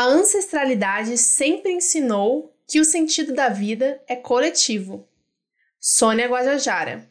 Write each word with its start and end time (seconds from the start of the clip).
A 0.00 0.04
ancestralidade 0.04 1.18
sempre 1.18 1.72
ensinou 1.72 2.56
que 2.66 2.80
o 2.80 2.86
sentido 2.86 3.34
da 3.34 3.50
vida 3.50 4.02
é 4.08 4.16
coletivo. 4.16 5.06
Sônia 5.78 6.26
Guajajara. 6.26 7.06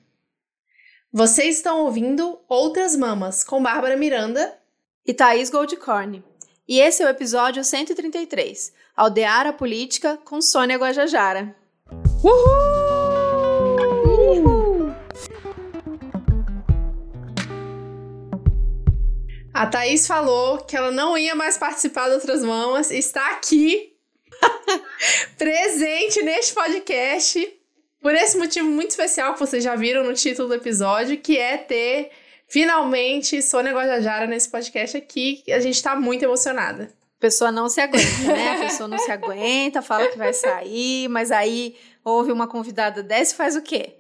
Vocês 1.14 1.58
estão 1.58 1.82
ouvindo 1.82 2.40
Outras 2.50 2.96
Mamas 2.96 3.44
com 3.44 3.62
Bárbara 3.62 3.96
Miranda 3.96 4.58
e 5.06 5.14
Thaís 5.14 5.52
Goldcorn. 5.52 6.24
E 6.68 6.80
esse 6.80 7.04
é 7.04 7.06
o 7.06 7.10
episódio 7.10 7.64
133, 7.64 8.74
Aldear 8.98 9.46
a 9.46 9.54
Política 9.54 10.18
com 10.26 10.42
Sônia 10.42 10.80
Guajajara. 10.80 11.56
Uhul! 12.24 12.99
A 19.60 19.68
Thaís 19.68 20.08
falou 20.08 20.60
que 20.60 20.74
ela 20.74 20.90
não 20.90 21.18
ia 21.18 21.36
mais 21.36 21.58
participar 21.58 22.08
de 22.08 22.14
Outras 22.14 22.46
Mamas, 22.46 22.92
está 22.92 23.32
aqui, 23.32 23.92
presente 25.38 26.22
neste 26.24 26.54
podcast, 26.54 27.60
por 28.02 28.16
esse 28.16 28.38
motivo 28.38 28.70
muito 28.70 28.92
especial 28.92 29.34
que 29.34 29.40
vocês 29.42 29.62
já 29.62 29.76
viram 29.76 30.06
no 30.06 30.14
título 30.14 30.48
do 30.48 30.54
episódio, 30.54 31.18
que 31.18 31.38
é 31.38 31.58
ter 31.58 32.10
finalmente 32.48 33.42
Sônia 33.42 33.74
Guajajara 33.74 34.28
nesse 34.28 34.48
podcast 34.48 34.96
aqui. 34.96 35.44
A 35.50 35.60
gente 35.60 35.84
tá 35.84 35.94
muito 35.94 36.24
emocionada. 36.24 36.90
Pessoa 37.20 37.52
não 37.52 37.68
se 37.68 37.82
aguenta, 37.82 38.28
né? 38.28 38.54
A 38.54 38.60
pessoa 38.60 38.88
não 38.88 38.98
se 38.98 39.12
aguenta, 39.12 39.82
fala 39.82 40.08
que 40.08 40.18
vai 40.18 40.32
sair, 40.32 41.10
mas 41.10 41.32
aí 41.32 41.76
ouve 42.02 42.32
uma 42.32 42.48
convidada 42.48 43.04
dessa 43.04 43.34
e 43.34 43.36
faz 43.36 43.58
o 43.58 43.62
quê? 43.62 43.99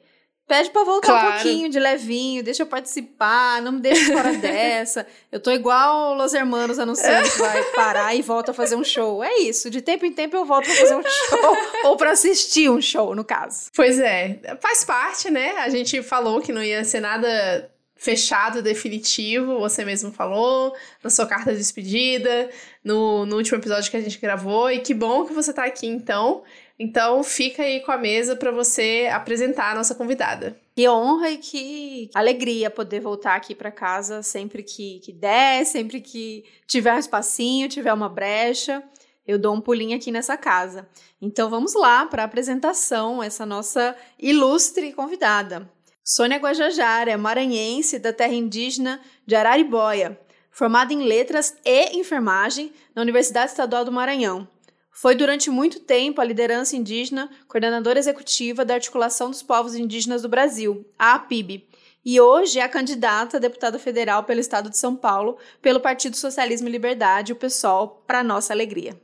Pede 0.49 0.71
pra 0.71 0.84
voltar 0.84 1.09
claro. 1.09 1.27
um 1.27 1.31
pouquinho 1.34 1.70
de 1.70 1.80
levinho, 1.80 2.41
deixa 2.41 2.63
eu 2.63 2.66
participar, 2.66 3.62
não 3.62 3.73
me 3.73 3.81
deixe 3.81 4.12
fora 4.12 4.34
dessa. 4.41 5.05
Eu 5.31 5.39
tô 5.39 5.52
igual 5.52 6.16
Los 6.16 6.34
Hermanos 6.34 6.80
anunciando 6.80 7.30
que 7.30 7.38
vai 7.38 7.63
parar 7.75 8.16
e 8.16 8.23
volta 8.23 8.49
a 8.49 8.53
fazer 8.53 8.75
um 8.75 8.84
show. 8.84 9.23
É 9.23 9.41
isso, 9.41 9.70
de 9.70 9.80
tempo 9.80 10.08
em 10.08 10.12
tempo 10.12 10.35
eu 10.35 10.45
volto 10.45 10.66
pra 10.66 10.73
fazer 10.73 10.95
um 10.95 11.03
show, 11.03 11.58
ou 11.86 11.97
pra 11.97 12.14
assistir 12.14 12.67
um 12.67 12.81
show, 12.81 13.14
no 13.14 13.23
caso. 13.23 13.69
Pois 13.75 14.00
é, 14.00 14.39
faz 14.59 14.83
parte, 14.83 15.30
né? 15.30 15.52
A 15.59 15.69
gente 15.69 16.02
falou 16.02 16.41
que 16.41 16.52
não 16.52 16.63
ia 16.63 16.84
ser 16.84 17.00
nada 17.00 17.69
fechado, 17.95 18.63
definitivo, 18.63 19.59
você 19.59 19.86
mesmo 19.86 20.11
falou, 20.11 20.73
na 21.03 21.11
sua 21.11 21.28
carta 21.28 21.52
de 21.52 21.59
despedida, 21.59 22.50
no, 22.84 23.23
no 23.28 23.36
último 23.36 23.59
episódio 23.59 23.91
que 23.91 23.97
a 23.97 24.02
gente 24.02 24.17
gravou, 24.17 24.72
e 24.72 24.80
que 24.80 24.95
bom 24.95 25.25
que 25.25 25.34
você 25.34 25.53
tá 25.53 25.66
aqui 25.66 25.86
então. 25.86 26.41
Então, 26.81 27.22
fica 27.23 27.61
aí 27.61 27.81
com 27.81 27.91
a 27.91 27.97
mesa 27.97 28.38
para 28.38 28.52
você 28.52 29.09
apresentar 29.11 29.72
a 29.72 29.75
nossa 29.75 29.94
convidada. 29.94 30.58
Que 30.73 30.88
honra 30.88 31.30
e 31.30 31.38
que 31.38 32.09
alegria 32.16 32.69
poder 32.69 33.02
voltar 33.02 33.35
aqui 33.35 33.53
para 33.53 33.69
casa 33.69 34.23
sempre 34.23 34.63
que, 34.63 35.00
que 35.00 35.11
der, 35.11 35.66
sempre 35.66 36.00
que 36.00 36.45
tiver 36.66 36.94
um 36.94 37.00
espacinho, 37.00 37.67
tiver 37.67 37.91
uma 37.91 38.07
brecha, 38.07 38.81
eu 39.27 39.38
dou 39.38 39.53
um 39.53 39.59
pulinho 39.59 39.97
aqui 39.97 40.09
nessa 40.09 40.38
casa. 40.38 40.88
Então, 41.22 41.50
vamos 41.50 41.73
lá 41.75 42.05
para 42.05 42.23
a 42.23 42.25
apresentação, 42.25 43.22
essa 43.22 43.45
nossa 43.45 43.94
ilustre 44.17 44.94
convidada. 44.94 45.69
Sônia 46.02 46.38
Guajajara 46.38 47.11
é 47.11 47.17
maranhense 47.17 48.00
da 48.00 48.13
terra 48.13 48.33
indígena 48.33 49.02
de 49.27 49.35
Araribóia, 49.35 50.17
formada 50.50 50.94
em 50.94 51.03
letras 51.03 51.55
e 51.66 52.00
enfermagem 52.00 52.72
na 52.95 53.02
Universidade 53.02 53.52
Estadual 53.52 53.83
do 53.83 53.91
Maranhão. 53.91 54.47
Foi 54.92 55.16
durante 55.16 55.50
muito 55.50 55.80
tempo 55.80 56.20
a 56.20 56.26
liderança 56.26 56.76
indígena, 56.76 57.30
coordenadora 57.48 58.00
executiva 58.00 58.66
da 58.66 58.73
Articulação 58.73 59.30
dos 59.30 59.42
Povos 59.42 59.76
Indígenas 59.76 60.22
do 60.22 60.30
Brasil, 60.30 60.86
a 60.98 61.16
APIB, 61.16 61.68
e 62.04 62.20
hoje 62.20 62.59
é 62.59 62.64
a 62.64 62.70
candidata 62.70 63.38
a 63.38 63.40
deputada 63.40 63.78
federal 63.78 64.23
pelo 64.23 64.40
estado 64.40 64.70
de 64.70 64.78
São 64.78 64.96
Paulo, 64.96 65.38
pelo 65.62 65.80
Partido 65.80 66.16
Socialismo 66.16 66.68
e 66.68 66.72
Liberdade, 66.72 67.34
o 67.34 67.36
PSOL, 67.36 68.04
para 68.08 68.23
nossa 68.23 68.54
alegria. 68.54 69.00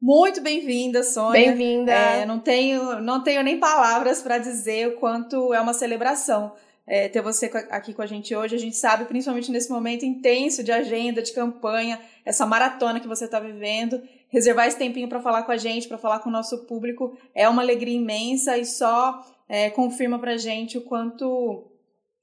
Muito 0.00 0.40
bem-vinda, 0.40 1.02
Sônia. 1.02 1.32
Bem-vinda. 1.32 1.92
É, 1.92 2.24
não, 2.24 2.38
tenho, 2.38 3.00
não 3.00 3.22
tenho 3.22 3.42
nem 3.42 3.58
palavras 3.58 4.22
para 4.22 4.38
dizer 4.38 4.88
o 4.88 4.96
quanto 4.96 5.52
é 5.52 5.60
uma 5.60 5.74
celebração 5.74 6.52
é, 6.88 7.08
ter 7.08 7.20
você 7.20 7.50
aqui 7.70 7.92
com 7.92 8.00
a 8.00 8.06
gente 8.06 8.34
hoje. 8.34 8.54
A 8.56 8.58
gente 8.58 8.76
sabe, 8.76 9.04
principalmente 9.04 9.50
nesse 9.50 9.70
momento 9.70 10.04
intenso 10.04 10.64
de 10.64 10.72
agenda, 10.72 11.20
de 11.20 11.32
campanha, 11.32 12.00
essa 12.24 12.46
maratona 12.46 12.98
que 12.98 13.06
você 13.06 13.26
está 13.26 13.38
vivendo, 13.38 14.00
reservar 14.28 14.66
esse 14.66 14.78
tempinho 14.78 15.08
para 15.08 15.20
falar 15.20 15.42
com 15.42 15.52
a 15.52 15.56
gente, 15.56 15.88
para 15.88 15.98
falar 15.98 16.20
com 16.20 16.28
o 16.28 16.32
nosso 16.32 16.66
público, 16.66 17.16
é 17.34 17.48
uma 17.48 17.62
alegria 17.62 17.96
imensa 17.96 18.56
e 18.56 18.64
só 18.64 19.24
é, 19.48 19.70
confirma 19.70 20.18
para 20.18 20.32
a 20.32 20.36
gente 20.36 20.78
o 20.78 20.82
quanto 20.82 21.70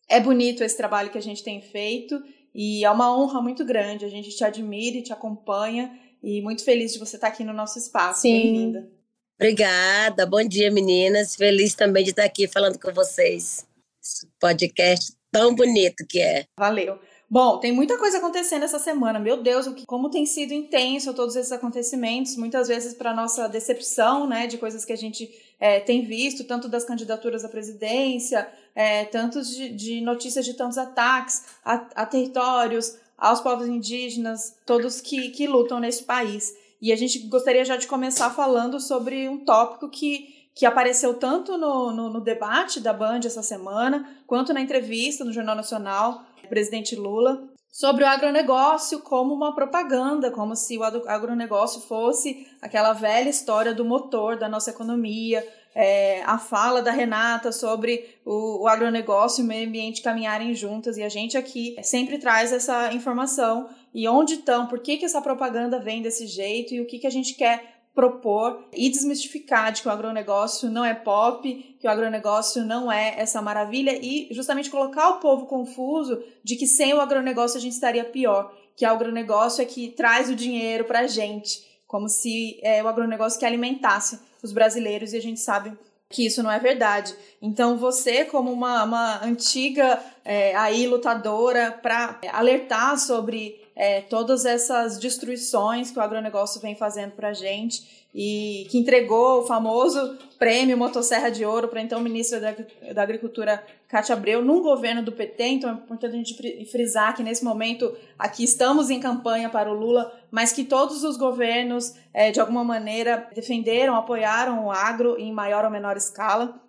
é 0.07 0.19
bonito 0.19 0.63
esse 0.63 0.77
trabalho 0.77 1.09
que 1.09 1.17
a 1.17 1.21
gente 1.21 1.44
tem 1.44 1.61
feito 1.61 2.23
e 2.53 2.85
é 2.85 2.91
uma 2.91 3.15
honra 3.17 3.41
muito 3.41 3.65
grande. 3.65 4.05
A 4.05 4.09
gente 4.09 4.29
te 4.29 4.44
admira 4.44 4.97
e 4.97 5.01
te 5.01 5.11
acompanha 5.11 5.99
e 6.23 6.41
muito 6.41 6.63
feliz 6.63 6.94
de 6.94 6.99
você 6.99 7.17
estar 7.17 7.27
tá 7.27 7.33
aqui 7.33 7.44
no 7.44 7.53
nosso 7.53 7.77
espaço. 7.77 8.23
Bem-vinda. 8.23 8.89
Obrigada, 9.35 10.25
bom 10.25 10.44
dia 10.47 10.71
meninas. 10.71 11.35
Feliz 11.35 11.75
também 11.75 12.03
de 12.03 12.11
estar 12.11 12.23
aqui 12.23 12.47
falando 12.47 12.79
com 12.79 12.94
vocês. 12.94 13.67
Esse 14.01 14.27
podcast 14.39 15.13
tão 15.31 15.53
bonito 15.53 16.05
que 16.07 16.21
é. 16.21 16.45
Valeu. 16.57 16.99
Bom, 17.30 17.58
tem 17.58 17.72
muita 17.72 17.97
coisa 17.97 18.19
acontecendo 18.19 18.63
essa 18.63 18.78
semana. 18.78 19.19
Meu 19.19 19.41
Deus, 19.41 19.68
como 19.88 20.09
tem 20.09 20.25
sido 20.25 20.53
intenso 20.53 21.13
todos 21.13 21.36
esses 21.36 21.52
acontecimentos, 21.52 22.36
muitas 22.36 22.68
vezes 22.68 22.94
para 22.94 23.16
nossa 23.16 23.47
decepção, 23.47 24.28
né, 24.28 24.46
de 24.46 24.58
coisas 24.58 24.86
que 24.86 24.94
a 24.94 24.97
gente 24.97 25.34
é, 25.59 25.80
tem 25.80 26.06
visto, 26.06 26.44
tanto 26.44 26.69
das 26.69 26.86
candidaturas 26.86 27.44
à 27.44 27.50
presidência, 27.50 28.47
é, 28.75 29.06
tanto 29.06 29.41
de, 29.41 29.69
de, 29.69 30.02
notícias 30.02 30.46
de 30.46 30.53
tantos 30.53 30.78
ataques 30.78 31.46
a, 31.63 31.74
a, 31.96 32.06
territórios, 32.06 32.97
aos 33.18 33.42
povos 33.42 33.68
indígenas, 33.68 34.57
todos 34.66 35.02
que, 35.02 35.30
que 35.30 35.47
lutam 35.47 35.80
nesse 35.80 36.03
país. 36.03 36.56
E 36.81 36.92
a 36.92 36.96
gente 36.96 37.19
gostaria 37.28 37.66
já 37.66 37.78
de 37.78 37.88
começar 37.88 38.30
falando 38.30 38.80
sobre 38.80 39.28
um 39.28 39.44
tópico 39.44 39.90
que 39.90 40.34
que 40.55 40.66
apareceu 40.66 41.13
tanto 41.16 41.57
no, 41.57 41.91
no, 41.91 42.09
no, 42.09 42.21
debate 42.21 42.79
da 42.79 42.93
Band 42.93 43.19
essa 43.25 43.43
semana, 43.43 44.09
quanto 44.25 44.53
na 44.53 44.61
entrevista 44.61 45.25
no 45.25 45.33
Jornal 45.33 45.55
Nacional, 45.55 46.23
presidente 46.47 46.95
Lula, 46.95 47.43
sobre 47.69 48.05
o 48.05 48.07
agronegócio 48.07 49.01
como 49.01 49.33
uma 49.33 49.53
propaganda, 49.53 50.31
como 50.31 50.55
se 50.55 50.77
o 50.77 50.83
agronegócio 50.83 51.81
fosse 51.81 52.47
aquela 52.61 52.94
velha 52.94 53.27
história 53.27 53.73
do 53.73 53.83
motor 53.83 54.38
da 54.38 54.47
nossa 54.47 54.69
economia, 54.69 55.45
é, 55.75 56.23
a 56.23 56.38
fala 56.38 56.81
da 56.81 56.89
Renata 56.89 57.51
sobre 57.51 58.17
o, 58.23 58.63
o 58.63 58.67
agronegócio 58.69 59.41
e 59.41 59.44
o 59.44 59.47
meio 59.47 59.67
ambiente 59.67 60.01
caminharem 60.01 60.55
juntas, 60.55 60.95
e 60.95 61.03
a 61.03 61.09
gente 61.09 61.38
aqui 61.38 61.75
sempre 61.83 62.17
traz 62.17 62.53
essa 62.53 62.94
informação 62.94 63.67
e 63.94 64.07
onde 64.07 64.35
estão, 64.35 64.67
por 64.67 64.79
que, 64.79 64.95
que 64.95 65.03
essa 65.03 65.21
propaganda 65.21 65.77
vem 65.77 66.01
desse 66.01 66.27
jeito 66.27 66.73
e 66.73 66.79
o 66.79 66.85
que, 66.85 66.99
que 66.99 67.07
a 67.07 67.11
gente 67.11 67.33
quer 67.33 67.75
propor 67.95 68.67
e 68.73 68.89
desmistificar 68.89 69.72
de 69.72 69.81
que 69.81 69.88
o 69.88 69.91
agronegócio 69.91 70.69
não 70.69 70.83
é 70.83 70.94
pop, 70.94 71.78
que 71.79 71.88
o 71.88 71.89
agronegócio 71.89 72.66
não 72.66 72.91
é 72.91 73.16
essa 73.17 73.41
maravilha 73.41 73.97
e 74.00 74.28
justamente 74.31 74.69
colocar 74.69 75.11
o 75.11 75.19
povo 75.19 75.45
confuso 75.45 76.22
de 76.44 76.57
que 76.57 76.67
sem 76.67 76.94
o 76.94 77.00
agronegócio 77.00 77.57
a 77.57 77.61
gente 77.61 77.73
estaria 77.73 78.03
pior, 78.03 78.53
que 78.75 78.85
o 78.85 78.89
agronegócio 78.89 79.61
é 79.61 79.66
que 79.66 79.88
traz 79.88 80.29
o 80.29 80.35
dinheiro 80.35 80.83
para 80.83 81.00
a 81.00 81.07
gente, 81.07 81.66
como 81.88 82.09
se 82.09 82.59
é, 82.61 82.83
o 82.83 82.88
agronegócio 82.88 83.39
que 83.39 83.45
alimentasse 83.45 84.19
os 84.44 84.51
brasileiros 84.51 85.13
e 85.13 85.17
a 85.17 85.22
gente 85.22 85.39
sabe 85.39 85.72
que 86.09 86.25
isso 86.25 86.44
não 86.44 86.51
é 86.51 86.59
verdade. 86.59 87.16
Então 87.41 87.77
você, 87.77 88.25
como 88.25 88.51
uma, 88.51 88.83
uma 88.83 89.25
antiga 89.25 90.03
é, 90.23 90.53
aí 90.56 90.85
lutadora 90.85 91.72
para 91.72 92.19
alertar 92.31 93.00
sobre 93.00 93.64
é, 93.75 94.02
todas 94.02 94.46
essas 94.46 94.97
destruições 94.97 95.91
que 95.91 96.00
o 96.00 96.02
agronegócio 96.02 96.62
vem 96.62 96.75
fazendo 96.75 97.12
para 97.12 97.30
a 97.30 97.34
gente 97.34 98.06
e 98.18 98.66
que 98.69 98.78
entregou 98.78 99.41
o 99.41 99.46
famoso 99.46 100.18
prêmio 100.40 100.78
Motosserra 100.78 101.30
de 101.30 101.44
Ouro 101.44 101.68
para 101.68 101.81
então 101.81 102.00
ministra 102.00 102.40
da, 102.40 102.56
da 102.94 103.03
Agricultura 103.03 103.62
Cátia 103.90 104.16
Abreu 104.16 104.41
num 104.41 104.62
governo 104.62 105.03
do 105.03 105.12
PT. 105.12 105.44
Então 105.46 105.69
é 105.69 105.74
importante 105.74 106.13
a 106.13 106.18
gente 106.18 106.66
frisar 106.72 107.13
que 107.13 107.22
nesse 107.22 107.44
momento 107.44 107.94
aqui 108.18 108.46
estamos 108.46 108.90
em 108.90 109.02
campanha 109.02 109.50
para 109.50 109.69
o 109.69 109.78
Lula, 109.78 110.18
mas 110.31 110.53
que 110.53 110.63
todos 110.63 111.03
os 111.03 111.18
governos 111.18 111.94
é, 112.13 112.31
de 112.31 112.39
alguma 112.39 112.63
maneira 112.63 113.30
defenderam, 113.36 113.95
apoiaram 113.95 114.68
o 114.68 114.71
agro 114.71 115.19
em 115.19 115.33
maior 115.33 115.66
ou 115.66 115.71
menor 115.71 115.98
escala 115.98 116.62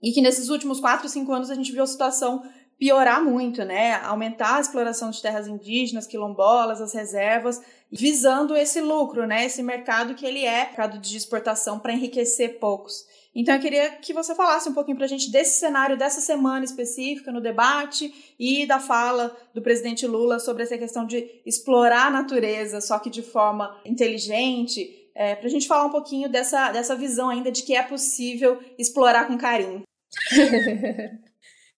e 0.00 0.12
que 0.12 0.20
nesses 0.20 0.48
últimos 0.48 0.78
quatro, 0.78 1.08
cinco 1.08 1.32
anos 1.32 1.50
a 1.50 1.54
gente 1.54 1.72
viu 1.72 1.82
a 1.82 1.86
situação 1.86 2.44
piorar 2.78 3.22
muito, 3.22 3.64
né? 3.64 3.94
Aumentar 4.02 4.56
a 4.56 4.60
exploração 4.60 5.10
de 5.10 5.22
terras 5.22 5.46
indígenas, 5.46 6.06
quilombolas, 6.06 6.80
as 6.80 6.92
reservas, 6.92 7.60
visando 7.90 8.56
esse 8.56 8.80
lucro, 8.80 9.26
né? 9.26 9.44
Esse 9.44 9.62
mercado 9.62 10.14
que 10.14 10.26
ele 10.26 10.44
é, 10.44 10.64
mercado 10.66 10.98
de 10.98 11.16
exportação 11.16 11.78
para 11.78 11.92
enriquecer 11.92 12.58
poucos. 12.58 13.06
Então 13.34 13.54
eu 13.54 13.60
queria 13.60 13.90
que 13.90 14.12
você 14.12 14.34
falasse 14.34 14.68
um 14.68 14.74
pouquinho 14.74 14.96
para 14.96 15.06
a 15.06 15.08
gente 15.08 15.30
desse 15.30 15.58
cenário 15.58 15.96
dessa 15.96 16.20
semana 16.20 16.64
específica 16.64 17.32
no 17.32 17.40
debate 17.40 18.34
e 18.38 18.64
da 18.64 18.78
fala 18.78 19.36
do 19.52 19.60
presidente 19.60 20.06
Lula 20.06 20.38
sobre 20.38 20.62
essa 20.62 20.78
questão 20.78 21.04
de 21.04 21.42
explorar 21.44 22.06
a 22.06 22.10
natureza, 22.10 22.80
só 22.80 22.98
que 22.98 23.10
de 23.10 23.22
forma 23.22 23.76
inteligente, 23.84 25.10
é, 25.14 25.34
para 25.34 25.46
a 25.46 25.50
gente 25.50 25.66
falar 25.66 25.86
um 25.86 25.90
pouquinho 25.90 26.28
dessa, 26.28 26.70
dessa 26.70 26.94
visão 26.94 27.28
ainda 27.28 27.50
de 27.50 27.62
que 27.62 27.74
é 27.74 27.82
possível 27.82 28.60
explorar 28.78 29.26
com 29.26 29.36
carinho. 29.36 29.82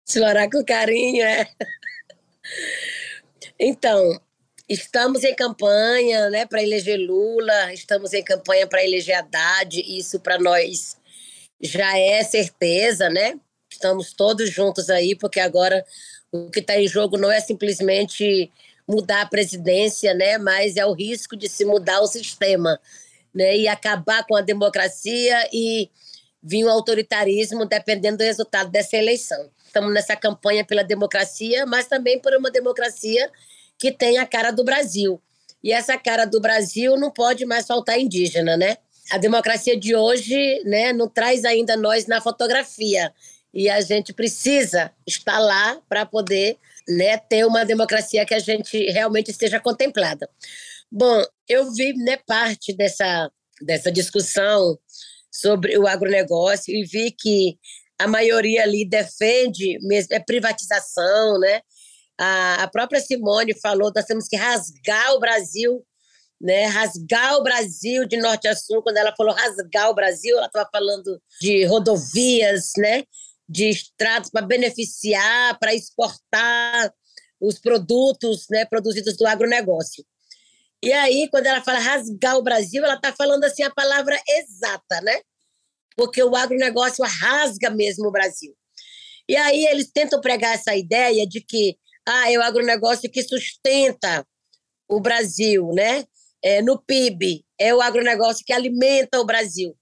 Explorar 0.07 0.49
com 0.51 0.65
carinho, 0.65 1.25
é. 1.25 1.49
Então, 3.59 4.21
Estamos 4.69 5.23
em 5.23 5.33
campanha 5.33 6.29
né, 6.29 6.45
para 6.45 6.61
eleger 6.61 6.99
Lula, 6.99 7.73
estamos 7.73 8.13
em 8.13 8.25
campanha 8.25 8.67
para 8.67 8.85
eleger 8.85 9.17
Haddad, 9.17 9.81
isso 9.81 10.19
para 10.19 10.41
nós 10.41 10.97
já 11.61 11.97
é 11.97 12.25
certeza, 12.25 13.09
né? 13.09 13.39
Estamos 13.71 14.13
todos 14.13 14.51
juntos 14.51 14.91
aí, 14.91 15.15
porque 15.15 15.39
agora 15.39 15.85
o 16.33 16.51
que 16.51 16.59
está 16.59 16.77
em 16.81 16.89
jogo 16.89 17.17
não 17.17 17.31
é 17.31 17.41
simplesmente 17.41 18.51
mudar 18.89 19.23
a 19.23 19.27
presidência, 19.27 20.13
né? 20.15 20.37
Mas 20.37 20.77
é 20.77 20.85
o 20.85 20.93
risco 20.93 21.37
de 21.37 21.49
se 21.49 21.65
mudar 21.65 22.01
o 22.01 22.09
sistema, 22.09 22.81
né? 23.33 23.57
E 23.57 23.69
acabar 23.69 24.27
com 24.27 24.35
a 24.35 24.41
democracia 24.41 25.49
e 25.53 25.89
vir 26.43 26.65
o 26.65 26.71
autoritarismo 26.71 27.65
dependendo 27.67 28.19
do 28.19 28.25
resultado 28.25 28.69
dessa 28.69 28.97
eleição. 28.97 29.49
Estamos 29.77 29.93
nessa 29.93 30.17
campanha 30.17 30.65
pela 30.65 30.83
democracia, 30.83 31.67
mas 31.67 31.87
também 31.87 32.19
por 32.19 32.35
uma 32.35 32.51
democracia 32.51 33.31
que 33.79 33.93
tem 33.93 34.17
a 34.17 34.25
cara 34.25 34.51
do 34.51 34.65
Brasil. 34.65 35.21
E 35.63 35.71
essa 35.71 35.99
cara 35.99 36.25
do 36.25 36.41
Brasil 36.41 36.97
não 36.97 37.11
pode 37.11 37.45
mais 37.45 37.67
faltar 37.67 38.01
indígena, 38.01 38.57
né? 38.57 38.79
A 39.11 39.19
democracia 39.19 39.79
de 39.79 39.95
hoje, 39.95 40.63
né, 40.65 40.95
não 40.95 41.11
traz 41.11 41.45
ainda 41.45 41.77
nós 41.77 42.07
na 42.07 42.23
fotografia. 42.23 43.13
E 43.53 43.69
a 43.69 43.83
gente 43.83 44.15
precisa 44.15 44.91
estar 45.07 45.39
lá 45.39 45.79
para 45.87 46.07
poder 46.07 46.57
né, 46.89 47.19
ter 47.19 47.45
uma 47.45 47.63
democracia 47.63 48.25
que 48.25 48.33
a 48.33 48.39
gente 48.39 48.79
realmente 48.91 49.31
esteja 49.31 49.61
contemplada. 49.61 50.27
Bom, 50.91 51.23
eu 51.47 51.71
vi 51.71 51.93
né, 51.93 52.17
parte 52.27 52.73
dessa, 52.73 53.31
dessa 53.61 53.93
discussão 53.93 54.79
sobre 55.31 55.77
o 55.77 55.87
agronegócio 55.87 56.75
e 56.75 56.83
vi 56.83 57.11
que 57.11 57.59
a 57.99 58.07
maioria 58.07 58.63
ali 58.63 58.85
defende 58.89 59.79
mesmo 59.83 60.15
é 60.15 60.21
privatização, 60.21 61.39
né? 61.39 61.61
A, 62.19 62.65
a 62.65 62.69
própria 62.69 63.01
Simone 63.01 63.59
falou, 63.59 63.93
nós 63.95 64.05
temos 64.05 64.29
que 64.29 64.37
rasgar 64.37 65.15
o 65.15 65.21
Brasil, 65.21 65.85
né? 66.41 66.67
Rasgar 66.67 67.37
o 67.37 67.43
Brasil 67.43 68.07
de 68.07 68.17
norte 68.17 68.49
a 68.49 68.55
sul. 68.55 68.83
Quando 68.83 68.97
ela 68.97 69.15
falou 69.17 69.35
rasgar 69.35 69.91
o 69.91 69.95
Brasil, 69.95 70.37
ela 70.37 70.47
estava 70.47 70.69
falando 70.71 71.21
de 71.41 71.65
rodovias, 71.65 72.73
né? 72.77 73.05
De 73.49 73.71
estradas 73.71 74.31
para 74.31 74.45
beneficiar, 74.45 75.59
para 75.59 75.75
exportar 75.75 76.93
os 77.41 77.59
produtos, 77.59 78.47
né? 78.51 78.65
Produzidos 78.65 79.17
do 79.17 79.27
agronegócio. 79.27 80.05
E 80.83 80.93
aí, 80.93 81.29
quando 81.31 81.47
ela 81.47 81.63
fala 81.63 81.79
rasgar 81.79 82.37
o 82.37 82.43
Brasil, 82.43 82.85
ela 82.85 82.95
está 82.95 83.13
falando 83.13 83.45
assim 83.45 83.63
a 83.63 83.71
palavra 83.71 84.21
exata, 84.29 85.01
né? 85.03 85.21
Porque 85.97 86.23
o 86.23 86.37
agronegócio 86.37 87.05
rasga 87.05 87.71
mesmo 87.71 88.09
o 88.09 88.13
Brasil. 88.13 88.55
E 89.29 89.37
aí 89.37 89.65
eles 89.67 89.91
tentam 89.93 90.21
pregar 90.21 90.55
essa 90.55 90.77
ideia 90.77 91.27
de 91.27 91.41
que 91.41 91.77
ah, 92.07 92.31
é 92.31 92.39
o 92.39 92.43
agronegócio 92.43 93.11
que 93.11 93.23
sustenta 93.23 94.27
o 94.89 95.01
Brasil, 95.01 95.71
né? 95.73 96.05
É, 96.45 96.63
no 96.63 96.81
PIB, 96.81 97.45
é 97.59 97.75
o 97.75 97.81
agronegócio 97.81 98.45
que 98.47 98.53
alimenta 98.53 99.19
o 99.19 99.25
Brasil. 99.25 99.77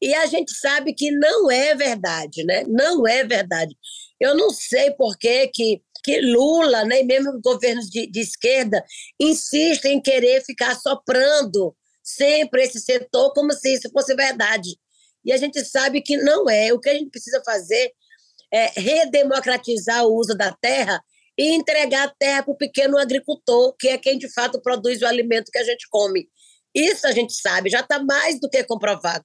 E 0.00 0.14
a 0.14 0.26
gente 0.26 0.52
sabe 0.52 0.94
que 0.94 1.10
não 1.10 1.50
é 1.50 1.74
verdade, 1.74 2.44
né? 2.44 2.62
Não 2.68 3.06
é 3.06 3.24
verdade. 3.24 3.74
Eu 4.20 4.36
não 4.36 4.50
sei 4.50 4.92
por 4.92 5.16
que, 5.18 5.48
que 5.48 5.82
que 6.04 6.20
Lula, 6.20 6.84
né, 6.84 7.00
e 7.00 7.04
mesmo 7.04 7.40
governos 7.40 7.88
de, 7.88 8.06
de 8.06 8.20
esquerda, 8.20 8.84
insistem 9.18 9.96
em 9.96 10.02
querer 10.02 10.44
ficar 10.44 10.74
soprando 10.76 11.74
sempre 12.02 12.62
esse 12.62 12.78
setor 12.78 13.32
como 13.32 13.52
se 13.52 13.72
isso 13.72 13.90
fosse 13.90 14.14
verdade. 14.14 14.76
E 15.24 15.32
a 15.32 15.36
gente 15.36 15.64
sabe 15.64 16.00
que 16.00 16.16
não 16.16 16.48
é. 16.48 16.72
O 16.72 16.80
que 16.80 16.88
a 16.88 16.94
gente 16.94 17.10
precisa 17.10 17.42
fazer 17.44 17.92
é 18.52 18.70
redemocratizar 18.78 20.04
o 20.04 20.14
uso 20.14 20.36
da 20.36 20.52
terra 20.52 21.02
e 21.36 21.54
entregar 21.54 22.08
a 22.08 22.14
terra 22.16 22.42
para 22.42 22.52
o 22.52 22.56
pequeno 22.56 22.98
agricultor, 22.98 23.74
que 23.78 23.88
é 23.88 23.98
quem 23.98 24.18
de 24.18 24.32
fato 24.32 24.60
produz 24.60 25.02
o 25.02 25.06
alimento 25.06 25.50
que 25.50 25.58
a 25.58 25.64
gente 25.64 25.86
come. 25.90 26.28
Isso 26.74 27.06
a 27.06 27.12
gente 27.12 27.32
sabe, 27.32 27.70
já 27.70 27.80
está 27.80 28.02
mais 28.02 28.38
do 28.38 28.48
que 28.48 28.62
comprovado. 28.64 29.24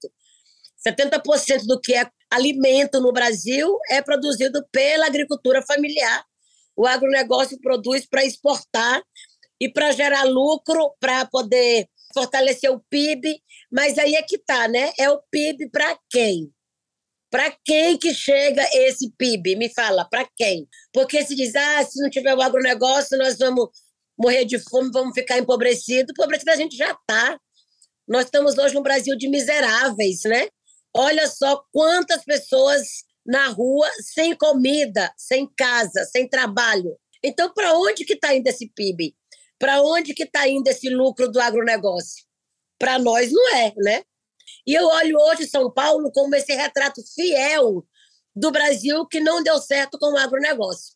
70% 0.87 1.65
do 1.65 1.79
que 1.79 1.93
é 1.93 2.09
alimento 2.31 2.99
no 3.01 3.11
Brasil 3.11 3.77
é 3.89 4.01
produzido 4.01 4.65
pela 4.71 5.07
agricultura 5.07 5.61
familiar 5.67 6.23
o 6.79 6.87
agronegócio 6.87 7.59
produz 7.59 8.07
para 8.07 8.23
exportar 8.23 9.03
e 9.59 9.69
para 9.69 9.91
gerar 9.91 10.23
lucro, 10.23 10.95
para 10.97 11.25
poder 11.25 11.89
fortalecer 12.13 12.71
o 12.71 12.79
PIB, 12.89 13.41
mas 13.71 13.97
aí 13.97 14.15
é 14.15 14.21
que 14.21 14.37
tá, 14.37 14.67
né? 14.67 14.91
É 14.97 15.09
o 15.09 15.21
PIB 15.31 15.69
para 15.69 15.97
quem? 16.09 16.51
Para 17.31 17.55
quem 17.63 17.97
que 17.97 18.13
chega 18.13 18.67
esse 18.73 19.11
PIB? 19.17 19.55
Me 19.55 19.69
fala, 19.69 20.03
para 20.05 20.27
quem? 20.35 20.67
Porque 20.91 21.23
se 21.23 21.35
diz, 21.35 21.55
ah, 21.55 21.83
se 21.83 22.01
não 22.01 22.09
tiver 22.09 22.33
o 22.33 22.41
agronegócio, 22.41 23.17
nós 23.17 23.37
vamos 23.37 23.69
morrer 24.17 24.45
de 24.45 24.59
fome, 24.59 24.89
vamos 24.91 25.13
ficar 25.13 25.37
empobrecidos. 25.37 26.11
Empobrecido 26.11 26.51
a 26.51 26.55
gente 26.55 26.75
já 26.75 26.91
está. 26.91 27.39
Nós 28.07 28.25
estamos 28.25 28.57
hoje 28.57 28.73
num 28.73 28.81
Brasil 28.81 29.15
de 29.15 29.29
miseráveis, 29.29 30.21
né? 30.25 30.47
Olha 30.95 31.27
só 31.27 31.63
quantas 31.71 32.25
pessoas 32.25 32.87
na 33.23 33.47
rua, 33.49 33.87
sem 34.01 34.35
comida, 34.35 35.13
sem 35.15 35.47
casa, 35.55 36.03
sem 36.05 36.27
trabalho. 36.27 36.97
Então, 37.23 37.53
para 37.53 37.77
onde 37.77 38.03
que 38.05 38.13
está 38.13 38.33
indo 38.33 38.47
esse 38.47 38.67
PIB? 38.73 39.15
Para 39.59 39.81
onde 39.81 40.13
que 40.13 40.23
está 40.23 40.47
indo 40.47 40.67
esse 40.67 40.89
lucro 40.89 41.29
do 41.29 41.39
agronegócio? 41.39 42.25
Para 42.79 42.97
nós 42.97 43.31
não 43.31 43.55
é, 43.55 43.73
né? 43.77 44.03
E 44.65 44.73
eu 44.73 44.85
olho 44.87 45.17
hoje 45.19 45.47
São 45.47 45.71
Paulo 45.71 46.11
como 46.11 46.33
esse 46.35 46.53
retrato 46.55 47.01
fiel 47.13 47.85
do 48.35 48.51
Brasil 48.51 49.05
que 49.05 49.19
não 49.19 49.43
deu 49.43 49.59
certo 49.59 49.99
com 49.99 50.13
o 50.13 50.17
agronegócio, 50.17 50.95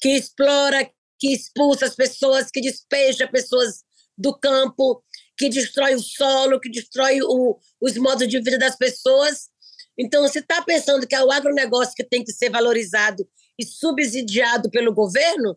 que 0.00 0.10
explora, 0.10 0.88
que 1.18 1.34
expulsa 1.34 1.86
as 1.86 1.96
pessoas, 1.96 2.50
que 2.50 2.60
despeja 2.60 3.26
pessoas 3.26 3.82
do 4.16 4.38
campo, 4.38 5.02
que 5.36 5.48
destrói 5.48 5.96
o 5.96 6.00
solo, 6.00 6.60
que 6.60 6.70
destrói 6.70 7.20
o, 7.20 7.58
os 7.80 7.96
modos 7.96 8.28
de 8.28 8.38
vida 8.38 8.58
das 8.58 8.76
pessoas 8.76 9.48
então, 9.96 10.22
você 10.22 10.40
está 10.40 10.60
pensando 10.62 11.06
que 11.06 11.14
é 11.14 11.24
o 11.24 11.30
agronegócio 11.30 11.94
que 11.94 12.04
tem 12.04 12.24
que 12.24 12.32
ser 12.32 12.50
valorizado 12.50 13.26
e 13.58 13.64
subsidiado 13.64 14.68
pelo 14.70 14.92
governo, 14.92 15.56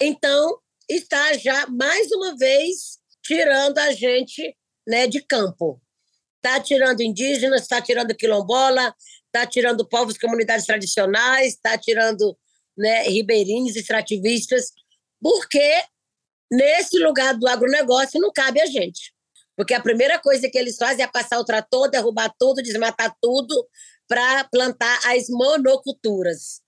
então 0.00 0.58
está 0.88 1.32
já, 1.34 1.66
mais 1.66 2.10
uma 2.12 2.36
vez, 2.36 2.98
tirando 3.22 3.78
a 3.78 3.92
gente 3.92 4.56
né, 4.86 5.06
de 5.06 5.20
campo. 5.20 5.80
Está 6.36 6.60
tirando 6.60 7.00
indígenas, 7.02 7.62
está 7.62 7.80
tirando 7.80 8.14
quilombola, 8.14 8.94
está 9.26 9.46
tirando 9.46 9.88
povos, 9.88 10.18
comunidades 10.18 10.66
tradicionais, 10.66 11.54
está 11.54 11.78
tirando 11.78 12.36
né, 12.76 13.04
ribeirinhos, 13.04 13.76
extrativistas, 13.76 14.72
porque 15.20 15.82
nesse 16.50 16.98
lugar 16.98 17.34
do 17.34 17.48
agronegócio 17.48 18.20
não 18.20 18.32
cabe 18.32 18.60
a 18.60 18.66
gente. 18.66 19.12
Porque 19.56 19.74
a 19.74 19.80
primeira 19.80 20.18
coisa 20.18 20.48
que 20.48 20.58
eles 20.58 20.76
fazem 20.76 21.04
é 21.04 21.08
passar 21.08 21.38
o 21.38 21.44
trator, 21.44 21.90
derrubar 21.90 22.32
tudo, 22.38 22.62
desmatar 22.62 23.14
tudo 23.20 23.68
para 24.08 24.44
plantar 24.44 24.98
as 25.14 25.28
monoculturas. 25.28 26.60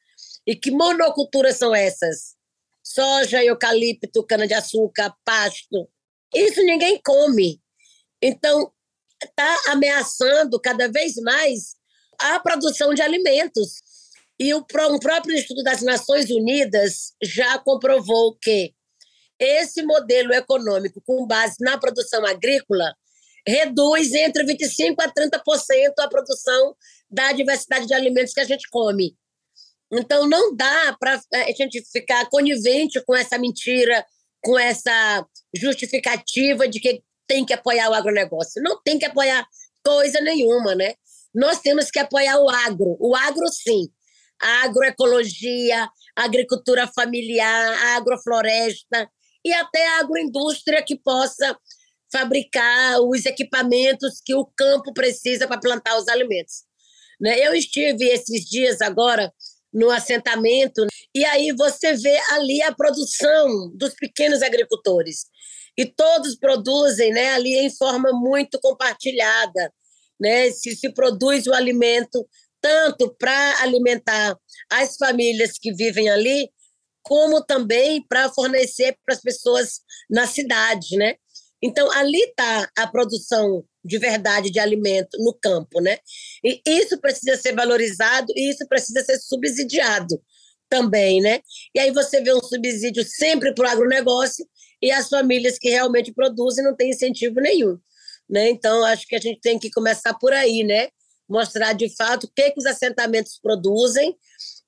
E 0.47 0.54
que 0.54 0.71
monoculturas 0.71 1.56
são 1.56 1.75
essas? 1.75 2.34
Soja, 2.85 3.43
eucalipto, 3.43 4.25
cana-de-açúcar, 4.25 5.14
pasto. 5.25 5.88
Isso 6.35 6.61
ninguém 6.62 7.00
come. 7.03 7.61
Então, 8.23 8.71
está 9.23 9.73
ameaçando 9.73 10.61
cada 10.61 10.88
vez 10.88 11.17
mais 11.17 11.76
a 12.19 12.38
produção 12.41 12.93
de 12.93 13.00
alimentos. 13.03 13.83
E 14.38 14.53
o, 14.53 14.64
um 14.91 14.99
próprio 14.99 15.35
estudo 15.35 15.62
das 15.62 15.81
Nações 15.81 16.29
Unidas 16.31 17.14
já 17.23 17.59
comprovou 17.59 18.37
que 18.37 18.75
esse 19.38 19.83
modelo 19.83 20.33
econômico 20.33 21.00
com 21.05 21.26
base 21.26 21.57
na 21.61 21.79
produção 21.79 22.25
agrícola 22.26 22.95
reduz 23.47 24.12
entre 24.14 24.45
25% 24.45 24.97
a 25.00 25.12
30% 25.12 25.93
a 25.99 26.09
produção 26.09 26.76
da 27.11 27.33
diversidade 27.33 27.87
de 27.87 27.95
alimentos 27.95 28.33
que 28.33 28.41
a 28.41 28.45
gente 28.45 28.69
come. 28.71 29.17
Então, 29.98 30.28
não 30.28 30.54
dá 30.54 30.96
para 30.98 31.20
a 31.32 31.52
gente 31.52 31.82
ficar 31.90 32.28
conivente 32.28 33.00
com 33.04 33.14
essa 33.14 33.38
mentira, 33.38 34.04
com 34.42 34.58
essa 34.58 35.26
justificativa 35.56 36.68
de 36.68 36.80
que 36.80 37.02
tem 37.26 37.44
que 37.44 37.52
apoiar 37.52 37.90
o 37.90 37.94
agronegócio. 37.94 38.62
Não 38.62 38.80
tem 38.82 38.98
que 38.98 39.06
apoiar 39.06 39.46
coisa 39.84 40.20
nenhuma, 40.20 40.74
né? 40.74 40.94
Nós 41.34 41.60
temos 41.60 41.90
que 41.90 41.98
apoiar 41.98 42.38
o 42.38 42.48
agro. 42.48 42.96
O 43.00 43.14
agro, 43.14 43.46
sim. 43.48 43.88
A 44.40 44.64
agroecologia, 44.64 45.88
a 46.16 46.24
agricultura 46.24 46.86
familiar, 46.88 47.72
a 47.72 47.96
agrofloresta, 47.96 49.08
e 49.44 49.52
até 49.52 49.86
a 49.88 50.00
agroindústria 50.00 50.82
que 50.82 50.96
possa 50.96 51.56
fabricar 52.10 53.00
os 53.00 53.26
equipamentos 53.26 54.20
que 54.24 54.34
o 54.34 54.46
campo 54.56 54.92
precisa 54.92 55.46
para 55.46 55.60
plantar 55.60 55.98
os 55.98 56.08
alimentos. 56.08 56.62
Né? 57.20 57.38
Eu 57.40 57.54
estive 57.54 58.04
esses 58.06 58.44
dias 58.44 58.80
agora 58.80 59.32
no 59.75 59.90
assentamento 59.90 60.87
e 61.14 61.25
aí 61.25 61.52
você 61.52 61.95
vê 61.95 62.16
ali 62.31 62.62
a 62.62 62.73
produção 62.73 63.71
dos 63.75 63.93
pequenos 63.95 64.40
agricultores 64.40 65.26
e 65.76 65.85
todos 65.85 66.37
produzem 66.37 67.12
né, 67.12 67.33
ali 67.33 67.57
em 67.57 67.71
forma 67.71 68.12
muito 68.12 68.61
compartilhada. 68.61 69.73
Né? 70.21 70.50
Se, 70.52 70.76
se 70.76 70.93
produz 70.93 71.47
o 71.47 71.52
alimento 71.52 72.26
tanto 72.61 73.14
para 73.19 73.62
alimentar 73.62 74.37
as 74.71 74.97
famílias 74.97 75.59
que 75.61 75.75
vivem 75.75 76.09
ali, 76.09 76.49
como 77.02 77.45
também 77.45 78.02
para 78.09 78.33
fornecer 78.33 78.97
para 79.04 79.14
as 79.14 79.21
pessoas 79.21 79.81
na 80.09 80.26
cidade, 80.26 80.97
né? 80.97 81.16
Então, 81.66 81.90
ali 81.92 82.21
está 82.25 82.68
a 82.76 82.87
produção 82.87 83.64
de 83.83 83.97
verdade 83.97 84.50
de 84.50 84.61
alimento 84.61 85.16
no 85.18 85.33
campo, 85.33 85.80
né? 85.80 85.97
E 86.44 86.61
isso 86.66 87.00
precisa 87.00 87.38
ser 87.40 87.54
valorizado 87.54 88.26
e 88.37 88.50
isso 88.50 88.68
precisa 88.68 89.02
ser 89.02 89.18
subsidiado 89.18 90.21
também, 90.68 91.23
né? 91.23 91.40
E 91.75 91.80
aí 91.80 91.90
você 91.90 92.21
vê 92.21 92.35
um 92.35 92.42
subsídio 92.42 93.02
sempre 93.02 93.54
para 93.54 93.66
o 93.66 93.71
agronegócio 93.71 94.47
e 94.83 94.92
as 94.92 95.09
famílias 95.09 95.59
que 95.59 95.71
realmente 95.71 96.12
produzem 96.12 96.62
não 96.62 96.76
têm 96.76 96.90
incentivo 96.90 97.40
nenhum, 97.40 97.78
né? 98.28 98.50
Então, 98.50 98.85
acho 98.85 99.06
que 99.06 99.16
a 99.16 99.21
gente 99.21 99.40
tem 99.40 99.59
que 99.59 99.71
começar 99.71 100.12
por 100.18 100.35
aí, 100.35 100.64
né? 100.64 100.88
Mostrar 101.26 101.73
de 101.73 101.88
fato 101.97 102.25
o 102.25 102.30
que, 102.30 102.50
que 102.50 102.59
os 102.59 102.66
assentamentos 102.66 103.40
produzem 103.42 104.14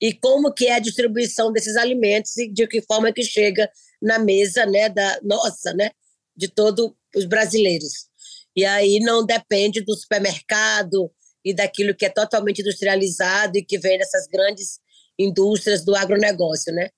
e 0.00 0.14
como 0.14 0.50
que 0.50 0.66
é 0.68 0.76
a 0.76 0.78
distribuição 0.78 1.52
desses 1.52 1.76
alimentos 1.76 2.38
e 2.38 2.50
de 2.50 2.66
que 2.66 2.80
forma 2.80 3.12
que 3.12 3.22
chega 3.22 3.70
na 4.00 4.18
mesa, 4.18 4.64
né, 4.64 4.88
da 4.88 5.20
nossa, 5.22 5.74
né? 5.74 5.90
De 6.36 6.48
todos 6.48 6.92
os 7.14 7.24
brasileiros. 7.24 8.06
E 8.54 8.64
aí 8.64 9.00
não 9.00 9.24
depende 9.24 9.82
do 9.82 9.94
supermercado 9.94 11.10
e 11.44 11.54
daquilo 11.54 11.94
que 11.94 12.06
é 12.06 12.08
totalmente 12.08 12.60
industrializado 12.60 13.58
e 13.58 13.64
que 13.64 13.78
vem 13.78 13.98
dessas 13.98 14.26
grandes 14.26 14.80
indústrias 15.18 15.84
do 15.84 15.94
agronegócio, 15.94 16.72
né? 16.74 16.88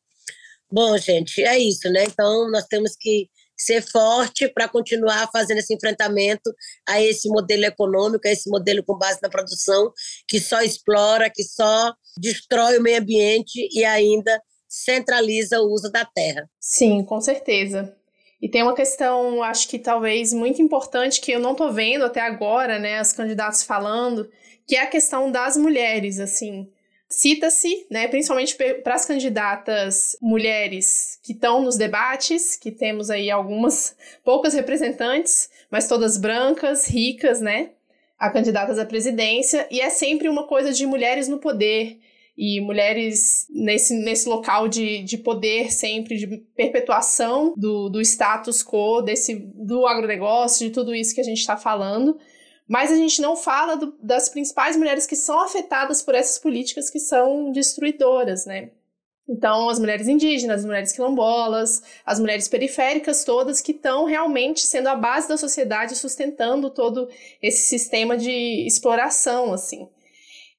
Bom, 0.70 0.96
gente, 0.98 1.42
é 1.42 1.58
isso, 1.58 1.88
né? 1.90 2.04
Então 2.04 2.50
nós 2.50 2.64
temos 2.66 2.94
que 2.98 3.28
ser 3.56 3.82
forte 3.82 4.48
para 4.48 4.68
continuar 4.68 5.28
fazendo 5.32 5.58
esse 5.58 5.74
enfrentamento 5.74 6.54
a 6.88 7.02
esse 7.02 7.28
modelo 7.28 7.64
econômico, 7.64 8.28
a 8.28 8.30
esse 8.30 8.48
modelo 8.48 8.84
com 8.84 8.96
base 8.96 9.18
na 9.20 9.28
produção, 9.28 9.92
que 10.28 10.40
só 10.40 10.62
explora, 10.62 11.28
que 11.28 11.42
só 11.42 11.92
destrói 12.16 12.78
o 12.78 12.82
meio 12.82 13.00
ambiente 13.00 13.68
e 13.72 13.84
ainda 13.84 14.40
centraliza 14.68 15.60
o 15.60 15.72
uso 15.72 15.90
da 15.90 16.04
terra. 16.04 16.48
Sim, 16.60 17.02
com 17.04 17.20
certeza. 17.20 17.97
E 18.40 18.48
tem 18.48 18.62
uma 18.62 18.74
questão, 18.74 19.42
acho 19.42 19.68
que 19.68 19.78
talvez 19.78 20.32
muito 20.32 20.62
importante, 20.62 21.20
que 21.20 21.32
eu 21.32 21.40
não 21.40 21.54
tô 21.54 21.72
vendo 21.72 22.04
até 22.04 22.20
agora, 22.20 22.78
né, 22.78 23.00
os 23.00 23.12
candidatos 23.12 23.64
falando, 23.64 24.30
que 24.66 24.76
é 24.76 24.82
a 24.82 24.86
questão 24.86 25.30
das 25.30 25.56
mulheres, 25.56 26.20
assim. 26.20 26.68
Cita-se, 27.08 27.86
né, 27.90 28.06
principalmente 28.06 28.54
para 28.82 28.94
as 28.94 29.06
candidatas 29.06 30.16
mulheres 30.20 31.18
que 31.22 31.32
estão 31.32 31.62
nos 31.62 31.76
debates, 31.76 32.54
que 32.54 32.70
temos 32.70 33.10
aí 33.10 33.30
algumas 33.30 33.96
poucas 34.22 34.54
representantes, 34.54 35.50
mas 35.70 35.88
todas 35.88 36.18
brancas, 36.18 36.86
ricas, 36.86 37.40
né, 37.40 37.70
a 38.18 38.30
candidatas 38.30 38.78
à 38.78 38.84
presidência, 38.84 39.66
e 39.70 39.80
é 39.80 39.90
sempre 39.90 40.28
uma 40.28 40.46
coisa 40.46 40.72
de 40.72 40.86
mulheres 40.86 41.28
no 41.28 41.38
poder, 41.38 41.98
e 42.40 42.60
mulheres 42.60 43.48
nesse, 43.50 43.92
nesse 43.94 44.28
local 44.28 44.68
de, 44.68 45.02
de 45.02 45.18
poder 45.18 45.72
sempre, 45.72 46.16
de 46.16 46.24
perpetuação 46.54 47.52
do, 47.56 47.88
do 47.88 48.00
status 48.00 48.62
quo, 48.62 49.02
desse, 49.02 49.34
do 49.34 49.84
agronegócio, 49.84 50.68
de 50.68 50.72
tudo 50.72 50.94
isso 50.94 51.12
que 51.12 51.20
a 51.20 51.24
gente 51.24 51.40
está 51.40 51.56
falando. 51.56 52.16
Mas 52.68 52.92
a 52.92 52.94
gente 52.94 53.20
não 53.20 53.34
fala 53.34 53.76
do, 53.76 53.92
das 54.00 54.28
principais 54.28 54.76
mulheres 54.76 55.04
que 55.04 55.16
são 55.16 55.40
afetadas 55.40 56.00
por 56.00 56.14
essas 56.14 56.38
políticas 56.38 56.88
que 56.88 57.00
são 57.00 57.50
destruidoras, 57.50 58.46
né? 58.46 58.70
Então, 59.28 59.68
as 59.68 59.80
mulheres 59.80 60.06
indígenas, 60.06 60.60
as 60.60 60.64
mulheres 60.64 60.92
quilombolas, 60.92 61.82
as 62.06 62.20
mulheres 62.20 62.46
periféricas, 62.46 63.24
todas 63.24 63.60
que 63.60 63.72
estão 63.72 64.04
realmente 64.04 64.60
sendo 64.60 64.86
a 64.86 64.94
base 64.94 65.28
da 65.28 65.36
sociedade, 65.36 65.96
sustentando 65.96 66.70
todo 66.70 67.08
esse 67.42 67.66
sistema 67.66 68.16
de 68.16 68.30
exploração, 68.64 69.52
assim. 69.52 69.88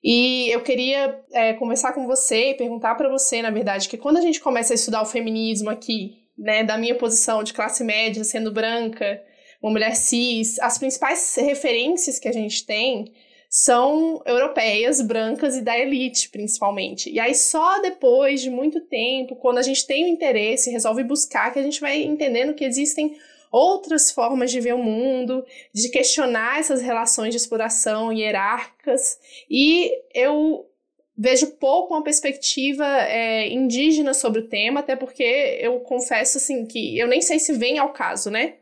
E 0.03 0.49
eu 0.49 0.61
queria 0.61 1.19
é, 1.31 1.53
conversar 1.53 1.93
com 1.93 2.07
você 2.07 2.51
e 2.51 2.53
perguntar 2.53 2.95
para 2.95 3.09
você, 3.09 3.41
na 3.41 3.51
verdade, 3.51 3.89
que 3.89 3.97
quando 3.97 4.17
a 4.17 4.21
gente 4.21 4.39
começa 4.39 4.73
a 4.73 4.75
estudar 4.75 5.01
o 5.01 5.05
feminismo 5.05 5.69
aqui, 5.69 6.23
né, 6.37 6.63
da 6.63 6.77
minha 6.77 6.95
posição 6.95 7.43
de 7.43 7.53
classe 7.53 7.83
média, 7.83 8.23
sendo 8.23 8.51
branca, 8.51 9.21
uma 9.61 9.71
mulher 9.71 9.95
cis, 9.95 10.57
as 10.59 10.77
principais 10.77 11.35
referências 11.35 12.17
que 12.17 12.29
a 12.29 12.31
gente 12.31 12.65
tem 12.65 13.11
são 13.49 14.21
europeias, 14.25 15.01
brancas 15.01 15.57
e 15.57 15.61
da 15.61 15.77
elite, 15.77 16.29
principalmente. 16.29 17.09
E 17.09 17.19
aí, 17.19 17.33
só 17.33 17.81
depois 17.81 18.41
de 18.41 18.49
muito 18.49 18.79
tempo, 18.81 19.35
quando 19.35 19.57
a 19.57 19.63
gente 19.63 19.87
tem 19.87 20.05
o 20.05 20.07
interesse, 20.07 20.69
resolve 20.69 21.03
buscar, 21.03 21.51
que 21.51 21.59
a 21.59 21.63
gente 21.63 21.81
vai 21.81 22.01
entendendo 22.03 22.53
que 22.53 22.63
existem 22.63 23.17
outras 23.51 24.11
formas 24.11 24.51
de 24.51 24.59
ver 24.59 24.73
o 24.73 24.83
mundo, 24.83 25.45
de 25.73 25.89
questionar 25.89 26.59
essas 26.59 26.81
relações 26.81 27.31
de 27.31 27.37
exploração 27.37 28.11
hierárquicas. 28.13 29.19
E 29.49 29.91
eu 30.13 30.65
vejo 31.17 31.47
pouco 31.57 31.93
uma 31.93 32.03
perspectiva 32.03 32.85
é, 32.85 33.49
indígena 33.49 34.13
sobre 34.13 34.39
o 34.39 34.47
tema, 34.47 34.79
até 34.79 34.95
porque 34.95 35.57
eu 35.61 35.79
confesso 35.81 36.37
assim 36.37 36.65
que 36.65 36.97
eu 36.97 37.07
nem 37.07 37.21
sei 37.21 37.39
se 37.39 37.51
vem 37.53 37.77
ao 37.77 37.91
caso, 37.91 38.29
né? 38.29 38.55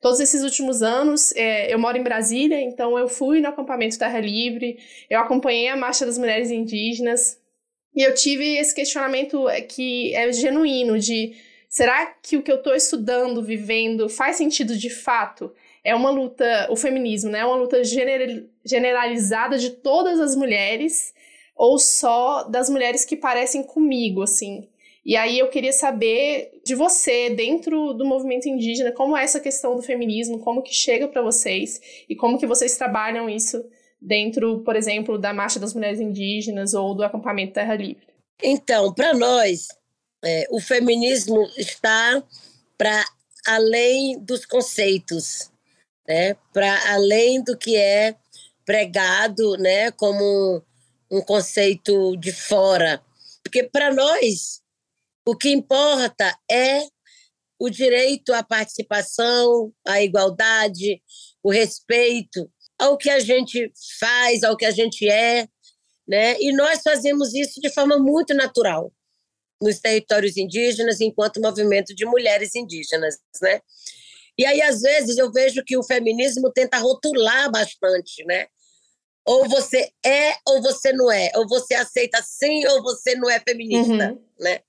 Todos 0.00 0.20
esses 0.20 0.42
últimos 0.42 0.82
anos, 0.82 1.34
é, 1.34 1.72
eu 1.72 1.78
moro 1.78 1.96
em 1.96 2.02
Brasília, 2.02 2.60
então 2.60 2.98
eu 2.98 3.08
fui 3.08 3.40
no 3.40 3.48
acampamento 3.48 3.98
Terra 3.98 4.20
Livre, 4.20 4.78
eu 5.08 5.18
acompanhei 5.18 5.68
a 5.68 5.76
Marcha 5.76 6.04
das 6.04 6.18
Mulheres 6.18 6.50
Indígenas, 6.50 7.40
e 7.96 8.02
eu 8.02 8.14
tive 8.14 8.56
esse 8.58 8.74
questionamento 8.74 9.48
é, 9.48 9.60
que 9.60 10.14
é 10.14 10.30
genuíno 10.32 10.98
de 10.98 11.34
Será 11.74 12.06
que 12.06 12.36
o 12.36 12.42
que 12.44 12.52
eu 12.52 12.58
estou 12.58 12.72
estudando, 12.72 13.42
vivendo, 13.42 14.08
faz 14.08 14.36
sentido 14.36 14.78
de 14.78 14.88
fato? 14.88 15.52
É 15.82 15.92
uma 15.92 16.08
luta, 16.08 16.68
o 16.70 16.76
feminismo, 16.76 17.32
né? 17.32 17.40
É 17.40 17.44
uma 17.44 17.56
luta 17.56 17.82
generalizada 18.64 19.58
de 19.58 19.70
todas 19.70 20.20
as 20.20 20.36
mulheres 20.36 21.12
ou 21.56 21.76
só 21.76 22.44
das 22.44 22.70
mulheres 22.70 23.04
que 23.04 23.16
parecem 23.16 23.64
comigo, 23.64 24.22
assim? 24.22 24.68
E 25.04 25.16
aí 25.16 25.36
eu 25.36 25.48
queria 25.48 25.72
saber 25.72 26.60
de 26.64 26.76
você, 26.76 27.30
dentro 27.30 27.92
do 27.92 28.04
movimento 28.04 28.48
indígena, 28.48 28.92
como 28.92 29.16
é 29.16 29.24
essa 29.24 29.40
questão 29.40 29.74
do 29.74 29.82
feminismo, 29.82 30.38
como 30.38 30.62
que 30.62 30.72
chega 30.72 31.08
para 31.08 31.22
vocês 31.22 32.04
e 32.08 32.14
como 32.14 32.38
que 32.38 32.46
vocês 32.46 32.76
trabalham 32.76 33.28
isso 33.28 33.64
dentro, 34.00 34.60
por 34.60 34.76
exemplo, 34.76 35.18
da 35.18 35.34
Marcha 35.34 35.58
das 35.58 35.74
Mulheres 35.74 35.98
Indígenas 35.98 36.72
ou 36.72 36.94
do 36.94 37.02
acampamento 37.02 37.54
Terra 37.54 37.74
Livre. 37.74 38.06
Então, 38.40 38.94
para 38.94 39.12
nós, 39.12 39.66
é, 40.24 40.46
o 40.50 40.60
feminismo 40.60 41.46
está 41.56 42.22
para 42.78 43.04
além 43.46 44.18
dos 44.20 44.46
conceitos, 44.46 45.50
né? 46.08 46.34
para 46.52 46.92
além 46.92 47.42
do 47.42 47.56
que 47.56 47.76
é 47.76 48.16
pregado 48.64 49.56
né? 49.58 49.90
como 49.92 50.62
um 51.10 51.20
conceito 51.20 52.16
de 52.16 52.32
fora. 52.32 53.02
Porque 53.42 53.64
para 53.64 53.92
nós, 53.92 54.62
o 55.26 55.36
que 55.36 55.50
importa 55.50 56.36
é 56.50 56.86
o 57.58 57.68
direito 57.68 58.32
à 58.32 58.42
participação, 58.42 59.72
à 59.86 60.02
igualdade, 60.02 61.02
o 61.42 61.50
respeito 61.50 62.50
ao 62.78 62.96
que 62.96 63.10
a 63.10 63.20
gente 63.20 63.70
faz, 64.00 64.42
ao 64.42 64.56
que 64.56 64.64
a 64.64 64.70
gente 64.70 65.08
é, 65.08 65.46
né? 66.06 66.38
E 66.40 66.52
nós 66.52 66.82
fazemos 66.82 67.32
isso 67.32 67.60
de 67.60 67.70
forma 67.72 67.98
muito 67.98 68.34
natural 68.34 68.92
nos 69.64 69.80
territórios 69.80 70.36
indígenas 70.36 71.00
enquanto 71.00 71.40
movimento 71.40 71.94
de 71.94 72.04
mulheres 72.04 72.54
indígenas, 72.54 73.16
né? 73.40 73.60
E 74.36 74.44
aí 74.44 74.60
às 74.60 74.82
vezes 74.82 75.16
eu 75.16 75.32
vejo 75.32 75.64
que 75.64 75.76
o 75.76 75.82
feminismo 75.82 76.52
tenta 76.52 76.78
rotular 76.78 77.50
bastante, 77.50 78.24
né? 78.24 78.46
Ou 79.24 79.48
você 79.48 79.90
é 80.04 80.34
ou 80.46 80.60
você 80.60 80.92
não 80.92 81.10
é, 81.10 81.32
ou 81.36 81.48
você 81.48 81.74
aceita 81.74 82.22
sim 82.22 82.66
ou 82.66 82.82
você 82.82 83.14
não 83.14 83.30
é 83.30 83.40
feminista, 83.40 84.12
uhum. 84.12 84.22
né? 84.38 84.60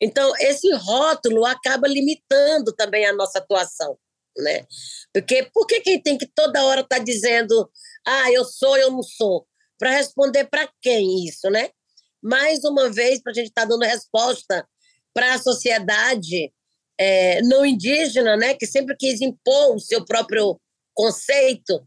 Então 0.00 0.30
esse 0.40 0.70
rótulo 0.74 1.46
acaba 1.46 1.88
limitando 1.88 2.72
também 2.74 3.06
a 3.06 3.14
nossa 3.14 3.38
atuação, 3.38 3.98
né? 4.36 4.66
Porque 5.12 5.48
por 5.54 5.66
que 5.66 5.80
quem 5.80 6.00
tem 6.02 6.18
que 6.18 6.26
toda 6.26 6.64
hora 6.66 6.82
estar 6.82 6.98
tá 6.98 7.02
dizendo, 7.02 7.70
ah, 8.06 8.30
eu 8.30 8.44
sou, 8.44 8.76
eu 8.76 8.90
não 8.90 9.02
sou? 9.02 9.46
Para 9.78 9.92
responder 9.92 10.44
para 10.44 10.68
quem 10.82 11.24
isso, 11.24 11.48
né? 11.48 11.70
Mais 12.22 12.64
uma 12.64 12.90
vez, 12.90 13.22
para 13.22 13.32
a 13.32 13.34
gente 13.34 13.48
estar 13.48 13.62
tá 13.62 13.68
dando 13.68 13.82
resposta 13.82 14.66
para 15.14 15.34
a 15.34 15.38
sociedade 15.38 16.52
é, 16.98 17.40
não 17.42 17.64
indígena, 17.64 18.36
né, 18.36 18.54
que 18.54 18.66
sempre 18.66 18.96
quis 18.96 19.20
impor 19.20 19.76
o 19.76 19.80
seu 19.80 20.04
próprio 20.04 20.60
conceito. 20.94 21.80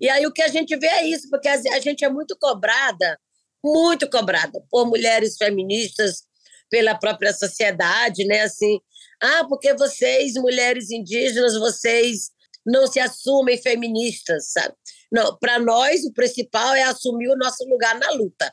E 0.00 0.08
aí 0.08 0.26
o 0.26 0.32
que 0.32 0.42
a 0.42 0.48
gente 0.48 0.76
vê 0.76 0.86
é 0.86 1.06
isso, 1.06 1.28
porque 1.30 1.48
a 1.48 1.80
gente 1.80 2.04
é 2.04 2.08
muito 2.08 2.36
cobrada, 2.38 3.18
muito 3.64 4.08
cobrada 4.08 4.62
por 4.70 4.86
mulheres 4.86 5.36
feministas, 5.36 6.22
pela 6.68 6.94
própria 6.94 7.32
sociedade, 7.32 8.24
né, 8.24 8.42
assim, 8.42 8.80
ah, 9.22 9.44
porque 9.48 9.72
vocês, 9.74 10.34
mulheres 10.34 10.90
indígenas, 10.90 11.58
vocês 11.58 12.30
não 12.66 12.86
se 12.86 12.98
assumem 12.98 13.56
feministas, 13.56 14.52
sabe? 14.52 14.74
Não, 15.10 15.36
para 15.38 15.58
nós 15.58 16.04
o 16.04 16.12
principal 16.12 16.74
é 16.74 16.82
assumir 16.82 17.28
o 17.28 17.36
nosso 17.36 17.64
lugar 17.64 17.98
na 17.98 18.10
luta. 18.10 18.52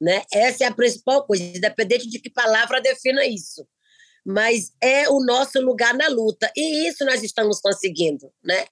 Né? 0.00 0.22
Essa 0.32 0.64
é 0.64 0.66
a 0.66 0.74
principal 0.74 1.26
coisa, 1.26 1.44
independente 1.44 2.08
de 2.08 2.18
que 2.18 2.30
palavra 2.30 2.80
defina 2.80 3.24
isso. 3.26 3.66
Mas 4.24 4.72
é 4.82 5.08
o 5.08 5.24
nosso 5.24 5.60
lugar 5.60 5.94
na 5.94 6.08
luta. 6.08 6.50
E 6.56 6.88
isso 6.88 7.04
nós 7.04 7.22
estamos 7.22 7.60
conseguindo. 7.60 8.30
Né? 8.44 8.66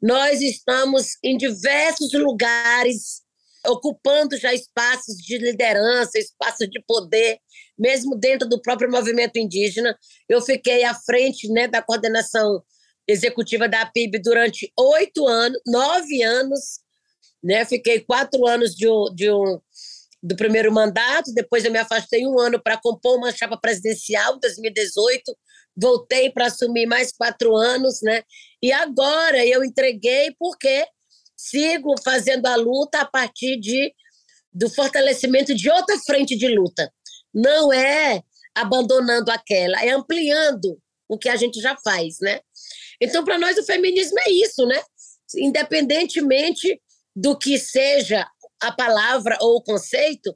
Nós 0.00 0.40
estamos 0.40 1.18
em 1.22 1.36
diversos 1.36 2.12
lugares 2.12 3.22
ocupando 3.66 4.36
já 4.36 4.52
espaços 4.54 5.16
de 5.16 5.36
liderança, 5.36 6.18
espaços 6.18 6.68
de 6.70 6.80
poder, 6.86 7.38
mesmo 7.78 8.16
dentro 8.16 8.48
do 8.48 8.60
próprio 8.60 8.90
movimento 8.90 9.38
indígena. 9.38 9.96
Eu 10.28 10.40
fiquei 10.40 10.84
à 10.84 10.94
frente 10.94 11.48
né, 11.52 11.68
da 11.68 11.82
coordenação 11.82 12.62
executiva 13.06 13.68
da 13.68 13.86
PIB 13.86 14.20
durante 14.20 14.72
oito 14.78 15.26
anos, 15.26 15.60
nove 15.66 16.22
anos, 16.22 16.80
né? 17.42 17.64
Fiquei 17.64 18.00
quatro 18.00 18.46
anos 18.46 18.74
de, 18.74 18.86
de 19.14 19.30
um, 19.30 19.60
do 20.22 20.36
primeiro 20.36 20.72
mandato, 20.72 21.32
depois 21.32 21.64
eu 21.64 21.70
me 21.70 21.78
afastei 21.78 22.26
um 22.26 22.38
ano 22.38 22.60
para 22.60 22.76
compor 22.76 23.16
uma 23.16 23.32
chapa 23.32 23.56
presidencial 23.56 24.36
em 24.36 24.40
2018, 24.40 25.22
voltei 25.76 26.30
para 26.30 26.46
assumir 26.46 26.86
mais 26.86 27.12
quatro 27.12 27.54
anos, 27.56 28.00
né? 28.02 28.22
E 28.62 28.72
agora 28.72 29.46
eu 29.46 29.64
entreguei 29.64 30.34
porque 30.38 30.86
sigo 31.36 31.94
fazendo 32.02 32.46
a 32.46 32.56
luta 32.56 33.00
a 33.00 33.06
partir 33.06 33.58
de, 33.60 33.94
do 34.52 34.68
fortalecimento 34.68 35.54
de 35.54 35.70
outra 35.70 35.96
frente 35.98 36.36
de 36.36 36.48
luta. 36.48 36.92
Não 37.32 37.72
é 37.72 38.22
abandonando 38.54 39.30
aquela, 39.30 39.80
é 39.84 39.90
ampliando 39.90 40.80
o 41.08 41.16
que 41.16 41.28
a 41.28 41.36
gente 41.36 41.60
já 41.60 41.76
faz, 41.82 42.16
né? 42.20 42.40
Então, 43.00 43.24
para 43.24 43.38
nós, 43.38 43.56
o 43.56 43.64
feminismo 43.64 44.18
é 44.18 44.30
isso, 44.30 44.66
né? 44.66 44.82
Independentemente 45.36 46.80
do 47.14 47.38
que 47.38 47.56
seja 47.58 48.26
a 48.62 48.72
palavra 48.72 49.36
ou 49.40 49.56
o 49.56 49.62
conceito, 49.62 50.34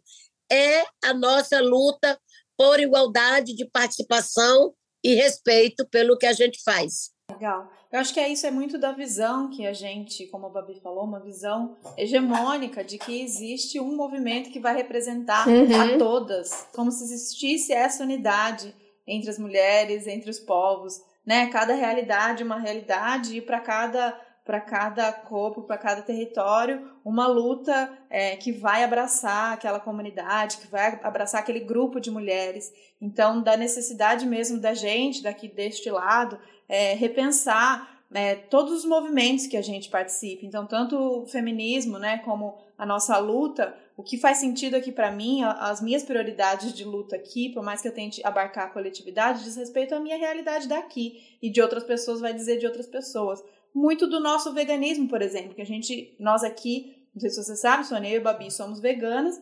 é 0.51 0.85
a 1.05 1.15
nossa 1.15 1.61
luta 1.61 2.19
por 2.57 2.79
igualdade 2.79 3.55
de 3.55 3.65
participação 3.67 4.75
e 5.03 5.15
respeito 5.15 5.87
pelo 5.89 6.17
que 6.17 6.27
a 6.27 6.33
gente 6.33 6.63
faz. 6.63 7.11
Legal. 7.31 7.71
Eu 7.91 8.01
acho 8.01 8.15
que 8.15 8.21
é 8.21 8.29
isso, 8.29 8.47
é 8.47 8.51
muito 8.51 8.79
da 8.79 8.93
visão 8.93 9.51
que 9.51 9.67
a 9.67 9.73
gente, 9.73 10.27
como 10.29 10.47
a 10.47 10.49
Babi 10.49 10.81
falou, 10.81 11.05
uma 11.05 11.21
visão 11.21 11.77
hegemônica 11.97 12.83
de 12.83 12.97
que 12.97 13.21
existe 13.21 13.79
um 13.79 13.95
movimento 13.95 14.51
que 14.51 14.61
vai 14.61 14.75
representar 14.75 15.47
uhum. 15.47 15.95
a 15.95 15.99
todas, 15.99 16.67
como 16.75 16.91
se 16.91 17.05
existisse 17.05 17.73
essa 17.73 18.03
unidade 18.03 18.75
entre 19.07 19.29
as 19.29 19.39
mulheres, 19.39 20.07
entre 20.07 20.31
os 20.31 20.39
povos, 20.39 21.03
né? 21.27 21.49
Cada 21.49 21.75
realidade 21.75 22.43
uma 22.43 22.59
realidade 22.59 23.37
e 23.37 23.43
para 23.43 23.61
cada 23.61 24.19
para 24.45 24.61
cada 24.61 25.13
corpo, 25.13 25.63
para 25.63 25.79
cada 25.79 26.03
território, 26.03 26.91
uma 27.05 27.27
luta 27.29 27.93
é, 28.11 28.37
que 28.37 28.51
vai 28.51 28.83
abraçar 28.83 29.53
aquela 29.53 29.79
comunidade, 29.79 30.59
que 30.59 30.67
vai 30.67 30.99
abraçar 31.03 31.41
aquele 31.41 31.61
grupo 31.61 32.01
de 32.01 32.11
mulheres. 32.11 32.73
Então, 33.01 33.41
da 33.41 33.57
necessidade 33.57 34.27
mesmo 34.27 34.59
da 34.59 34.75
gente, 34.75 35.23
daqui 35.23 35.47
deste 35.47 35.89
lado, 35.91 36.39
é, 36.69 36.95
repensar 36.95 38.03
é, 38.13 38.35
todos 38.35 38.73
os 38.73 38.85
movimentos 38.85 39.47
que 39.47 39.57
a 39.57 39.63
gente 39.63 39.89
participa. 39.89 40.45
Então, 40.45 40.67
tanto 40.67 40.97
o 41.23 41.27
feminismo, 41.27 41.99
né, 41.99 42.19
como 42.19 42.59
a 42.77 42.85
nossa 42.85 43.17
luta, 43.19 43.75
o 43.97 44.03
que 44.03 44.19
faz 44.19 44.39
sentido 44.39 44.75
aqui 44.75 44.91
para 44.91 45.11
mim, 45.11 45.43
as 45.45 45.81
minhas 45.81 46.03
prioridades 46.03 46.73
de 46.73 46.85
luta 46.85 47.15
aqui, 47.15 47.51
por 47.51 47.63
mais 47.63 47.81
que 47.81 47.89
eu 47.89 47.95
tente 47.95 48.25
abarcar 48.27 48.67
a 48.67 48.71
coletividade, 48.71 49.45
diz 49.45 49.57
respeito 49.57 49.95
à 49.95 50.01
minha 50.01 50.17
realidade 50.17 50.67
daqui 50.67 51.37
e 51.41 51.49
de 51.49 51.63
outras 51.63 51.85
pessoas 51.85 52.21
vai 52.21 52.33
dizer 52.33 52.59
de 52.59 52.67
outras 52.67 52.87
pessoas 52.87 53.43
muito 53.75 54.07
do 54.07 54.21
nosso 54.21 54.53
veganismo, 54.53 55.09
por 55.09 55.23
exemplo, 55.23 55.55
que 55.55 55.63
a 55.63 55.67
gente, 55.67 56.17
nós 56.21 56.43
aqui, 56.43 57.07
não 57.15 57.21
sei 57.21 57.31
se 57.31 57.43
você 57.43 57.57
sabe, 57.57 57.87
Sônia 57.87 58.17
e 58.17 58.21
Babi 58.21 58.51
somos 58.51 58.81
veganas, 58.81 59.41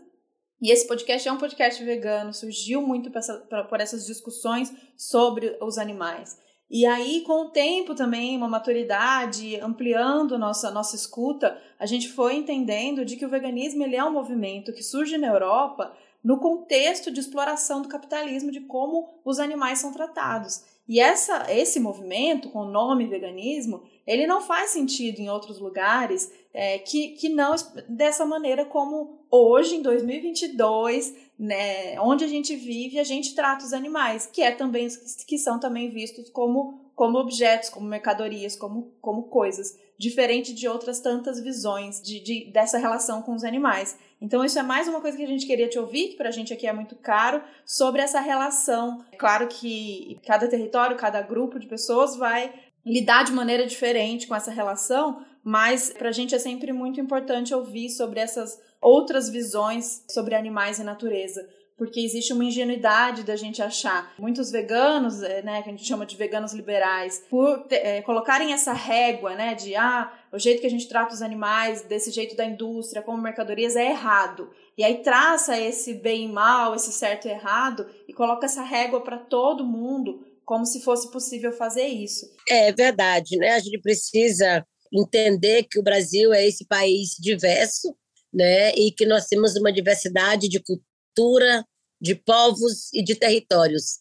e 0.62 0.70
esse 0.70 0.86
podcast 0.86 1.26
é 1.26 1.32
um 1.32 1.38
podcast 1.38 1.82
vegano, 1.82 2.34
surgiu 2.34 2.82
muito 2.82 3.10
essa, 3.16 3.34
por 3.68 3.80
essas 3.80 4.04
discussões 4.04 4.70
sobre 4.96 5.56
os 5.60 5.78
animais. 5.78 6.38
E 6.70 6.86
aí, 6.86 7.22
com 7.22 7.46
o 7.46 7.50
tempo 7.50 7.94
também, 7.94 8.36
uma 8.36 8.46
maturidade, 8.46 9.56
ampliando 9.56 10.38
nossa, 10.38 10.70
nossa 10.70 10.94
escuta, 10.94 11.60
a 11.78 11.86
gente 11.86 12.10
foi 12.10 12.36
entendendo 12.36 13.04
de 13.04 13.16
que 13.16 13.24
o 13.24 13.28
veganismo 13.28 13.82
ele 13.82 13.96
é 13.96 14.04
um 14.04 14.12
movimento 14.12 14.72
que 14.72 14.82
surge 14.82 15.18
na 15.18 15.28
Europa 15.28 15.92
no 16.22 16.38
contexto 16.38 17.10
de 17.10 17.18
exploração 17.18 17.80
do 17.80 17.88
capitalismo, 17.88 18.52
de 18.52 18.60
como 18.60 19.08
os 19.24 19.40
animais 19.40 19.78
são 19.78 19.92
tratados. 19.92 20.62
E 20.86 21.00
essa, 21.00 21.46
esse 21.50 21.80
movimento, 21.80 22.50
com 22.50 22.60
o 22.60 22.70
nome 22.70 23.06
veganismo, 23.06 23.82
ele 24.06 24.26
não 24.26 24.40
faz 24.40 24.70
sentido 24.70 25.20
em 25.20 25.28
outros 25.28 25.58
lugares 25.58 26.32
é, 26.52 26.78
que, 26.78 27.10
que 27.10 27.28
não 27.28 27.54
dessa 27.88 28.24
maneira 28.24 28.64
como 28.64 29.20
hoje, 29.30 29.76
em 29.76 29.82
2022, 29.82 31.14
né, 31.38 31.98
onde 32.00 32.24
a 32.24 32.28
gente 32.28 32.56
vive, 32.56 32.98
a 32.98 33.04
gente 33.04 33.34
trata 33.34 33.64
os 33.64 33.72
animais, 33.72 34.26
que, 34.26 34.42
é 34.42 34.50
também, 34.50 34.88
que 35.26 35.38
são 35.38 35.60
também 35.60 35.88
vistos 35.88 36.28
como, 36.28 36.80
como 36.94 37.18
objetos, 37.18 37.70
como 37.70 37.86
mercadorias, 37.86 38.56
como, 38.56 38.92
como 39.00 39.24
coisas, 39.24 39.78
diferente 39.96 40.52
de 40.52 40.66
outras 40.66 41.00
tantas 41.00 41.40
visões 41.40 42.02
de, 42.02 42.20
de, 42.20 42.50
dessa 42.52 42.78
relação 42.78 43.22
com 43.22 43.34
os 43.34 43.44
animais. 43.44 43.96
Então, 44.20 44.44
isso 44.44 44.58
é 44.58 44.62
mais 44.62 44.88
uma 44.88 45.00
coisa 45.00 45.16
que 45.16 45.22
a 45.22 45.28
gente 45.28 45.46
queria 45.46 45.68
te 45.68 45.78
ouvir, 45.78 46.08
que 46.08 46.16
para 46.16 46.28
a 46.28 46.32
gente 46.32 46.52
aqui 46.52 46.66
é 46.66 46.72
muito 46.72 46.96
caro, 46.96 47.42
sobre 47.64 48.02
essa 48.02 48.20
relação. 48.20 49.04
Claro 49.16 49.46
que 49.46 50.18
cada 50.26 50.48
território, 50.48 50.96
cada 50.96 51.22
grupo 51.22 51.58
de 51.58 51.66
pessoas 51.66 52.16
vai 52.16 52.52
lidar 52.84 53.24
de 53.24 53.32
maneira 53.32 53.66
diferente 53.66 54.26
com 54.26 54.34
essa 54.34 54.50
relação, 54.50 55.24
mas 55.42 55.90
para 55.90 56.08
a 56.08 56.12
gente 56.12 56.34
é 56.34 56.38
sempre 56.38 56.72
muito 56.72 57.00
importante 57.00 57.54
ouvir 57.54 57.90
sobre 57.90 58.20
essas 58.20 58.58
outras 58.80 59.28
visões 59.28 60.04
sobre 60.08 60.34
animais 60.34 60.78
e 60.78 60.84
natureza. 60.84 61.48
Porque 61.76 62.00
existe 62.00 62.34
uma 62.34 62.44
ingenuidade 62.44 63.22
da 63.22 63.36
gente 63.36 63.62
achar. 63.62 64.12
Muitos 64.18 64.50
veganos, 64.50 65.22
é, 65.22 65.40
né, 65.40 65.62
que 65.62 65.70
a 65.70 65.72
gente 65.72 65.86
chama 65.86 66.04
de 66.04 66.14
veganos 66.14 66.52
liberais, 66.52 67.24
por 67.30 67.66
é, 67.70 68.02
colocarem 68.02 68.52
essa 68.52 68.74
régua, 68.74 69.34
né, 69.34 69.54
de 69.54 69.74
ah, 69.74 70.12
o 70.30 70.38
jeito 70.38 70.60
que 70.60 70.66
a 70.66 70.70
gente 70.70 70.86
trata 70.86 71.14
os 71.14 71.22
animais, 71.22 71.80
desse 71.80 72.10
jeito 72.10 72.36
da 72.36 72.44
indústria, 72.44 73.00
como 73.00 73.22
mercadorias, 73.22 73.76
é 73.76 73.92
errado. 73.92 74.50
E 74.76 74.84
aí 74.84 75.02
traça 75.02 75.58
esse 75.58 75.94
bem 75.94 76.26
e 76.26 76.28
mal, 76.28 76.74
esse 76.74 76.92
certo 76.92 77.26
e 77.26 77.30
errado, 77.30 77.86
e 78.06 78.12
coloca 78.12 78.44
essa 78.44 78.62
régua 78.62 79.00
para 79.00 79.16
todo 79.16 79.64
mundo, 79.64 80.22
como 80.50 80.66
se 80.66 80.80
fosse 80.80 81.08
possível 81.12 81.52
fazer 81.52 81.86
isso. 81.86 82.28
É 82.48 82.72
verdade, 82.72 83.36
né? 83.36 83.50
A 83.50 83.60
gente 83.60 83.78
precisa 83.78 84.66
entender 84.92 85.62
que 85.70 85.78
o 85.78 85.82
Brasil 85.82 86.32
é 86.32 86.44
esse 86.44 86.66
país 86.66 87.10
diverso, 87.20 87.96
né? 88.34 88.74
E 88.74 88.90
que 88.90 89.06
nós 89.06 89.26
temos 89.26 89.54
uma 89.54 89.72
diversidade 89.72 90.48
de 90.48 90.60
cultura, 90.60 91.64
de 92.00 92.16
povos 92.16 92.92
e 92.92 93.00
de 93.00 93.14
territórios. 93.14 94.00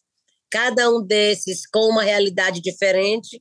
Cada 0.50 0.90
um 0.90 1.00
desses 1.00 1.64
com 1.68 1.88
uma 1.88 2.02
realidade 2.02 2.60
diferente, 2.60 3.40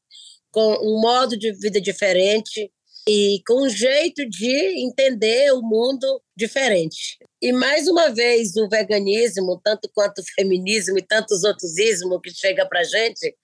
com 0.52 0.74
um 0.76 1.02
modo 1.02 1.36
de 1.36 1.52
vida 1.54 1.82
diferente, 1.82 2.72
e 3.12 3.42
com 3.48 3.64
um 3.64 3.70
jeito 3.70 4.24
de 4.30 4.86
entender 4.86 5.52
o 5.54 5.64
mundo 5.64 6.22
diferente. 6.38 7.18
E 7.42 7.52
mais 7.52 7.88
uma 7.88 8.10
vez, 8.10 8.56
o 8.56 8.70
veganismo, 8.70 9.60
tanto 9.64 9.90
quanto 9.96 10.20
o 10.20 10.34
feminismo 10.36 10.96
e 10.96 11.02
tantos 11.02 11.44
outros 11.44 11.76
ismos 11.80 12.20
que 12.22 12.30
chega 12.30 12.68
para 12.68 12.84
gente, 12.84 13.36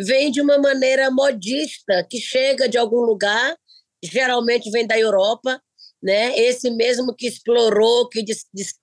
vem 0.00 0.32
de 0.32 0.40
uma 0.40 0.58
maneira 0.58 1.08
modista, 1.08 2.04
que 2.10 2.18
chega 2.18 2.68
de 2.68 2.76
algum 2.76 3.02
lugar, 3.02 3.56
geralmente 4.02 4.68
vem 4.72 4.88
da 4.88 4.98
Europa, 4.98 5.62
né? 6.02 6.36
Esse 6.36 6.68
mesmo 6.68 7.14
que 7.14 7.28
explorou, 7.28 8.08
que, 8.08 8.24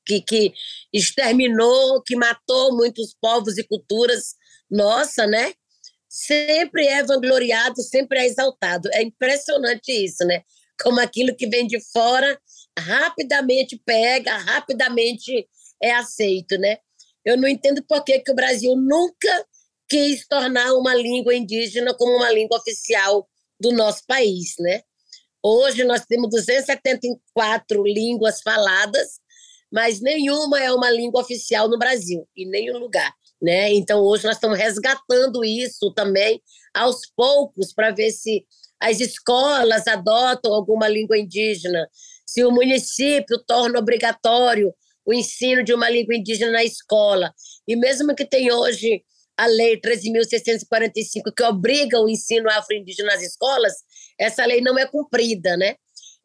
que, 0.05 0.21
que 0.21 0.53
exterminou, 0.93 2.01
que 2.01 2.15
matou 2.15 2.77
muitos 2.77 3.13
povos 3.19 3.57
e 3.57 3.63
culturas, 3.65 4.35
nossa, 4.71 5.27
né? 5.27 5.51
Sempre 6.09 6.87
é 6.87 7.03
vangloriado, 7.03 7.81
sempre 7.83 8.19
é 8.19 8.25
exaltado. 8.25 8.89
É 8.91 9.03
impressionante 9.03 9.91
isso, 9.91 10.25
né? 10.25 10.41
Como 10.81 10.99
aquilo 10.99 11.35
que 11.35 11.47
vem 11.47 11.67
de 11.67 11.79
fora 11.91 12.39
rapidamente 12.77 13.79
pega, 13.85 14.35
rapidamente 14.37 15.47
é 15.81 15.91
aceito, 15.91 16.57
né? 16.57 16.77
Eu 17.23 17.37
não 17.37 17.47
entendo 17.47 17.83
por 17.83 18.03
que, 18.03 18.19
que 18.19 18.31
o 18.31 18.35
Brasil 18.35 18.75
nunca 18.75 19.45
quis 19.87 20.25
tornar 20.27 20.73
uma 20.73 20.95
língua 20.95 21.35
indígena 21.35 21.93
como 21.93 22.15
uma 22.15 22.31
língua 22.31 22.57
oficial 22.57 23.27
do 23.59 23.71
nosso 23.71 24.03
país, 24.07 24.55
né? 24.59 24.81
Hoje 25.43 25.83
nós 25.83 26.05
temos 26.05 26.29
274 26.29 27.83
línguas 27.83 28.41
faladas, 28.41 29.19
mas 29.71 30.01
nenhuma 30.01 30.61
é 30.61 30.71
uma 30.71 30.89
língua 30.89 31.21
oficial 31.21 31.69
no 31.69 31.77
Brasil, 31.77 32.27
em 32.35 32.49
nenhum 32.49 32.77
lugar. 32.77 33.13
Né? 33.41 33.71
Então, 33.73 34.01
hoje 34.01 34.25
nós 34.25 34.35
estamos 34.35 34.57
resgatando 34.57 35.43
isso 35.45 35.93
também 35.93 36.41
aos 36.73 37.01
poucos 37.15 37.73
para 37.73 37.91
ver 37.91 38.11
se 38.11 38.45
as 38.79 38.99
escolas 38.99 39.87
adotam 39.87 40.53
alguma 40.53 40.87
língua 40.87 41.17
indígena, 41.17 41.87
se 42.25 42.43
o 42.43 42.51
município 42.51 43.37
torna 43.45 43.79
obrigatório 43.79 44.73
o 45.05 45.13
ensino 45.13 45.63
de 45.63 45.73
uma 45.73 45.89
língua 45.89 46.15
indígena 46.15 46.51
na 46.51 46.63
escola. 46.63 47.33
E 47.67 47.75
mesmo 47.75 48.13
que 48.13 48.25
tenha 48.25 48.55
hoje 48.55 49.03
a 49.35 49.45
lei 49.47 49.79
13.645 49.79 51.33
que 51.35 51.43
obriga 51.43 51.99
o 51.99 52.09
ensino 52.09 52.49
afro-indígena 52.49 53.13
nas 53.13 53.21
escolas, 53.21 53.73
essa 54.19 54.45
lei 54.45 54.61
não 54.61 54.77
é 54.77 54.85
cumprida, 54.85 55.55
né? 55.55 55.75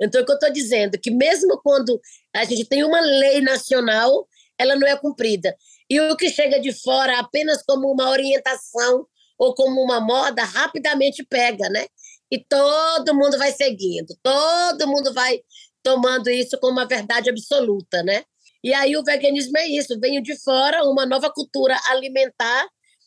Então, 0.00 0.20
o 0.20 0.24
que 0.24 0.32
eu 0.32 0.34
estou 0.34 0.52
dizendo 0.52 0.98
que 0.98 1.10
mesmo 1.10 1.60
quando 1.62 2.00
a 2.34 2.44
gente 2.44 2.64
tem 2.64 2.82
uma 2.84 3.00
lei 3.00 3.40
nacional, 3.40 4.28
ela 4.58 4.76
não 4.76 4.86
é 4.86 4.96
cumprida. 4.96 5.56
E 5.94 6.00
o 6.00 6.16
que 6.16 6.28
chega 6.28 6.58
de 6.58 6.72
fora 6.72 7.20
apenas 7.20 7.62
como 7.62 7.88
uma 7.88 8.10
orientação 8.10 9.06
ou 9.38 9.54
como 9.54 9.80
uma 9.80 10.00
moda, 10.00 10.42
rapidamente 10.42 11.24
pega, 11.24 11.68
né? 11.68 11.86
E 12.28 12.44
todo 12.44 13.14
mundo 13.14 13.38
vai 13.38 13.52
seguindo, 13.52 14.12
todo 14.20 14.88
mundo 14.88 15.14
vai 15.14 15.38
tomando 15.84 16.28
isso 16.28 16.58
como 16.58 16.72
uma 16.72 16.84
verdade 16.84 17.30
absoluta, 17.30 18.02
né? 18.02 18.24
E 18.64 18.74
aí 18.74 18.96
o 18.96 19.04
veganismo 19.04 19.56
é 19.56 19.68
isso, 19.68 20.00
veio 20.00 20.20
de 20.20 20.36
fora 20.42 20.82
uma 20.82 21.06
nova 21.06 21.30
cultura 21.32 21.78
alimentar, 21.86 22.66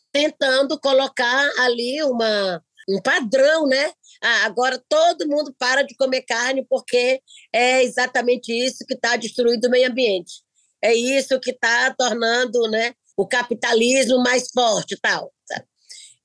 tentando 0.09 0.79
colocar 0.79 1.49
ali 1.59 2.01
uma, 2.03 2.63
um 2.87 3.01
padrão, 3.01 3.67
né? 3.67 3.91
Ah, 4.23 4.45
agora 4.45 4.81
todo 4.87 5.27
mundo 5.27 5.53
para 5.59 5.81
de 5.81 5.93
comer 5.97 6.21
carne 6.21 6.65
porque 6.69 7.21
é 7.53 7.83
exatamente 7.83 8.53
isso 8.53 8.85
que 8.87 8.93
está 8.93 9.17
destruindo 9.17 9.67
o 9.67 9.71
meio 9.71 9.89
ambiente. 9.89 10.46
É 10.87 10.93
isso 10.93 11.37
que 11.41 11.51
está 11.51 11.93
tornando 11.93 12.61
né, 12.69 12.93
o 13.17 13.27
capitalismo 13.27 14.23
mais 14.23 14.49
forte 14.53 14.97
tal. 15.01 15.33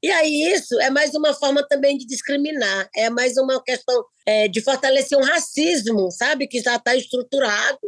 E 0.01 0.09
aí 0.11 0.53
isso 0.53 0.81
é 0.81 0.89
mais 0.89 1.15
uma 1.15 1.35
forma 1.35 1.67
também 1.67 1.99
de 1.99 2.07
discriminar, 2.07 2.89
é 2.95 3.11
mais 3.11 3.37
uma 3.37 3.61
questão 3.63 4.05
é, 4.25 4.47
de 4.47 4.61
fortalecer 4.61 5.19
um 5.19 5.25
racismo, 5.25 6.11
sabe, 6.13 6.47
que 6.47 6.61
já 6.61 6.77
está 6.77 6.95
estruturado, 6.95 7.81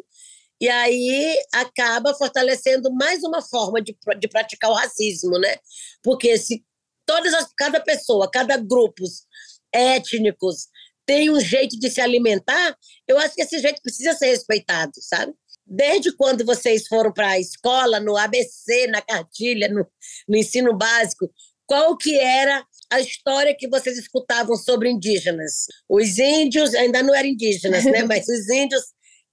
e 0.61 0.69
aí 0.69 1.37
acaba 1.53 2.15
fortalecendo 2.15 2.93
mais 2.93 3.23
uma 3.23 3.41
forma 3.41 3.81
de, 3.81 3.97
de 4.19 4.29
praticar 4.29 4.71
o 4.71 4.75
racismo, 4.75 5.39
né? 5.39 5.57
Porque 6.03 6.37
se 6.39 6.65
todas 7.07 7.35
as, 7.35 7.53
cada 7.57 7.81
pessoa, 7.81 8.31
cada 8.31 8.57
grupos 8.57 9.27
étnicos 9.73 10.69
tem 11.07 11.31
um 11.31 11.41
jeito 11.41 11.79
de 11.79 11.91
se 11.91 12.01
alimentar, 12.01 12.77
eu 13.07 13.19
acho 13.19 13.35
que 13.35 13.43
esse 13.43 13.59
jeito 13.59 13.81
precisa 13.83 14.13
ser 14.15 14.27
respeitado, 14.27 14.93
sabe? 15.01 15.33
Desde 15.67 16.15
quando 16.15 16.45
vocês 16.45 16.87
foram 16.87 17.13
para 17.13 17.31
a 17.31 17.41
escola, 17.41 17.99
no 17.99 18.17
ABC, 18.17 18.87
na 18.89 19.01
cartilha, 19.01 19.69
no, 19.69 19.87
no 20.29 20.37
ensino 20.37 20.77
básico, 20.77 21.31
qual 21.67 21.97
que 21.97 22.19
era 22.19 22.65
a 22.91 23.01
história 23.01 23.57
que 23.59 23.69
vocês 23.69 23.99
escutavam 23.99 24.57
sobre 24.57 24.91
indígenas? 24.91 25.67
Os 25.89 26.19
índios 26.19 26.75
ainda 26.75 27.03
não 27.03 27.15
eram 27.15 27.29
indígenas, 27.29 27.85
né? 27.85 28.03
Mas 28.05 28.29
os 28.29 28.49
índios 28.49 28.83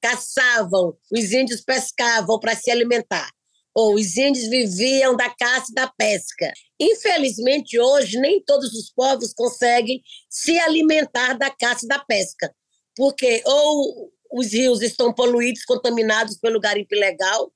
caçavam, 0.01 0.97
os 1.11 1.31
índios 1.31 1.61
pescavam 1.61 2.39
para 2.39 2.55
se 2.55 2.71
alimentar. 2.71 3.29
Ou 3.73 3.95
os 3.95 4.17
índios 4.17 4.47
viviam 4.47 5.15
da 5.15 5.29
caça 5.29 5.67
e 5.71 5.73
da 5.73 5.87
pesca. 5.87 6.51
Infelizmente, 6.79 7.79
hoje, 7.79 8.19
nem 8.19 8.43
todos 8.43 8.73
os 8.73 8.91
povos 8.91 9.33
conseguem 9.33 10.01
se 10.29 10.57
alimentar 10.59 11.35
da 11.35 11.49
caça 11.49 11.85
e 11.85 11.87
da 11.87 11.99
pesca, 11.99 12.53
porque 12.97 13.41
ou 13.45 14.11
os 14.31 14.53
rios 14.53 14.81
estão 14.81 15.13
poluídos, 15.13 15.65
contaminados 15.65 16.37
pelo 16.37 16.59
garimpo 16.59 16.95
ilegal, 16.95 17.51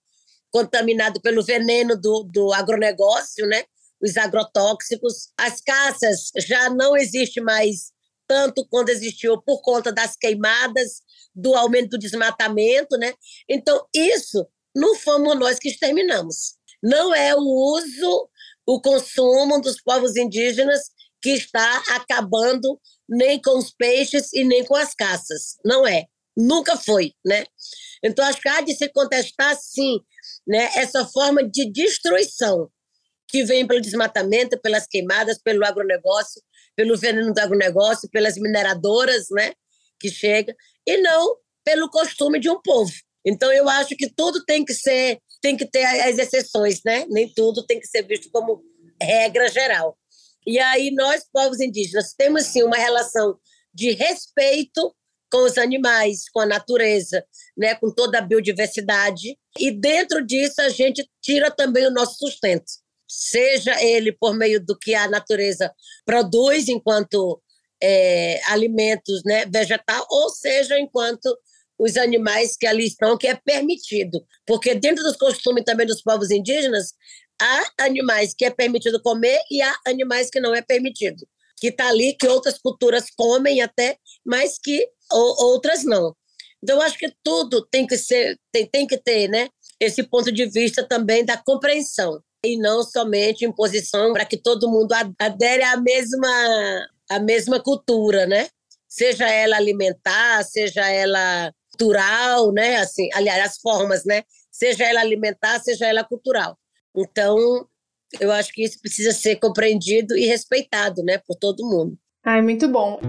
contaminado 0.51 1.21
pelo 1.21 1.43
veneno 1.43 1.99
do, 1.99 2.23
do 2.23 2.53
agronegócio, 2.53 3.45
né? 3.47 3.63
os 4.01 4.17
agrotóxicos. 4.17 5.29
As 5.37 5.61
caças 5.61 6.31
já 6.47 6.69
não 6.69 6.95
existe 6.95 7.41
mais 7.41 7.93
tanto 8.27 8.65
quando 8.69 8.89
existiu 8.89 9.41
por 9.41 9.61
conta 9.61 9.91
das 9.91 10.15
queimadas, 10.15 11.01
do 11.33 11.53
aumento 11.55 11.91
do 11.91 11.99
desmatamento, 11.99 12.97
né? 12.97 13.13
Então, 13.47 13.85
isso 13.93 14.47
não 14.75 14.95
fomos 14.95 15.37
nós 15.37 15.59
que 15.59 15.69
exterminamos. 15.69 16.55
Não 16.81 17.13
é 17.13 17.35
o 17.35 17.39
uso, 17.39 18.29
o 18.65 18.81
consumo 18.81 19.61
dos 19.61 19.81
povos 19.81 20.15
indígenas 20.15 20.89
que 21.21 21.31
está 21.31 21.83
acabando 21.89 22.79
nem 23.07 23.39
com 23.39 23.57
os 23.57 23.71
peixes 23.71 24.33
e 24.33 24.43
nem 24.43 24.63
com 24.65 24.75
as 24.75 24.93
caças. 24.95 25.57
Não 25.63 25.85
é. 25.85 26.05
Nunca 26.35 26.75
foi, 26.77 27.13
né? 27.25 27.45
Então, 28.03 28.25
acho 28.25 28.41
que 28.41 28.49
há 28.49 28.61
de 28.61 28.75
se 28.75 28.89
contestar, 28.89 29.55
sim, 29.59 29.99
né, 30.47 30.69
essa 30.75 31.05
forma 31.05 31.43
de 31.43 31.71
destruição 31.71 32.69
que 33.27 33.43
vem 33.43 33.65
pelo 33.65 33.81
desmatamento, 33.81 34.59
pelas 34.61 34.85
queimadas, 34.85 35.39
pelo 35.41 35.65
agronegócio, 35.65 36.41
pelo 36.75 36.97
veneno 36.97 37.33
do 37.33 37.39
agronegócio, 37.39 38.09
pelas 38.11 38.35
mineradoras, 38.35 39.25
né, 39.31 39.53
que 39.99 40.09
chega, 40.09 40.55
e 40.85 40.97
não 40.97 41.37
pelo 41.63 41.89
costume 41.89 42.39
de 42.39 42.49
um 42.49 42.61
povo. 42.61 42.93
Então 43.25 43.51
eu 43.51 43.67
acho 43.67 43.95
que 43.95 44.07
tudo 44.07 44.45
tem 44.45 44.63
que 44.63 44.73
ser, 44.73 45.19
tem 45.41 45.57
que 45.57 45.65
ter 45.65 45.83
as 45.83 46.17
exceções, 46.19 46.81
né? 46.85 47.05
Nem 47.09 47.27
tudo 47.33 47.65
tem 47.65 47.79
que 47.79 47.87
ser 47.87 48.03
visto 48.03 48.29
como 48.31 48.61
regra 49.01 49.47
geral. 49.49 49.97
E 50.45 50.59
aí 50.59 50.91
nós, 50.91 51.25
povos 51.33 51.59
indígenas, 51.59 52.13
temos 52.15 52.43
sim 52.43 52.61
uma 52.61 52.77
relação 52.77 53.39
de 53.73 53.91
respeito 53.91 54.95
com 55.31 55.43
os 55.45 55.57
animais, 55.57 56.29
com 56.31 56.39
a 56.39 56.45
natureza, 56.45 57.23
né, 57.57 57.75
com 57.75 57.91
toda 57.91 58.19
a 58.19 58.21
biodiversidade. 58.21 59.37
E 59.59 59.71
dentro 59.71 60.25
disso 60.25 60.61
a 60.61 60.69
gente 60.69 61.07
tira 61.21 61.51
também 61.51 61.85
o 61.85 61.91
nosso 61.91 62.15
sustento 62.17 62.85
seja 63.07 63.81
ele 63.83 64.11
por 64.11 64.35
meio 64.35 64.63
do 64.63 64.77
que 64.77 64.93
a 64.93 65.07
natureza 65.07 65.71
produz 66.05 66.67
enquanto 66.67 67.41
é, 67.81 68.41
alimentos 68.45 69.21
né, 69.25 69.45
vegetal, 69.45 70.05
ou 70.09 70.29
seja, 70.29 70.79
enquanto 70.79 71.37
os 71.77 71.97
animais 71.97 72.55
que 72.55 72.65
ali 72.65 72.85
estão, 72.85 73.17
que 73.17 73.27
é 73.27 73.35
permitido. 73.35 74.25
Porque 74.45 74.73
dentro 74.75 75.03
dos 75.03 75.17
costumes 75.17 75.63
também 75.65 75.85
dos 75.85 76.01
povos 76.01 76.31
indígenas, 76.31 76.93
há 77.39 77.83
animais 77.85 78.33
que 78.35 78.45
é 78.45 78.49
permitido 78.49 79.01
comer 79.01 79.39
e 79.51 79.61
há 79.61 79.75
animais 79.85 80.29
que 80.29 80.39
não 80.39 80.55
é 80.55 80.61
permitido. 80.61 81.27
Que 81.57 81.67
está 81.67 81.89
ali, 81.89 82.15
que 82.17 82.27
outras 82.27 82.57
culturas 82.57 83.05
comem 83.15 83.61
até, 83.61 83.97
mas 84.25 84.57
que 84.57 84.87
ou, 85.11 85.53
outras 85.53 85.83
não. 85.83 86.15
Então, 86.63 86.77
eu 86.77 86.81
acho 86.81 86.97
que 86.97 87.13
tudo 87.23 87.65
tem 87.69 87.85
que 87.85 87.97
ser, 87.97 88.37
tem, 88.51 88.65
tem 88.65 88.87
que 88.87 88.97
ter 88.97 89.27
né, 89.27 89.49
esse 89.79 90.03
ponto 90.03 90.31
de 90.31 90.45
vista 90.47 90.83
também 90.83 91.23
da 91.23 91.37
compreensão 91.37 92.21
e 92.43 92.57
não 92.57 92.83
somente 92.83 93.45
imposição 93.45 94.13
para 94.13 94.25
que 94.25 94.37
todo 94.37 94.69
mundo 94.69 94.93
adere 95.19 95.63
à 95.63 95.77
mesma, 95.77 96.87
à 97.09 97.19
mesma 97.19 97.59
cultura, 97.59 98.25
né? 98.25 98.47
Seja 98.87 99.27
ela 99.29 99.57
alimentar, 99.57 100.43
seja 100.43 100.87
ela 100.89 101.51
cultural, 101.71 102.51
né? 102.51 102.77
Assim, 102.77 103.09
aliás, 103.13 103.43
as 103.43 103.57
formas, 103.57 104.05
né? 104.05 104.23
Seja 104.51 104.85
ela 104.85 105.01
alimentar, 105.01 105.59
seja 105.59 105.87
ela 105.87 106.03
cultural. 106.03 106.57
Então, 106.95 107.67
eu 108.19 108.31
acho 108.31 108.51
que 108.53 108.63
isso 108.63 108.79
precisa 108.81 109.11
ser 109.11 109.35
compreendido 109.37 110.15
e 110.17 110.25
respeitado, 110.25 111.03
né, 111.03 111.17
por 111.27 111.35
todo 111.35 111.67
mundo. 111.67 111.97
Ai, 112.23 112.41
muito 112.41 112.67
bom. 112.67 112.99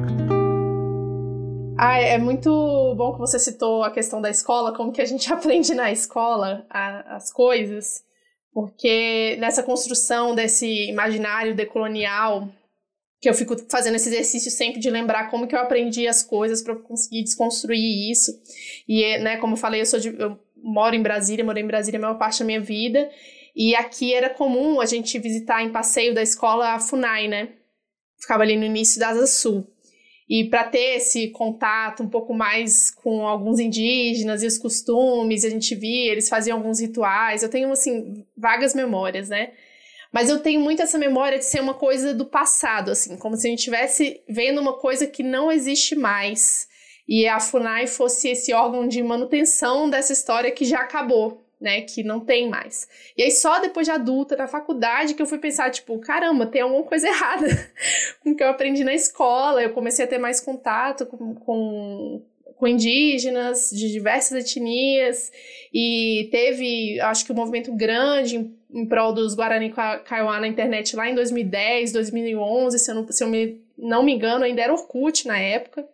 Ah, 1.79 1.99
é 1.99 2.17
muito 2.17 2.95
bom 2.97 3.13
que 3.13 3.19
você 3.19 3.39
citou 3.39 3.83
a 3.83 3.91
questão 3.91 4.21
da 4.21 4.31
escola, 4.31 4.75
como 4.75 4.93
que 4.93 5.03
a 5.03 5.05
gente 5.05 5.31
aprende 5.33 5.75
na 5.75 5.93
escola 5.93 6.67
a, 6.71 7.17
as 7.17 7.31
coisas. 7.33 8.03
Porque 8.53 9.37
nessa 9.39 9.63
construção 9.63 10.35
desse 10.35 10.89
imaginário 10.89 11.55
decolonial, 11.55 12.49
que 13.21 13.29
eu 13.29 13.35
fico 13.35 13.55
fazendo 13.71 13.97
esse 13.97 14.09
exercício 14.09 14.51
sempre 14.51 14.81
de 14.81 14.89
lembrar 14.89 15.31
como 15.31 15.47
que 15.47 15.55
eu 15.55 15.61
aprendi 15.61 16.09
as 16.09 16.23
coisas 16.23 16.63
para 16.63 16.75
conseguir 16.77 17.23
desconstruir 17.23 18.11
isso. 18.11 18.33
E, 18.89 19.19
né, 19.19 19.37
como 19.37 19.53
eu 19.53 19.59
falei, 19.59 19.83
eu, 19.83 19.87
sou 19.87 20.01
de, 20.01 20.19
eu 20.19 20.39
moro 20.57 20.95
em 20.95 21.03
Brasília, 21.03 21.45
morei 21.45 21.63
em 21.63 21.67
Brasília 21.67 21.99
a 21.99 22.03
maior 22.03 22.19
parte 22.19 22.41
da 22.41 22.47
minha 22.47 22.61
vida. 22.61 23.11
E 23.55 23.75
aqui 23.75 24.15
era 24.15 24.31
comum 24.31 24.81
a 24.81 24.87
gente 24.87 25.19
visitar 25.19 25.63
em 25.63 25.71
passeio 25.71 26.15
da 26.15 26.23
escola 26.23 26.73
a 26.73 26.81
FUNAI, 26.81 27.29
né? 27.29 27.51
Ficava 28.19 28.43
ali 28.43 28.57
no 28.57 28.65
início 28.65 28.99
da 28.99 29.09
Asa 29.09 29.27
Sul. 29.27 29.67
E 30.29 30.49
para 30.51 30.65
ter 30.65 30.97
esse 30.97 31.29
contato 31.29 32.03
um 32.03 32.09
pouco 32.09 32.35
mais 32.35 32.91
com 32.91 33.27
alguns 33.27 33.61
indígenas 33.61 34.43
e 34.43 34.47
os 34.47 34.59
costumes, 34.59 35.45
a 35.45 35.51
gente 35.51 35.75
via, 35.75 36.11
eles 36.11 36.29
faziam 36.29 36.57
alguns 36.57 36.81
rituais. 36.81 37.43
Eu 37.43 37.49
tenho, 37.49 37.71
assim, 37.71 38.25
vagas 38.37 38.75
memórias, 38.75 39.29
né? 39.29 39.53
Mas 40.13 40.29
eu 40.29 40.41
tenho 40.41 40.61
muito 40.61 40.83
essa 40.83 40.99
memória 40.99 41.39
de 41.39 41.45
ser 41.45 41.61
uma 41.61 41.75
coisa 41.75 42.13
do 42.13 42.25
passado, 42.25 42.91
assim, 42.91 43.17
como 43.17 43.37
se 43.37 43.47
a 43.47 43.51
gente 43.51 43.61
estivesse 43.61 44.21
vendo 44.29 44.61
uma 44.61 44.73
coisa 44.73 45.07
que 45.07 45.23
não 45.23 45.53
existe 45.53 45.95
mais. 45.95 46.67
E 47.09 47.29
a 47.29 47.39
FUNAI 47.39 47.87
fosse 47.87 48.29
esse 48.29 48.53
órgão 48.53 48.89
de 48.89 49.03
manutenção 49.03 49.89
dessa 49.89 50.13
história 50.13 50.51
que 50.51 50.65
já 50.65 50.81
acabou, 50.81 51.46
né, 51.61 51.81
que 51.81 52.03
não 52.03 52.21
tem 52.21 52.49
mais. 52.49 52.89
E 53.17 53.23
aí 53.23 53.31
só 53.31 53.59
depois 53.61 53.87
de 53.87 53.91
adulta, 53.91 54.37
na 54.37 54.47
faculdade, 54.47 55.15
que 55.15 55.23
eu 55.23 55.27
fui 55.27 55.39
pensar, 55.39 55.71
tipo, 55.71 55.99
caramba, 55.99 56.47
tem 56.47 56.63
alguma 56.63 56.83
coisa 56.83 57.09
errada 57.09 57.47
com 58.23 58.31
o 58.31 58.37
que 58.37 58.43
eu 58.43 58.49
aprendi 58.49 58.85
na 58.85 58.95
escola. 58.95 59.63
Eu 59.63 59.71
comecei 59.71 60.05
a 60.05 60.09
ter 60.09 60.19
mais 60.19 60.41
contato 60.41 61.07
com, 61.07 61.35
com, 61.35 62.23
com 62.57 62.67
indígenas 62.67 63.71
de 63.71 63.91
diversas 63.91 64.45
etnias 64.45 65.33
e 65.73 66.29
teve, 66.31 67.01
acho 67.01 67.25
que 67.25 67.33
um 67.33 67.37
movimento 67.37 67.73
grande 67.75 68.37
em, 68.37 68.57
em 68.71 68.87
prol 68.87 69.13
dos 69.13 69.35
Guarani 69.35 69.73
Kaiowá 70.05 70.41
na 70.41 70.49
internet 70.49 70.95
lá 70.95 71.09
em 71.09 71.15
2010, 71.15 71.93
2011, 71.93 72.79
se 72.79 72.91
eu, 72.91 72.95
não, 72.95 73.11
se 73.11 73.25
eu 73.25 73.29
me, 73.29 73.61
não 73.79 74.03
me 74.03 74.13
engano, 74.13 74.45
ainda 74.45 74.61
era 74.61 74.73
Orkut 74.73 75.27
na 75.27 75.39
época 75.39 75.89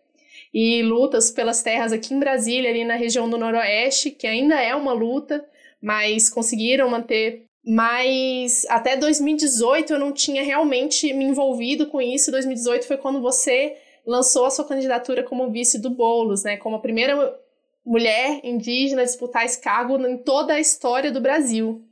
e 0.52 0.82
lutas 0.82 1.30
pelas 1.30 1.62
terras 1.62 1.92
aqui 1.92 2.12
em 2.12 2.18
Brasília, 2.18 2.70
ali 2.70 2.84
na 2.84 2.94
região 2.94 3.28
do 3.28 3.38
Noroeste, 3.38 4.10
que 4.10 4.26
ainda 4.26 4.60
é 4.60 4.74
uma 4.74 4.92
luta, 4.92 5.44
mas 5.82 6.28
conseguiram 6.28 6.88
manter. 6.88 7.44
Mas 7.64 8.64
até 8.68 8.96
2018 8.96 9.92
eu 9.92 9.98
não 9.98 10.12
tinha 10.12 10.42
realmente 10.42 11.12
me 11.12 11.24
envolvido 11.24 11.86
com 11.86 12.00
isso. 12.00 12.30
2018 12.30 12.86
foi 12.86 12.96
quando 12.96 13.20
você 13.20 13.76
lançou 14.06 14.46
a 14.46 14.50
sua 14.50 14.66
candidatura 14.66 15.22
como 15.22 15.50
vice 15.50 15.80
do 15.80 15.90
Boulos, 15.90 16.44
né? 16.44 16.56
Como 16.56 16.76
a 16.76 16.80
primeira 16.80 17.36
mulher 17.84 18.40
indígena 18.44 19.02
a 19.02 19.04
disputar 19.04 19.44
esse 19.44 19.60
cargo 19.60 19.98
em 20.06 20.18
toda 20.18 20.54
a 20.54 20.60
história 20.60 21.10
do 21.10 21.20
Brasil. 21.20 21.82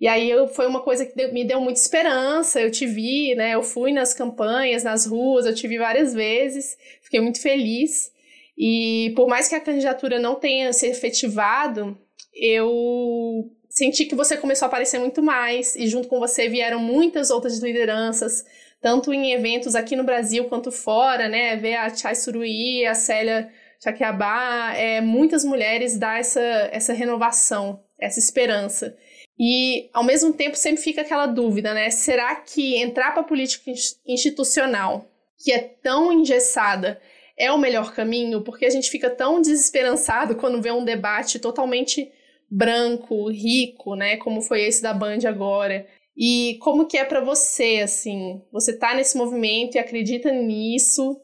E 0.00 0.08
aí 0.08 0.30
eu, 0.30 0.48
foi 0.48 0.66
uma 0.66 0.80
coisa 0.80 1.04
que 1.04 1.26
me 1.30 1.44
deu 1.44 1.60
muita 1.60 1.78
esperança. 1.78 2.60
Eu 2.60 2.70
te 2.70 2.86
vi, 2.86 3.34
né? 3.34 3.54
Eu 3.54 3.62
fui 3.62 3.92
nas 3.92 4.14
campanhas, 4.14 4.82
nas 4.82 5.04
ruas, 5.04 5.44
eu 5.44 5.54
te 5.54 5.68
vi 5.68 5.76
várias 5.76 6.14
vezes. 6.14 6.78
Fiquei 7.02 7.20
muito 7.20 7.40
feliz. 7.40 8.10
E 8.56 9.12
por 9.14 9.28
mais 9.28 9.48
que 9.48 9.54
a 9.54 9.60
candidatura 9.60 10.18
não 10.18 10.34
tenha 10.34 10.72
se 10.72 10.86
efetivado, 10.86 11.98
eu 12.40 13.50
senti 13.68 14.06
que 14.06 14.14
você 14.14 14.36
começou 14.36 14.66
a 14.66 14.68
aparecer 14.68 14.98
muito 14.98 15.22
mais, 15.22 15.76
e 15.76 15.86
junto 15.86 16.08
com 16.08 16.18
você 16.18 16.48
vieram 16.48 16.80
muitas 16.80 17.30
outras 17.30 17.58
lideranças, 17.58 18.44
tanto 18.80 19.12
em 19.12 19.32
eventos 19.32 19.74
aqui 19.74 19.94
no 19.94 20.04
Brasil 20.04 20.46
quanto 20.46 20.72
fora, 20.72 21.28
né? 21.28 21.54
Ver 21.56 21.76
a 21.76 21.94
Chai 21.94 22.14
Suruí, 22.14 22.86
a 22.86 22.94
Célia 22.94 23.50
Chaquiabá, 23.82 24.72
é, 24.74 25.00
muitas 25.00 25.44
mulheres 25.44 25.98
dá 25.98 26.18
essa, 26.18 26.40
essa 26.72 26.92
renovação, 26.94 27.82
essa 27.98 28.18
esperança. 28.18 28.96
E, 29.38 29.88
ao 29.92 30.04
mesmo 30.04 30.32
tempo, 30.32 30.56
sempre 30.56 30.82
fica 30.82 31.02
aquela 31.02 31.26
dúvida, 31.26 31.72
né? 31.72 31.90
Será 31.90 32.34
que 32.34 32.76
entrar 32.76 33.12
para 33.12 33.20
a 33.20 33.26
política 33.26 33.70
institucional, 34.06 35.06
que 35.38 35.52
é 35.52 35.58
tão 35.58 36.12
engessada, 36.12 37.00
é 37.38 37.50
o 37.50 37.58
melhor 37.58 37.94
caminho? 37.94 38.42
Porque 38.42 38.66
a 38.66 38.70
gente 38.70 38.90
fica 38.90 39.08
tão 39.08 39.40
desesperançado 39.40 40.34
quando 40.34 40.60
vê 40.60 40.70
um 40.70 40.84
debate 40.84 41.38
totalmente 41.38 42.10
branco, 42.50 43.30
rico, 43.30 43.94
né? 43.94 44.16
Como 44.16 44.42
foi 44.42 44.62
esse 44.62 44.82
da 44.82 44.92
Band 44.92 45.20
agora. 45.26 45.86
E 46.16 46.58
como 46.60 46.86
que 46.86 46.98
é 46.98 47.04
para 47.04 47.20
você, 47.20 47.80
assim? 47.82 48.42
Você 48.52 48.76
tá 48.76 48.94
nesse 48.94 49.16
movimento 49.16 49.76
e 49.76 49.78
acredita 49.78 50.30
nisso? 50.32 51.20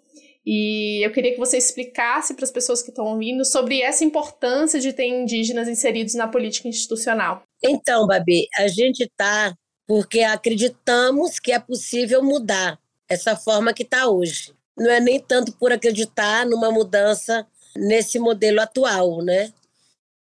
E 0.46 1.04
eu 1.04 1.10
queria 1.10 1.32
que 1.32 1.38
você 1.38 1.58
explicasse 1.58 2.34
para 2.34 2.44
as 2.44 2.52
pessoas 2.52 2.80
que 2.80 2.90
estão 2.90 3.06
ouvindo 3.06 3.44
sobre 3.44 3.82
essa 3.82 4.04
importância 4.04 4.78
de 4.78 4.92
ter 4.92 5.06
indígenas 5.06 5.66
inseridos 5.68 6.14
na 6.14 6.28
política 6.28 6.68
institucional. 6.68 7.42
Então, 7.62 8.06
Babi, 8.06 8.46
a 8.56 8.68
gente 8.68 9.02
está 9.02 9.52
porque 9.88 10.20
acreditamos 10.20 11.38
que 11.40 11.52
é 11.52 11.58
possível 11.58 12.22
mudar 12.22 12.78
essa 13.08 13.36
forma 13.36 13.74
que 13.74 13.82
está 13.82 14.08
hoje. 14.08 14.52
Não 14.76 14.90
é 14.90 15.00
nem 15.00 15.18
tanto 15.18 15.52
por 15.52 15.72
acreditar 15.72 16.46
numa 16.46 16.70
mudança 16.70 17.46
nesse 17.76 18.18
modelo 18.18 18.60
atual, 18.60 19.22
né? 19.22 19.52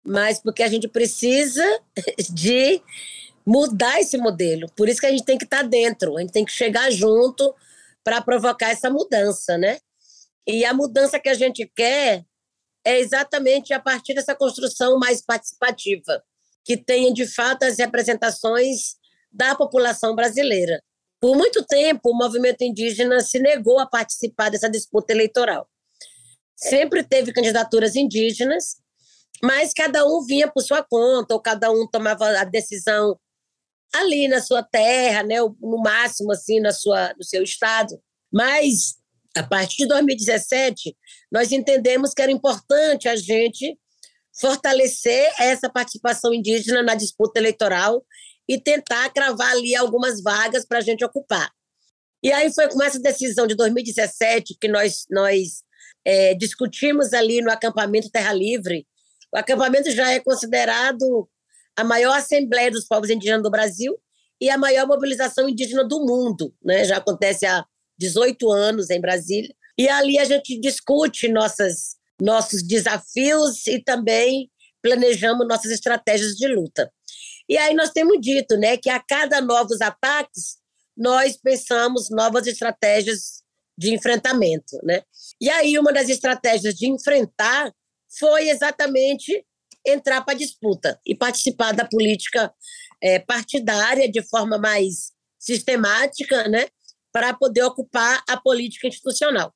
Mas 0.04 0.40
porque 0.40 0.62
a 0.62 0.68
gente 0.68 0.88
precisa 0.88 1.64
de 2.32 2.82
mudar 3.46 4.00
esse 4.00 4.16
modelo. 4.16 4.70
Por 4.76 4.88
isso 4.88 5.00
que 5.00 5.06
a 5.06 5.10
gente 5.10 5.24
tem 5.24 5.38
que 5.38 5.44
estar 5.44 5.62
tá 5.62 5.62
dentro, 5.62 6.16
a 6.16 6.20
gente 6.20 6.32
tem 6.32 6.44
que 6.44 6.52
chegar 6.52 6.90
junto 6.90 7.54
para 8.04 8.20
provocar 8.20 8.70
essa 8.70 8.90
mudança, 8.90 9.56
né? 9.58 9.78
E 10.46 10.64
a 10.64 10.74
mudança 10.74 11.20
que 11.20 11.28
a 11.28 11.34
gente 11.34 11.70
quer 11.74 12.24
é 12.84 12.98
exatamente 12.98 13.72
a 13.72 13.80
partir 13.80 14.14
dessa 14.14 14.34
construção 14.34 14.98
mais 14.98 15.22
participativa, 15.22 16.22
que 16.64 16.76
tenha 16.76 17.12
de 17.12 17.26
fato 17.26 17.64
as 17.64 17.78
representações 17.78 18.96
da 19.30 19.54
população 19.54 20.14
brasileira. 20.14 20.82
Por 21.20 21.36
muito 21.36 21.64
tempo, 21.64 22.10
o 22.10 22.16
movimento 22.16 22.62
indígena 22.62 23.20
se 23.20 23.38
negou 23.38 23.78
a 23.78 23.86
participar 23.86 24.50
dessa 24.50 24.68
disputa 24.68 25.12
eleitoral. 25.12 25.68
Sempre 26.56 27.04
teve 27.04 27.32
candidaturas 27.32 27.94
indígenas, 27.94 28.81
mas 29.42 29.72
cada 29.72 30.04
um 30.06 30.24
vinha 30.24 30.50
por 30.50 30.62
sua 30.62 30.82
conta, 30.82 31.34
ou 31.34 31.40
cada 31.40 31.70
um 31.70 31.86
tomava 31.86 32.28
a 32.38 32.44
decisão 32.44 33.18
ali 33.94 34.26
na 34.26 34.40
sua 34.40 34.62
terra, 34.62 35.22
né, 35.22 35.40
no 35.40 35.80
máximo 35.82 36.32
assim 36.32 36.60
na 36.60 36.72
sua 36.72 37.14
no 37.14 37.24
seu 37.24 37.42
estado. 37.42 38.00
Mas 38.32 38.96
a 39.36 39.42
partir 39.42 39.82
de 39.82 39.88
2017, 39.88 40.96
nós 41.30 41.52
entendemos 41.52 42.12
que 42.12 42.22
era 42.22 42.32
importante 42.32 43.08
a 43.08 43.16
gente 43.16 43.78
fortalecer 44.38 45.32
essa 45.38 45.70
participação 45.70 46.32
indígena 46.32 46.82
na 46.82 46.94
disputa 46.94 47.38
eleitoral 47.38 48.04
e 48.48 48.58
tentar 48.58 49.10
cravar 49.10 49.52
ali 49.52 49.74
algumas 49.76 50.22
vagas 50.22 50.64
para 50.66 50.78
a 50.78 50.82
gente 50.82 51.04
ocupar. 51.04 51.50
E 52.22 52.32
aí 52.32 52.52
foi 52.52 52.68
com 52.68 52.82
essa 52.82 53.00
decisão 53.00 53.46
de 53.46 53.54
2017 53.54 54.56
que 54.60 54.68
nós, 54.68 55.06
nós 55.10 55.62
é, 56.04 56.34
discutimos 56.34 57.12
ali 57.12 57.40
no 57.40 57.50
acampamento 57.50 58.10
Terra 58.10 58.32
Livre. 58.32 58.86
O 59.32 59.38
acampamento 59.38 59.90
já 59.90 60.12
é 60.12 60.20
considerado 60.20 61.28
a 61.76 61.82
maior 61.82 62.16
assembleia 62.16 62.70
dos 62.70 62.86
povos 62.86 63.08
indígenas 63.08 63.42
do 63.42 63.50
Brasil 63.50 63.98
e 64.40 64.50
a 64.50 64.58
maior 64.58 64.86
mobilização 64.86 65.48
indígena 65.48 65.84
do 65.84 66.04
mundo. 66.04 66.54
Né? 66.62 66.84
Já 66.84 66.98
acontece 66.98 67.46
há 67.46 67.64
18 67.98 68.50
anos 68.50 68.90
em 68.90 69.00
Brasília. 69.00 69.54
E 69.78 69.88
ali 69.88 70.18
a 70.18 70.24
gente 70.24 70.60
discute 70.60 71.28
nossas, 71.28 71.96
nossos 72.20 72.62
desafios 72.62 73.66
e 73.66 73.82
também 73.82 74.50
planejamos 74.82 75.46
nossas 75.46 75.70
estratégias 75.70 76.34
de 76.34 76.46
luta. 76.48 76.92
E 77.48 77.56
aí 77.56 77.74
nós 77.74 77.90
temos 77.90 78.18
dito 78.20 78.56
né, 78.56 78.76
que 78.76 78.90
a 78.90 79.00
cada 79.00 79.40
novos 79.40 79.80
ataques, 79.80 80.56
nós 80.96 81.36
pensamos 81.36 82.10
novas 82.10 82.46
estratégias 82.46 83.42
de 83.78 83.94
enfrentamento. 83.94 84.78
Né? 84.82 85.02
E 85.40 85.48
aí 85.48 85.78
uma 85.78 85.92
das 85.92 86.08
estratégias 86.08 86.74
de 86.74 86.88
enfrentar 86.88 87.72
foi 88.18 88.48
exatamente 88.48 89.44
entrar 89.86 90.22
para 90.22 90.34
a 90.34 90.36
disputa 90.36 91.00
e 91.06 91.14
participar 91.14 91.72
da 91.72 91.84
política 91.84 92.52
é, 93.02 93.18
partidária 93.18 94.10
de 94.10 94.22
forma 94.22 94.58
mais 94.58 95.12
sistemática, 95.38 96.48
né? 96.48 96.66
para 97.12 97.34
poder 97.34 97.62
ocupar 97.62 98.24
a 98.26 98.40
política 98.40 98.88
institucional. 98.88 99.54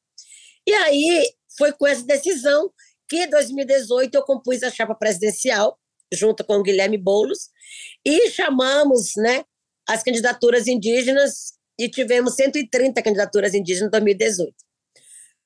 E 0.67 0.73
aí 0.73 1.33
foi 1.57 1.73
com 1.73 1.87
essa 1.87 2.05
decisão 2.05 2.71
que 3.09 3.25
em 3.25 3.31
2018 3.31 4.15
eu 4.15 4.23
compus 4.23 4.63
a 4.63 4.71
chapa 4.71 4.95
presidencial, 4.95 5.79
junto 6.13 6.45
com 6.45 6.57
o 6.57 6.63
Guilherme 6.63 6.99
Boulos, 6.99 7.49
e 8.05 8.31
chamamos 8.31 9.13
né, 9.17 9.45
as 9.89 10.03
candidaturas 10.03 10.67
indígenas 10.67 11.55
e 11.79 11.89
tivemos 11.89 12.35
130 12.35 13.03
candidaturas 13.03 13.55
indígenas 13.55 13.89
em 13.89 13.91
2018. 13.91 14.55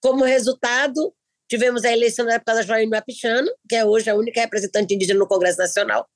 Como 0.00 0.24
resultado, 0.24 1.14
tivemos 1.50 1.84
a 1.84 1.92
eleição 1.92 2.24
da 2.24 2.34
deputada 2.34 2.62
Joaína 2.62 2.98
Apichano, 2.98 3.50
que 3.68 3.74
é 3.74 3.84
hoje 3.84 4.08
a 4.08 4.14
única 4.14 4.40
representante 4.40 4.94
indígena 4.94 5.18
no 5.18 5.26
Congresso 5.26 5.58
Nacional, 5.58 6.08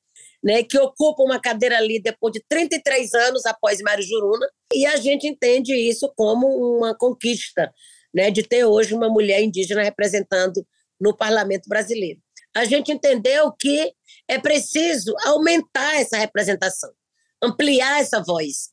né, 0.43 0.63
que 0.63 0.79
ocupa 0.79 1.25
uma 1.25 1.41
cadeira 1.41 1.77
ali 1.77 2.01
depois 2.01 2.33
de 2.33 2.45
33 2.49 3.13
anos 3.15 3.45
após 3.45 3.81
Mário 3.81 4.05
Juruna, 4.05 4.47
e 4.73 4.87
a 4.87 4.97
gente 4.97 5.27
entende 5.27 5.75
isso 5.75 6.13
como 6.17 6.47
uma 6.47 6.97
conquista, 6.97 7.73
né, 8.15 8.31
de 8.31 8.45
ter 8.45 8.65
hoje 8.65 8.95
uma 8.95 9.09
mulher 9.09 9.43
indígena 9.43 9.83
representando 9.83 10.65
no 11.01 11.17
parlamento 11.17 11.69
brasileiro. 11.69 12.21
A 12.55 12.65
gente 12.65 12.93
entendeu 12.93 13.51
que 13.59 13.93
é 14.29 14.39
preciso 14.39 15.13
aumentar 15.25 16.01
essa 16.01 16.17
representação, 16.17 16.93
ampliar 17.43 18.01
essa 18.01 18.23
voz. 18.23 18.69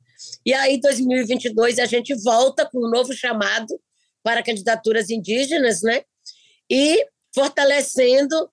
E 0.45 0.53
aí, 0.53 0.75
em 0.75 0.79
2022, 0.79 1.79
a 1.79 1.85
gente 1.85 2.13
volta 2.21 2.69
com 2.69 2.85
um 2.85 2.89
novo 2.91 3.11
chamado 3.13 3.73
para 4.21 4.43
candidaturas 4.43 5.09
indígenas, 5.09 5.81
né? 5.81 6.03
E 6.71 7.05
fortalecendo 7.35 8.49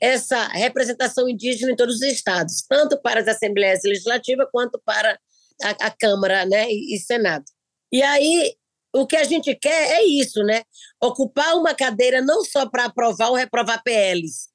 essa 0.00 0.48
representação 0.48 1.28
indígena 1.28 1.72
em 1.72 1.76
todos 1.76 1.96
os 1.96 2.02
estados, 2.02 2.64
tanto 2.68 3.00
para 3.00 3.20
as 3.20 3.28
assembleias 3.28 3.82
legislativas 3.84 4.48
quanto 4.50 4.80
para 4.84 5.18
a, 5.62 5.86
a 5.86 5.90
Câmara 5.90 6.44
né, 6.46 6.66
e, 6.70 6.96
e 6.96 6.98
Senado. 6.98 7.44
E 7.92 8.02
aí, 8.02 8.54
o 8.94 9.06
que 9.06 9.16
a 9.16 9.24
gente 9.24 9.54
quer 9.54 10.00
é 10.00 10.04
isso, 10.04 10.42
né? 10.42 10.62
Ocupar 11.00 11.54
uma 11.56 11.74
cadeira 11.74 12.20
não 12.20 12.44
só 12.44 12.68
para 12.68 12.86
aprovar 12.86 13.28
ou 13.28 13.36
reprovar 13.36 13.82
PLs, 13.82 14.48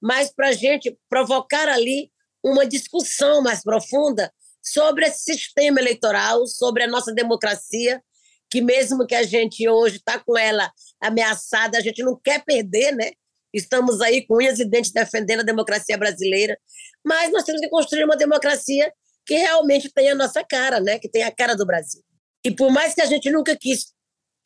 mas 0.00 0.32
para 0.34 0.48
a 0.48 0.52
gente 0.52 0.96
provocar 1.08 1.68
ali 1.68 2.10
uma 2.44 2.66
discussão 2.66 3.42
mais 3.42 3.62
profunda 3.62 4.32
sobre 4.62 5.06
esse 5.06 5.32
sistema 5.32 5.80
eleitoral, 5.80 6.46
sobre 6.46 6.82
a 6.82 6.88
nossa 6.88 7.12
democracia, 7.12 8.02
que 8.50 8.60
mesmo 8.60 9.06
que 9.06 9.14
a 9.14 9.22
gente 9.22 9.68
hoje 9.68 9.96
está 9.96 10.18
com 10.18 10.36
ela 10.36 10.72
ameaçada, 11.00 11.78
a 11.78 11.80
gente 11.80 12.02
não 12.02 12.18
quer 12.18 12.44
perder, 12.44 12.92
né? 12.92 13.12
Estamos 13.52 14.00
aí 14.00 14.26
com 14.26 14.36
unhas 14.36 14.58
e 14.58 14.64
dentes 14.64 14.92
defendendo 14.92 15.40
a 15.40 15.44
democracia 15.44 15.96
brasileira, 15.96 16.58
mas 17.04 17.32
nós 17.32 17.44
temos 17.44 17.60
que 17.60 17.68
construir 17.68 18.04
uma 18.04 18.16
democracia 18.16 18.92
que 19.28 19.34
realmente 19.34 19.92
tenha 19.92 20.12
a 20.12 20.14
nossa 20.14 20.42
cara, 20.42 20.80
né? 20.80 20.98
que 20.98 21.08
tenha 21.08 21.26
a 21.26 21.34
cara 21.34 21.54
do 21.54 21.66
Brasil. 21.66 22.02
E 22.42 22.50
por 22.50 22.70
mais 22.70 22.94
que 22.94 23.02
a 23.02 23.06
gente 23.06 23.30
nunca 23.30 23.54
quis 23.54 23.92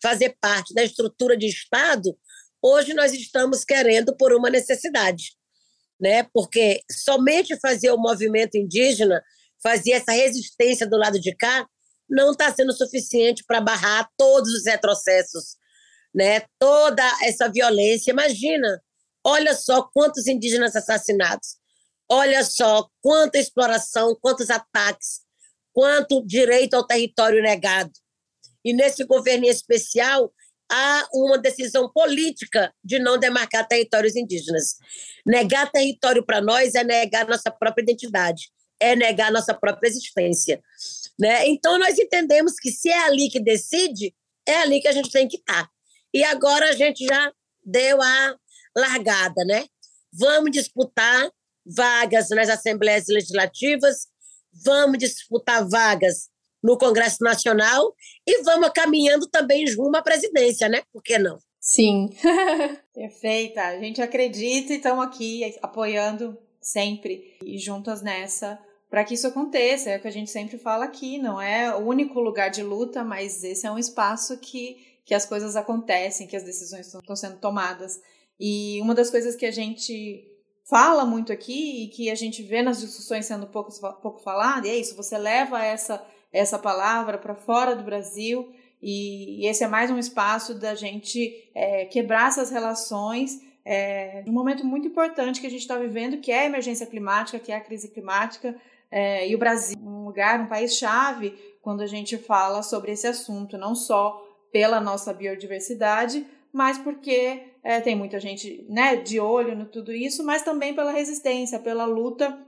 fazer 0.03 0.37
parte 0.41 0.75
da 0.75 0.83
estrutura 0.83 1.37
de 1.37 1.47
Estado, 1.47 2.19
hoje 2.61 2.93
nós 2.93 3.13
estamos 3.13 3.65
querendo 3.65 4.17
por 4.17 4.33
uma 4.33 4.51
necessidade, 4.51 5.37
né? 6.01 6.27
porque 6.35 6.81
somente 6.91 7.57
fazer 7.61 7.93
o 7.93 7.97
movimento 7.97 8.57
indígena, 8.57 9.23
fazer 9.63 9.93
essa 9.93 10.11
resistência 10.11 10.85
do 10.85 10.97
lado 10.97 11.21
de 11.21 11.33
cá, 11.37 11.65
não 12.13 12.33
está 12.33 12.53
sendo 12.53 12.73
suficiente 12.73 13.43
para 13.47 13.61
barrar 13.61 14.09
todos 14.17 14.53
os 14.53 14.67
retrocessos, 14.67 15.57
né? 16.15 16.43
toda 16.59 17.03
essa 17.23 17.49
violência. 17.49 18.13
Imagina 18.13 18.81
Olha 19.25 19.55
só 19.55 19.83
quantos 19.83 20.27
indígenas 20.27 20.75
assassinados. 20.75 21.57
Olha 22.11 22.45
só 22.45 22.89
quanta 23.01 23.39
exploração, 23.39 24.17
quantos 24.21 24.51
ataques, 24.51 25.21
quanto 25.73 26.27
direito 26.27 26.75
ao 26.75 26.87
território 26.87 27.41
negado. 27.41 27.93
E 28.65 28.73
nesse 28.73 29.05
governo 29.05 29.47
especial, 29.47 30.33
há 30.71 31.09
uma 31.15 31.39
decisão 31.39 31.91
política 31.93 32.73
de 32.85 32.99
não 32.99 33.19
demarcar 33.19 33.67
territórios 33.67 34.17
indígenas. 34.17 34.77
Negar 35.25 35.71
território 35.71 36.25
para 36.25 36.41
nós 36.41 36.75
é 36.75 36.83
negar 36.83 37.27
nossa 37.27 37.51
própria 37.51 37.83
identidade, 37.83 38.51
é 38.83 38.97
negar 38.97 39.31
nossa 39.31 39.55
própria 39.55 39.89
existência. 39.89 40.63
Né? 41.19 41.47
Então, 41.47 41.79
nós 41.79 41.99
entendemos 41.99 42.55
que 42.55 42.71
se 42.71 42.91
é 42.91 42.99
ali 43.05 43.31
que 43.31 43.41
decide, 43.41 44.15
é 44.47 44.57
ali 44.57 44.81
que 44.81 44.89
a 44.89 44.93
gente 44.93 45.11
tem 45.11 45.29
que 45.29 45.37
estar. 45.37 45.69
E 46.13 46.25
agora 46.25 46.71
a 46.71 46.73
gente 46.73 47.05
já 47.05 47.33
deu 47.65 48.01
a 48.03 48.37
largada, 48.77 49.45
né? 49.45 49.65
Vamos 50.13 50.51
disputar 50.51 51.31
vagas 51.65 52.29
nas 52.31 52.49
assembleias 52.49 53.07
legislativas, 53.09 54.09
vamos 54.65 54.99
disputar 54.99 55.67
vagas 55.69 56.29
no 56.63 56.77
Congresso 56.77 57.19
Nacional 57.23 57.95
e 58.27 58.43
vamos 58.43 58.71
caminhando 58.75 59.27
também 59.29 59.65
rumo 59.75 59.97
à 59.97 60.03
presidência, 60.03 60.69
né? 60.69 60.83
Por 60.93 61.03
que 61.03 61.19
não? 61.19 61.39
Sim. 61.61 62.11
Perfeita. 62.93 63.63
A 63.63 63.79
gente 63.79 64.03
acredita 64.03 64.73
e 64.73 64.77
estamos 64.77 65.05
aqui 65.05 65.57
apoiando 65.63 66.39
sempre 66.61 67.37
e 67.45 67.59
juntas 67.59 68.03
nessa 68.03 68.59
para 68.93 69.05
que 69.05 69.15
isso 69.15 69.27
aconteça. 69.27 69.89
É 69.89 69.97
o 69.97 70.01
que 70.03 70.07
a 70.07 70.13
gente 70.13 70.31
sempre 70.31 70.59
fala 70.59 70.85
aqui, 70.85 71.17
não 71.17 71.41
é 71.41 71.75
o 71.75 71.79
único 71.79 72.21
lugar 72.21 72.51
de 72.51 72.63
luta, 72.63 73.03
mas 73.03 73.43
esse 73.43 73.67
é 73.67 73.73
um 73.73 73.79
espaço 73.79 74.37
que, 74.37 74.77
que 75.07 75.15
as 75.15 75.25
coisas 75.25 75.57
acontecem, 75.57 76.27
que 76.27 76.37
as 76.37 76.43
decisões 76.43 76.93
estão 76.93 77.17
sendo 77.17 77.39
tomadas. 77.39 77.99
E 78.39 78.79
uma 78.83 78.95
das 78.95 79.09
coisas 79.09 79.35
que 79.35 79.47
a 79.47 79.51
gente 79.51 80.23
fala 80.69 81.07
muito 81.07 81.33
aqui 81.33 81.85
e 81.85 81.89
que 81.89 82.11
a 82.11 82.15
gente 82.15 82.43
vê 82.43 82.61
nas 82.61 82.83
discussões 82.83 83.25
sendo 83.25 83.47
pouco, 83.47 83.73
pouco 84.03 84.19
falada, 84.23 84.69
é 84.69 84.77
isso, 84.77 84.95
você 84.95 85.17
leva 85.17 85.65
essa, 85.65 86.05
essa 86.31 86.59
palavra 86.59 87.17
para 87.17 87.35
fora 87.35 87.75
do 87.75 87.83
Brasil 87.83 88.53
e, 88.83 89.43
e, 89.43 89.47
esse 89.47 89.65
é 89.65 89.69
mais 89.69 89.91
um 89.91 89.99
espaço 89.99 90.55
da 90.55 90.75
gente 90.75 91.51
é, 91.55 91.87
quebrar 91.87 92.29
essas 92.29 92.51
relações 92.51 93.41
é, 93.65 94.25
um 94.27 94.33
momento 94.33 94.67
muito 94.67 94.89
importante 94.89 95.41
que 95.41 95.47
a 95.47 95.51
gente 95.51 95.61
está 95.61 95.77
vivendo, 95.77 96.19
que 96.19 96.33
é 96.33 96.41
a 96.41 96.47
emergência 96.47 96.87
climática, 96.87 97.39
que 97.39 97.53
é 97.53 97.57
a 97.57 97.61
crise 97.61 97.89
climática, 97.89 98.57
é, 98.93 99.27
e 99.27 99.35
o 99.35 99.39
Brasil, 99.39 99.79
um 99.83 100.05
lugar, 100.05 100.39
um 100.39 100.47
país-chave, 100.47 101.35
quando 101.63 101.81
a 101.81 101.87
gente 101.87 102.19
fala 102.19 102.63
sobre 102.63 102.93
esse 102.93 103.07
assunto, 103.07 103.57
não 103.57 103.75
só 103.75 104.23
pela 104.53 104.79
nossa 104.83 105.15
biodiversidade, 105.15 106.27
mas 106.53 106.77
porque 106.77 107.43
é, 107.65 107.81
tem 107.81 107.97
muita 107.97 108.21
gente 108.21 108.67
né, 108.69 108.97
de 108.97 109.19
olho 109.19 109.57
no 109.57 109.65
tudo 109.65 109.93
isso, 109.93 110.23
mas 110.23 110.43
também 110.43 110.75
pela 110.75 110.93
resistência, 110.93 111.59
pela 111.59 111.87
luta 111.87 112.39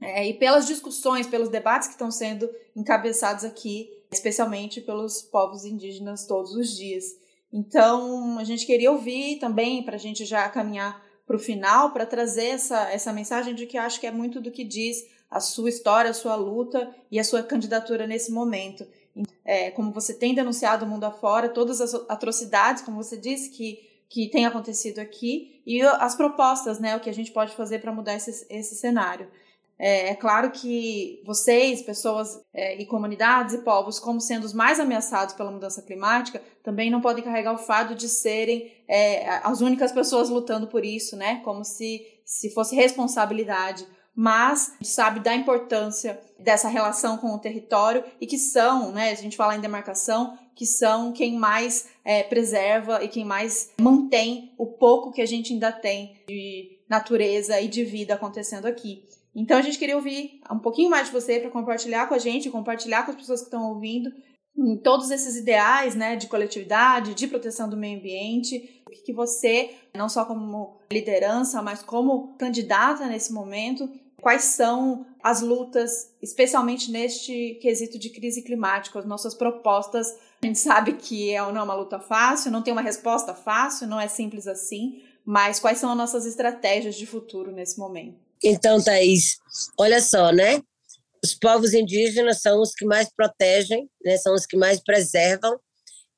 é, 0.00 0.28
e 0.28 0.34
pelas 0.34 0.68
discussões, 0.68 1.26
pelos 1.26 1.48
debates 1.48 1.88
que 1.88 1.94
estão 1.94 2.12
sendo 2.12 2.48
encabeçados 2.76 3.44
aqui, 3.44 3.90
especialmente 4.12 4.80
pelos 4.80 5.20
povos 5.20 5.64
indígenas 5.64 6.26
todos 6.26 6.54
os 6.54 6.76
dias. 6.76 7.06
Então, 7.52 8.38
a 8.38 8.44
gente 8.44 8.64
queria 8.64 8.92
ouvir 8.92 9.40
também, 9.40 9.82
para 9.82 9.96
a 9.96 9.98
gente 9.98 10.24
já 10.24 10.48
caminhar 10.48 11.02
para 11.26 11.36
o 11.36 11.40
final, 11.40 11.90
para 11.90 12.06
trazer 12.06 12.50
essa, 12.50 12.90
essa 12.92 13.12
mensagem 13.12 13.54
de 13.54 13.66
que 13.66 13.76
acho 13.76 13.98
que 13.98 14.06
é 14.06 14.12
muito 14.12 14.40
do 14.40 14.52
que 14.52 14.62
diz 14.62 15.17
a 15.30 15.40
sua 15.40 15.68
história, 15.68 16.10
a 16.10 16.14
sua 16.14 16.34
luta 16.34 16.94
e 17.10 17.18
a 17.18 17.24
sua 17.24 17.42
candidatura 17.42 18.06
nesse 18.06 18.32
momento. 18.32 18.86
É, 19.44 19.70
como 19.72 19.92
você 19.92 20.14
tem 20.14 20.34
denunciado 20.34 20.84
o 20.84 20.88
mundo 20.88 21.04
afora, 21.04 21.48
todas 21.48 21.80
as 21.80 21.94
atrocidades, 22.08 22.82
como 22.82 23.02
você 23.02 23.16
disse, 23.16 23.50
que, 23.50 23.78
que 24.08 24.30
tem 24.30 24.46
acontecido 24.46 25.00
aqui, 25.00 25.62
e 25.66 25.82
as 25.82 26.14
propostas, 26.16 26.78
né, 26.78 26.96
o 26.96 27.00
que 27.00 27.10
a 27.10 27.14
gente 27.14 27.32
pode 27.32 27.54
fazer 27.54 27.80
para 27.80 27.92
mudar 27.92 28.14
esse, 28.14 28.46
esse 28.48 28.76
cenário. 28.76 29.28
É, 29.78 30.08
é, 30.10 30.14
claro 30.14 30.50
que 30.50 31.22
vocês, 31.24 31.82
pessoas 31.82 32.42
é, 32.52 32.80
e 32.80 32.84
comunidades 32.84 33.54
e 33.54 33.58
povos, 33.58 34.00
como 34.00 34.20
sendo 34.20 34.44
os 34.44 34.52
mais 34.52 34.80
ameaçados 34.80 35.34
pela 35.34 35.52
mudança 35.52 35.82
climática, 35.82 36.42
também 36.64 36.90
não 36.90 37.00
podem 37.00 37.22
carregar 37.22 37.54
o 37.54 37.58
fardo 37.58 37.94
de 37.94 38.08
serem 38.08 38.72
é, 38.88 39.28
as 39.44 39.60
únicas 39.60 39.92
pessoas 39.92 40.28
lutando 40.30 40.66
por 40.66 40.84
isso, 40.84 41.16
né? 41.16 41.40
Como 41.44 41.64
se, 41.64 42.04
se 42.24 42.52
fosse 42.52 42.74
responsabilidade 42.74 43.86
mas 44.20 44.74
sabe 44.82 45.20
da 45.20 45.32
importância 45.32 46.20
dessa 46.36 46.68
relação 46.68 47.18
com 47.18 47.32
o 47.32 47.38
território 47.38 48.02
e 48.20 48.26
que 48.26 48.36
são, 48.36 48.90
né, 48.90 49.12
a 49.12 49.14
gente 49.14 49.36
fala 49.36 49.54
em 49.54 49.60
demarcação, 49.60 50.36
que 50.56 50.66
são 50.66 51.12
quem 51.12 51.38
mais 51.38 51.88
é, 52.04 52.24
preserva 52.24 53.00
e 53.04 53.06
quem 53.06 53.24
mais 53.24 53.70
mantém 53.80 54.52
o 54.58 54.66
pouco 54.66 55.12
que 55.12 55.22
a 55.22 55.26
gente 55.26 55.52
ainda 55.52 55.70
tem 55.70 56.16
de 56.26 56.80
natureza 56.90 57.60
e 57.60 57.68
de 57.68 57.84
vida 57.84 58.14
acontecendo 58.14 58.66
aqui. 58.66 59.04
Então 59.36 59.56
a 59.56 59.62
gente 59.62 59.78
queria 59.78 59.94
ouvir 59.94 60.40
um 60.50 60.58
pouquinho 60.58 60.90
mais 60.90 61.06
de 61.06 61.12
você 61.12 61.38
para 61.38 61.50
compartilhar 61.50 62.08
com 62.08 62.14
a 62.14 62.18
gente, 62.18 62.50
compartilhar 62.50 63.04
com 63.04 63.12
as 63.12 63.16
pessoas 63.16 63.38
que 63.38 63.46
estão 63.46 63.68
ouvindo 63.68 64.10
em 64.56 64.76
todos 64.76 65.12
esses 65.12 65.36
ideais, 65.36 65.94
né, 65.94 66.16
de 66.16 66.26
coletividade, 66.26 67.14
de 67.14 67.28
proteção 67.28 67.70
do 67.70 67.76
meio 67.76 67.96
ambiente, 67.96 68.82
o 68.84 68.90
que 68.90 69.12
você, 69.12 69.76
não 69.94 70.08
só 70.08 70.24
como 70.24 70.80
liderança, 70.90 71.62
mas 71.62 71.84
como 71.84 72.34
candidata 72.36 73.06
nesse 73.06 73.32
momento, 73.32 73.88
quais 74.20 74.44
são 74.44 75.06
as 75.22 75.40
lutas, 75.40 76.10
especialmente 76.22 76.90
neste 76.90 77.58
quesito 77.60 77.98
de 77.98 78.10
crise 78.10 78.42
climática, 78.42 78.98
as 78.98 79.04
nossas 79.04 79.34
propostas. 79.34 80.16
A 80.42 80.46
gente 80.46 80.58
sabe 80.58 80.94
que 80.94 81.30
é, 81.30 81.40
não 81.40 81.60
é 81.60 81.62
uma 81.62 81.74
luta 81.74 81.98
fácil, 81.98 82.50
não 82.50 82.62
tem 82.62 82.72
uma 82.72 82.82
resposta 82.82 83.34
fácil, 83.34 83.86
não 83.86 84.00
é 84.00 84.08
simples 84.08 84.46
assim, 84.46 85.02
mas 85.24 85.60
quais 85.60 85.78
são 85.78 85.90
as 85.90 85.96
nossas 85.96 86.26
estratégias 86.26 86.94
de 86.94 87.06
futuro 87.06 87.52
nesse 87.52 87.78
momento? 87.78 88.16
Então, 88.42 88.82
Thaís, 88.82 89.38
olha 89.78 90.00
só, 90.00 90.32
né? 90.32 90.62
Os 91.22 91.34
povos 91.34 91.74
indígenas 91.74 92.40
são 92.40 92.62
os 92.62 92.72
que 92.72 92.84
mais 92.84 93.08
protegem, 93.12 93.90
né? 94.04 94.16
são 94.16 94.34
os 94.34 94.46
que 94.46 94.56
mais 94.56 94.80
preservam 94.80 95.58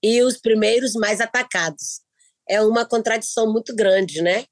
e 0.03 0.23
os 0.23 0.39
primeiros 0.39 0.93
mais 0.95 1.21
atacados. 1.21 2.03
É 2.49 2.61
uma 2.61 2.85
contradição 2.85 3.51
muito 3.51 3.75
grande, 3.75 4.21
né? 4.21 4.45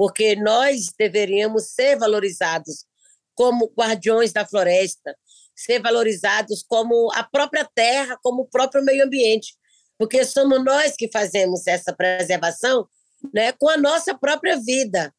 Porque 0.00 0.34
nós 0.34 0.86
deveríamos 0.98 1.74
ser 1.74 1.98
valorizados 1.98 2.86
como 3.34 3.70
guardiões 3.78 4.32
da 4.32 4.46
floresta, 4.46 5.14
ser 5.54 5.78
valorizados 5.78 6.64
como 6.66 7.12
a 7.12 7.22
própria 7.22 7.68
terra, 7.74 8.18
como 8.22 8.44
o 8.44 8.48
próprio 8.48 8.82
meio 8.82 9.04
ambiente, 9.04 9.54
porque 9.98 10.24
somos 10.24 10.64
nós 10.64 10.96
que 10.96 11.10
fazemos 11.12 11.66
essa 11.66 11.92
preservação 11.92 12.88
né, 13.34 13.52
com 13.52 13.68
a 13.68 13.76
nossa 13.76 14.16
própria 14.16 14.56
vida, 14.56 15.14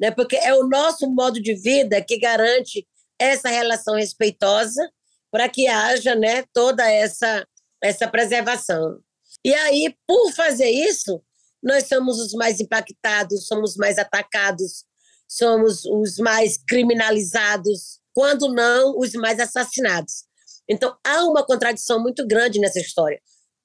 né, 0.00 0.10
porque 0.10 0.36
é 0.36 0.54
o 0.54 0.66
nosso 0.66 1.06
modo 1.10 1.38
de 1.38 1.52
vida 1.52 2.02
que 2.02 2.18
garante 2.18 2.88
essa 3.18 3.50
relação 3.50 3.94
respeitosa 3.94 4.90
para 5.30 5.50
que 5.50 5.68
haja 5.68 6.14
né, 6.14 6.44
toda 6.50 6.90
essa, 6.90 7.46
essa 7.78 8.08
preservação. 8.08 9.00
E 9.44 9.52
aí, 9.52 9.94
por 10.06 10.32
fazer 10.32 10.70
isso, 10.70 11.22
nós 11.64 11.88
somos 11.88 12.20
os 12.20 12.34
mais 12.34 12.60
impactados, 12.60 13.46
somos 13.46 13.74
mais 13.74 13.96
atacados, 13.96 14.84
somos 15.26 15.86
os 15.86 16.18
mais 16.18 16.58
criminalizados, 16.68 17.98
quando 18.12 18.52
não 18.52 18.98
os 18.98 19.14
mais 19.14 19.40
assassinados. 19.40 20.24
Então, 20.68 20.94
há 21.02 21.24
uma 21.24 21.44
contradição 21.44 22.00
muito 22.00 22.26
grande 22.26 22.60
nessa 22.60 22.78
história. 22.78 23.18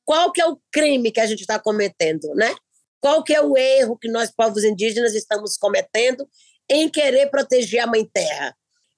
Qual 0.06 0.32
que 0.32 0.42
é 0.42 0.48
o 0.48 0.58
crime 0.72 1.12
que 1.12 1.20
a 1.20 1.26
gente 1.26 1.42
está 1.42 1.60
cometendo, 1.60 2.34
né? 2.36 2.56
Qual 3.02 3.22
que 3.22 3.34
é 3.34 3.42
o 3.42 3.58
erro 3.58 3.98
que 3.98 4.10
nós, 4.10 4.32
povos 4.32 4.64
indígenas, 4.64 5.14
estamos 5.14 5.58
cometendo 5.58 6.28
em 6.70 6.90
querer 6.90 7.30
proteger 7.30 7.82
a 7.82 7.88
Mãe 7.88 8.10
Terra, 8.12 8.56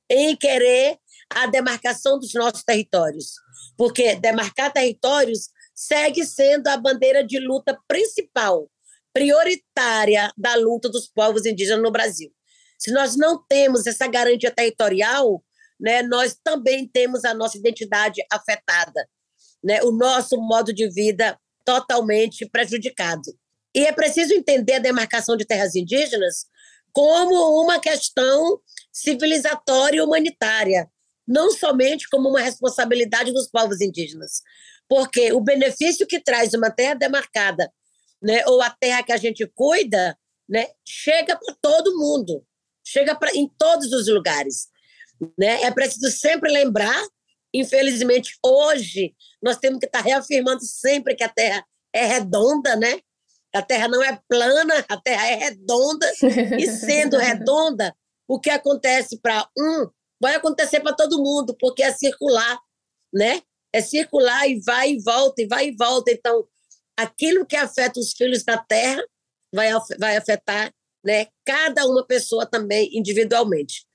em 0.10 0.36
querer 0.36 0.98
a 1.30 1.48
demarcação 1.48 2.20
dos 2.20 2.34
nossos 2.34 2.64
territórios? 2.64 3.34
Porque 3.76 4.16
demarcar 4.16 4.72
territórios 4.72 5.50
segue 5.74 6.24
sendo 6.24 6.68
a 6.68 6.78
bandeira 6.78 7.26
de 7.26 7.40
luta 7.40 7.78
principal 7.88 8.70
prioritária 9.13 10.32
da 10.38 10.56
luta 10.56 10.89
dos 10.89 11.08
povos 11.08 11.45
indígenas 11.45 11.82
no 11.82 11.91
Brasil. 11.91 12.32
Se 12.78 12.91
nós 12.91 13.15
não 13.15 13.43
temos 13.47 13.86
essa 13.86 14.08
garantia 14.08 14.52
territorial, 14.52 15.43
né, 15.80 16.02
nós 16.04 16.38
também 16.43 16.88
temos 16.88 17.26
a 17.26 17.34
nossa 17.34 17.58
identidade 17.58 18.21
afetada, 18.32 19.08
né, 19.63 19.82
o 19.84 19.91
nosso 19.91 20.38
modo 20.38 20.74
de 20.74 20.88
vida 20.89 21.38
totalmente 21.65 22.47
prejudicado. 22.50 23.21
E 23.74 23.86
é 23.86 23.91
preciso 23.91 24.34
entender 24.34 24.74
a 24.74 24.80
demarcação 24.80 25.38
de 25.38 25.45
terras 25.45 25.76
indígenas 25.76 26.45
como 26.91 27.62
uma 27.63 27.80
questão 27.80 28.60
civilizatória 28.91 30.00
e 30.00 30.02
humanitária, 30.02 30.89
não 31.28 31.52
somente 31.52 32.10
como 32.10 32.30
uma 32.30 32.41
responsabilidade 32.41 33.32
dos 33.32 33.50
povos 33.50 33.80
indígenas. 33.80 34.41
Porque 34.89 35.32
o 35.32 35.39
benefício 35.39 36.06
que 36.06 36.19
traz 36.19 36.54
uma 36.54 36.69
terra 36.69 36.95
demarcada 36.95 37.71
né, 38.22 38.44
ou 38.46 38.62
a 38.62 38.70
terra 38.70 39.04
que 39.04 39.12
a 39.12 39.18
gente 39.18 39.46
cuida, 39.48 40.18
né, 40.48 40.68
chega 40.86 41.36
para 41.38 41.56
todo 41.62 41.98
mundo, 41.98 42.46
chega 42.86 43.16
pra, 43.16 43.32
em 43.34 43.48
todos 43.58 43.92
os 43.92 44.08
lugares. 44.08 44.68
Né? 45.38 45.64
É 45.64 45.72
preciso 45.72 46.10
sempre 46.12 46.52
lembrar, 46.52 47.02
infelizmente, 47.54 48.38
hoje, 48.44 49.16
nós 49.42 49.58
temos 49.58 49.80
que 49.80 49.86
estar 49.86 50.02
reafirmando 50.02 50.63
sempre 50.63 51.15
que 51.15 51.24
a 51.24 51.30
terra 51.30 51.65
é 51.94 52.06
redonda, 52.06 52.76
né? 52.76 53.00
A 53.54 53.62
terra 53.62 53.88
não 53.88 54.02
é 54.02 54.17
plana, 54.30 54.86
a 54.88 54.98
terra 54.98 55.28
é 55.28 55.36
redonda, 55.36 56.10
e 56.58 56.67
sendo 56.67 57.17
redonda, 57.19 57.94
o 58.28 58.40
que 58.40 58.50
acontece 58.50 59.19
para 59.19 59.46
um 59.58 59.90
vai 60.22 60.36
acontecer 60.36 60.80
para 60.80 60.96
todo 60.96 61.22
mundo, 61.22 61.56
porque 61.60 61.84
é 61.84 61.92
circular, 61.92 62.58
né? 63.13 63.42
É 63.74 63.82
circular 63.82 64.48
e 64.48 64.60
vai 64.62 64.92
e 64.92 65.02
volta, 65.02 65.42
e 65.42 65.48
vai 65.48 65.67
e 65.67 65.76
volta. 65.76 66.12
Então, 66.12 66.48
aquilo 67.02 67.45
que 67.45 67.56
afeta 67.56 67.99
os 67.99 68.13
filhos 68.13 68.43
da 68.43 68.58
terra 68.58 69.04
vai, 69.54 69.69
vai 69.99 70.17
afetar 70.17 70.73
né, 71.04 71.27
cada 71.45 71.85
uma 71.85 72.06
pessoa 72.06 72.45
também 72.45 72.89
individualmente. 72.93 73.85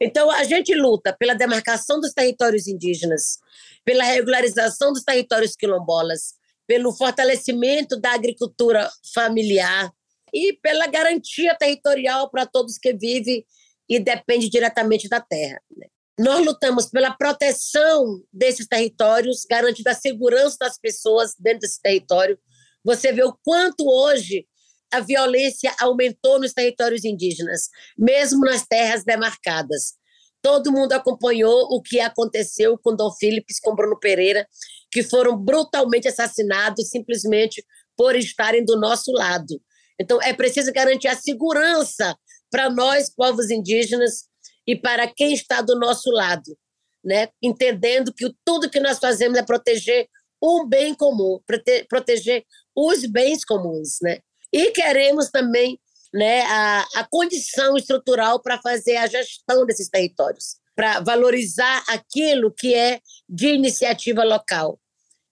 Então, 0.00 0.30
a 0.30 0.44
gente 0.44 0.74
luta 0.74 1.14
pela 1.16 1.34
demarcação 1.34 2.00
dos 2.00 2.12
territórios 2.12 2.66
indígenas, 2.66 3.38
pela 3.84 4.04
regularização 4.04 4.92
dos 4.92 5.04
territórios 5.04 5.54
quilombolas, 5.54 6.34
pelo 6.66 6.92
fortalecimento 6.92 8.00
da 8.00 8.12
agricultura 8.12 8.90
familiar, 9.14 9.92
e 10.32 10.54
pela 10.62 10.86
garantia 10.86 11.54
territorial 11.54 12.30
para 12.30 12.46
todos 12.46 12.78
que 12.78 12.94
vivem 12.94 13.44
e 13.88 13.98
dependem 14.00 14.48
diretamente 14.48 15.08
da 15.08 15.20
terra. 15.20 15.60
Né? 15.76 15.86
Nós 16.18 16.44
lutamos 16.44 16.86
pela 16.86 17.10
proteção 17.10 18.22
desses 18.32 18.66
territórios, 18.66 19.46
garantindo 19.48 19.88
a 19.88 19.94
segurança 19.94 20.56
das 20.60 20.78
pessoas 20.78 21.34
dentro 21.38 21.60
desse 21.60 21.80
território. 21.80 22.38
Você 22.84 23.12
vê 23.12 23.24
o 23.24 23.36
quanto 23.42 23.88
hoje 23.88 24.46
a 24.92 25.00
violência 25.00 25.74
aumentou 25.80 26.38
nos 26.38 26.52
territórios 26.52 27.04
indígenas, 27.04 27.68
mesmo 27.96 28.40
nas 28.40 28.66
terras 28.66 29.04
demarcadas. 29.04 29.94
Todo 30.42 30.72
mundo 30.72 30.92
acompanhou 30.92 31.68
o 31.70 31.80
que 31.80 31.98
aconteceu 32.00 32.76
com 32.76 32.94
Dom 32.94 33.10
Philips, 33.12 33.58
com 33.60 33.74
Bruno 33.74 33.98
Pereira, 33.98 34.46
que 34.90 35.02
foram 35.02 35.36
brutalmente 35.36 36.08
assassinados 36.08 36.88
simplesmente 36.88 37.64
por 37.96 38.14
estarem 38.16 38.64
do 38.64 38.78
nosso 38.78 39.10
lado. 39.12 39.60
Então, 39.98 40.20
é 40.20 40.32
preciso 40.32 40.72
garantir 40.72 41.08
a 41.08 41.16
segurança 41.16 42.16
para 42.50 42.68
nós, 42.68 43.08
povos 43.14 43.50
indígenas, 43.50 44.24
e 44.66 44.76
para 44.76 45.06
quem 45.06 45.32
está 45.32 45.60
do 45.60 45.78
nosso 45.78 46.10
lado, 46.10 46.56
né? 47.04 47.28
entendendo 47.42 48.12
que 48.12 48.32
tudo 48.44 48.70
que 48.70 48.80
nós 48.80 48.98
fazemos 48.98 49.38
é 49.38 49.42
proteger 49.42 50.08
um 50.42 50.66
bem 50.66 50.94
comum, 50.94 51.40
prote 51.46 51.84
proteger 51.88 52.44
os 52.74 53.04
bens 53.06 53.44
comuns. 53.44 53.98
Né? 54.02 54.20
E 54.52 54.70
queremos 54.70 55.30
também 55.30 55.78
né, 56.12 56.42
a, 56.42 56.86
a 56.96 57.08
condição 57.08 57.76
estrutural 57.76 58.40
para 58.40 58.60
fazer 58.60 58.96
a 58.96 59.06
gestão 59.06 59.64
desses 59.64 59.88
territórios, 59.88 60.56
para 60.74 61.00
valorizar 61.00 61.82
aquilo 61.88 62.52
que 62.52 62.74
é 62.74 63.00
de 63.28 63.48
iniciativa 63.48 64.22
local, 64.22 64.78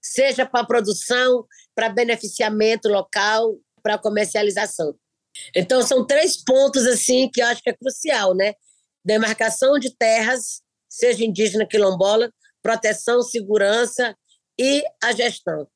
seja 0.01 0.47
para 0.47 0.64
produção, 0.64 1.45
para 1.74 1.89
beneficiamento 1.89 2.89
local, 2.89 3.57
para 3.83 3.99
comercialização. 3.99 4.95
Então 5.55 5.83
são 5.83 6.07
três 6.07 6.43
pontos 6.43 6.87
assim 6.87 7.31
que 7.33 7.43
eu 7.43 7.47
acho 7.47 7.62
que 7.62 7.70
é 7.70 7.76
crucial, 7.76 8.35
né? 8.35 8.55
Demarcação 9.11 9.76
de 9.78 9.94
terras, 9.96 10.62
seja 10.88 11.24
indígena 11.24 11.66
quilombola, 11.66 12.32
proteção, 12.62 13.22
segurança 13.22 14.16
e 14.56 14.84
a 15.02 15.11
gestão. 15.12 15.66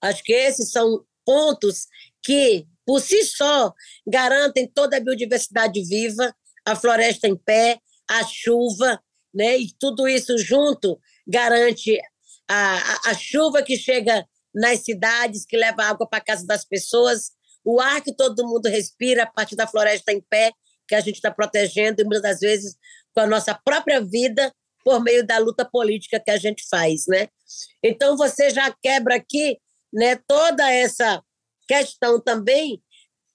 Acho 0.00 0.22
que 0.24 0.32
esses 0.32 0.72
são 0.72 1.04
pontos 1.24 1.86
que 2.20 2.66
por 2.84 3.00
si 3.00 3.24
só, 3.24 3.72
garantem 4.04 4.66
toda 4.66 4.96
a 4.96 5.00
biodiversidade 5.00 5.80
viva, 5.84 6.34
a 6.64 6.74
floresta 6.74 7.28
em 7.28 7.36
pé, 7.36 7.78
a 8.08 8.24
chuva, 8.24 9.00
né? 9.32 9.56
e 9.58 9.72
tudo 9.78 10.08
isso 10.08 10.36
junto 10.38 10.98
garante 11.26 11.96
a, 12.48 13.10
a, 13.10 13.14
chuva 13.14 13.62
que 13.62 13.76
chega 13.76 14.26
nas 14.52 14.80
cidades, 14.80 15.46
que 15.46 15.56
leva 15.56 15.84
água 15.84 16.08
para 16.08 16.18
a 16.18 16.24
casa 16.24 16.44
das 16.44 16.64
pessoas, 16.64 17.30
o 17.64 17.80
ar 17.80 18.02
que 18.02 18.12
todo 18.14 18.46
mundo 18.46 18.68
respira 18.68 19.22
a 19.22 19.30
partir 19.30 19.54
da 19.54 19.68
floresta 19.68 20.12
em 20.12 20.20
pé, 20.20 20.50
que 20.88 20.94
a 20.94 21.00
gente 21.00 21.16
está 21.16 21.30
protegendo, 21.30 22.00
e 22.00 22.04
muitas 22.04 22.22
das 22.22 22.40
vezes 22.40 22.76
com 23.14 23.20
a 23.20 23.26
nossa 23.26 23.54
própria 23.54 24.00
vida, 24.00 24.52
por 24.84 25.02
meio 25.02 25.26
da 25.26 25.38
luta 25.38 25.64
política 25.64 26.20
que 26.20 26.30
a 26.30 26.36
gente 26.36 26.64
faz. 26.68 27.06
Né? 27.06 27.28
Então, 27.82 28.16
você 28.16 28.50
já 28.50 28.74
quebra 28.82 29.16
aqui 29.16 29.58
né, 29.92 30.16
toda 30.26 30.70
essa 30.70 31.22
questão 31.68 32.20
também 32.20 32.82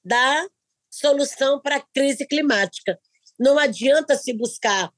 da 0.04 0.48
solução 0.90 1.62
para 1.62 1.78
a 1.78 1.86
crise 1.94 2.26
climática. 2.26 3.00
Não 3.40 3.58
adianta 3.58 4.16
se 4.18 4.34
buscar 4.34 4.92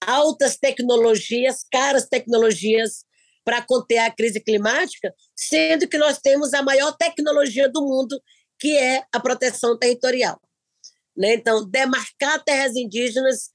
altas 0.00 0.56
tecnologias, 0.56 1.64
caras 1.70 2.08
tecnologias 2.08 3.04
para 3.44 3.62
conter 3.62 3.98
a 3.98 4.10
crise 4.10 4.40
climática, 4.40 5.12
sendo 5.36 5.88
que 5.88 5.98
nós 5.98 6.18
temos 6.18 6.54
a 6.54 6.62
maior 6.62 6.92
tecnologia 6.96 7.68
do 7.68 7.82
mundo, 7.82 8.20
que 8.58 8.76
é 8.76 9.04
a 9.12 9.20
proteção 9.20 9.78
territorial. 9.78 10.40
Né? 11.20 11.34
Então, 11.34 11.68
demarcar 11.68 12.42
terras 12.42 12.74
indígenas 12.74 13.50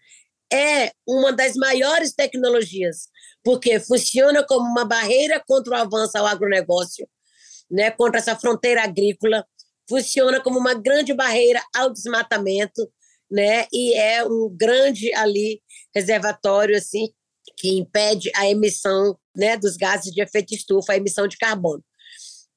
é 0.53 0.91
uma 1.07 1.33
das 1.33 1.55
maiores 1.55 2.13
tecnologias, 2.13 3.07
porque 3.43 3.79
funciona 3.79 4.45
como 4.45 4.69
uma 4.69 4.85
barreira 4.85 5.43
contra 5.47 5.73
o 5.73 5.75
avanço 5.75 6.15
ao 6.15 6.27
agronegócio, 6.27 7.09
né, 7.69 7.89
contra 7.89 8.19
essa 8.19 8.35
fronteira 8.35 8.83
agrícola, 8.83 9.43
funciona 9.89 10.39
como 10.39 10.59
uma 10.59 10.75
grande 10.75 11.11
barreira 11.15 11.59
ao 11.75 11.91
desmatamento, 11.91 12.87
né, 13.31 13.65
e 13.73 13.95
é 13.95 14.23
um 14.23 14.47
grande 14.55 15.11
ali 15.15 15.59
reservatório 15.93 16.77
assim 16.77 17.09
que 17.57 17.79
impede 17.79 18.31
a 18.35 18.47
emissão, 18.47 19.17
né, 19.35 19.57
dos 19.57 19.75
gases 19.75 20.13
de 20.13 20.21
efeito 20.21 20.53
estufa, 20.53 20.93
a 20.93 20.97
emissão 20.97 21.27
de 21.27 21.37
carbono. 21.37 21.83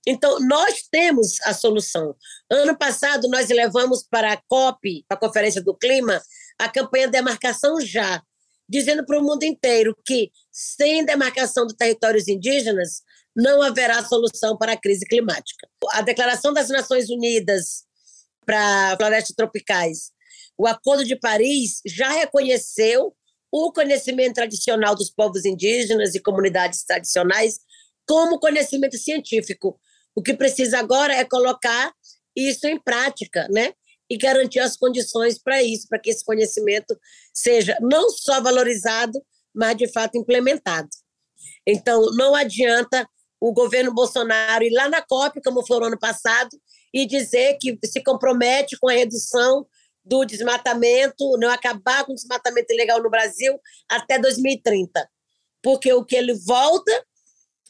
Então, 0.07 0.39
nós 0.41 0.85
temos 0.91 1.41
a 1.45 1.53
solução. 1.53 2.15
Ano 2.51 2.77
passado, 2.77 3.29
nós 3.29 3.49
levamos 3.49 4.07
para 4.09 4.33
a 4.33 4.37
COP, 4.49 5.05
a 5.09 5.17
Conferência 5.17 5.63
do 5.63 5.75
Clima, 5.75 6.23
a 6.59 6.69
campanha 6.69 7.09
Demarcação 7.09 7.81
Já, 7.81 8.23
dizendo 8.69 9.05
para 9.05 9.19
o 9.19 9.23
mundo 9.23 9.43
inteiro 9.43 9.97
que, 10.07 10.31
sem 10.51 11.05
demarcação 11.05 11.67
de 11.67 11.77
territórios 11.77 12.29
indígenas, 12.29 13.03
não 13.35 13.63
haverá 13.63 14.05
solução 14.05 14.57
para 14.57 14.73
a 14.73 14.77
crise 14.77 15.07
climática. 15.07 15.69
A 15.93 16.03
Declaração 16.03 16.53
das 16.53 16.69
Nações 16.69 17.09
Unidas 17.09 17.85
para 18.45 18.97
florestas 18.97 19.35
tropicais, 19.37 20.11
o 20.57 20.67
Acordo 20.67 21.05
de 21.05 21.15
Paris 21.15 21.81
já 21.87 22.09
reconheceu 22.09 23.15
o 23.51 23.73
conhecimento 23.73 24.35
tradicional 24.35 24.95
dos 24.95 25.11
povos 25.11 25.45
indígenas 25.45 26.15
e 26.15 26.21
comunidades 26.21 26.85
tradicionais 26.85 27.61
como 28.07 28.41
conhecimento 28.41 28.97
científico. 28.99 29.79
O 30.19 30.23
que 30.23 30.35
precisa 30.35 30.81
agora 30.81 31.15
é 31.15 31.25
colocar 31.25 31.93
isso 32.35 32.67
em 32.67 32.77
prática, 32.77 33.47
né? 33.53 33.73
E 34.11 34.19
garantir 34.19 34.59
as 34.59 34.77
condições 34.77 35.39
para 35.39 35.63
isso, 35.63 35.87
para 35.89 36.01
que 36.01 36.11
esse 36.11 36.25
conhecimento 36.25 36.99
seja 37.33 37.79
não 37.81 38.11
só 38.11 38.41
valorizado, 38.41 39.25
mas 39.55 39.77
de 39.77 39.87
fato 39.87 40.19
implementado. 40.19 40.89
Então, 41.65 42.05
não 42.17 42.35
adianta 42.35 43.09
o 43.41 43.53
governo 43.53 43.95
Bolsonaro 43.95 44.65
ir 44.65 44.73
lá 44.73 44.89
na 44.89 45.01
COP, 45.01 45.41
como 45.41 45.65
foi 45.65 45.79
no 45.79 45.87
ano 45.87 45.99
passado, 46.01 46.51
e 46.93 47.07
dizer 47.07 47.57
que 47.61 47.79
se 47.85 48.03
compromete 48.03 48.77
com 48.77 48.89
a 48.89 48.95
redução 48.95 49.69
do 50.05 50.25
desmatamento, 50.25 51.39
não 51.39 51.49
acabar 51.49 52.05
com 52.05 52.11
o 52.11 52.17
desmatamento 52.17 52.73
ilegal 52.73 53.01
no 53.01 53.09
Brasil 53.09 53.57
até 53.89 54.19
2030. 54.19 55.09
Porque 55.63 55.93
o 55.93 56.05
que 56.05 56.17
ele 56.17 56.35
volta 56.35 57.07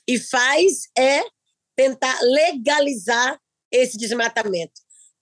e 0.09 0.19
faz 0.19 0.89
é 0.97 1.23
tentar 1.79 2.19
legalizar 2.23 3.41
esse 3.71 3.97
desmatamento. 3.97 4.73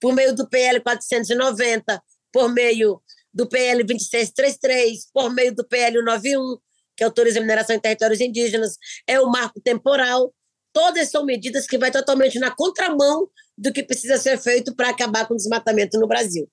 Por 0.01 0.11
meio 0.11 0.35
do 0.35 0.49
PL 0.49 0.81
490, 0.81 2.01
por 2.33 2.51
meio 2.51 2.99
do 3.31 3.47
PL 3.47 3.83
2633, 3.83 5.11
por 5.13 5.31
meio 5.31 5.53
do 5.53 5.63
PL 5.67 6.01
91, 6.01 6.57
que 6.95 7.03
autoriza 7.03 7.37
a 7.37 7.41
mineração 7.41 7.75
em 7.75 7.79
territórios 7.79 8.19
indígenas, 8.19 8.77
é 9.05 9.21
o 9.21 9.29
marco 9.29 9.61
temporal, 9.61 10.33
Todas 10.77 11.09
são 11.09 11.25
medidas 11.25 11.65
que 11.65 11.75
vai 11.75 11.89
totalmente 11.89 12.37
na 12.37 12.51
contramão 12.51 13.27
do 13.57 13.73
que 13.73 13.81
precisa 13.81 14.15
ser 14.15 14.37
feito 14.37 14.75
para 14.75 14.89
acabar 14.89 15.27
com 15.27 15.33
o 15.33 15.37
desmatamento 15.37 15.99
no 15.99 16.07
Brasil. 16.07 16.47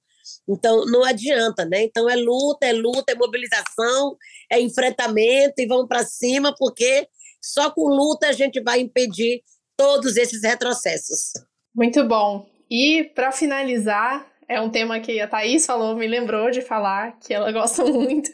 Então, 0.48 0.86
não 0.86 1.04
adianta, 1.04 1.66
né? 1.66 1.82
Então, 1.82 2.08
é 2.08 2.16
luta, 2.16 2.64
é 2.64 2.72
luta, 2.72 3.12
é 3.12 3.14
mobilização, 3.14 4.16
é 4.50 4.58
enfrentamento 4.58 5.54
e 5.58 5.66
vamos 5.66 5.86
para 5.86 6.06
cima, 6.06 6.54
porque 6.58 7.06
só 7.42 7.70
com 7.70 7.86
luta 7.86 8.28
a 8.28 8.32
gente 8.32 8.62
vai 8.62 8.80
impedir 8.80 9.42
todos 9.76 10.16
esses 10.16 10.42
retrocessos. 10.42 11.32
Muito 11.74 12.04
bom. 12.04 12.46
E, 12.70 13.04
para 13.14 13.32
finalizar, 13.32 14.26
é 14.48 14.60
um 14.60 14.70
tema 14.70 15.00
que 15.00 15.20
a 15.20 15.26
Thaís 15.26 15.66
falou, 15.66 15.96
me 15.96 16.06
lembrou 16.06 16.50
de 16.50 16.60
falar, 16.60 17.18
que 17.18 17.32
ela 17.32 17.50
gosta 17.52 17.84
muito, 17.84 18.30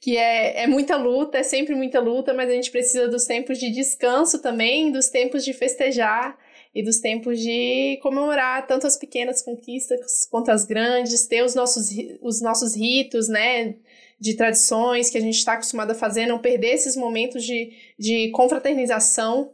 que 0.00 0.16
é, 0.16 0.62
é 0.62 0.66
muita 0.66 0.96
luta, 0.96 1.38
é 1.38 1.42
sempre 1.42 1.74
muita 1.74 2.00
luta, 2.00 2.34
mas 2.34 2.48
a 2.48 2.52
gente 2.52 2.70
precisa 2.70 3.08
dos 3.08 3.24
tempos 3.24 3.58
de 3.58 3.70
descanso 3.70 4.40
também, 4.40 4.90
dos 4.90 5.08
tempos 5.08 5.44
de 5.44 5.52
festejar 5.52 6.36
e 6.74 6.82
dos 6.82 7.00
tempos 7.00 7.40
de 7.40 7.98
comemorar 8.02 8.66
tanto 8.66 8.86
as 8.86 8.96
pequenas 8.96 9.42
conquistas 9.42 10.26
quanto 10.30 10.50
as 10.50 10.64
grandes, 10.64 11.26
ter 11.26 11.42
os 11.42 11.54
nossos, 11.54 11.90
os 12.22 12.40
nossos 12.40 12.76
ritos, 12.76 13.28
né, 13.28 13.74
de 14.20 14.34
tradições 14.34 15.10
que 15.10 15.18
a 15.18 15.20
gente 15.20 15.36
está 15.36 15.54
acostumado 15.54 15.90
a 15.90 15.94
fazer, 15.94 16.26
não 16.26 16.38
perder 16.38 16.74
esses 16.74 16.94
momentos 16.94 17.42
de, 17.44 17.72
de 17.98 18.30
confraternização, 18.30 19.50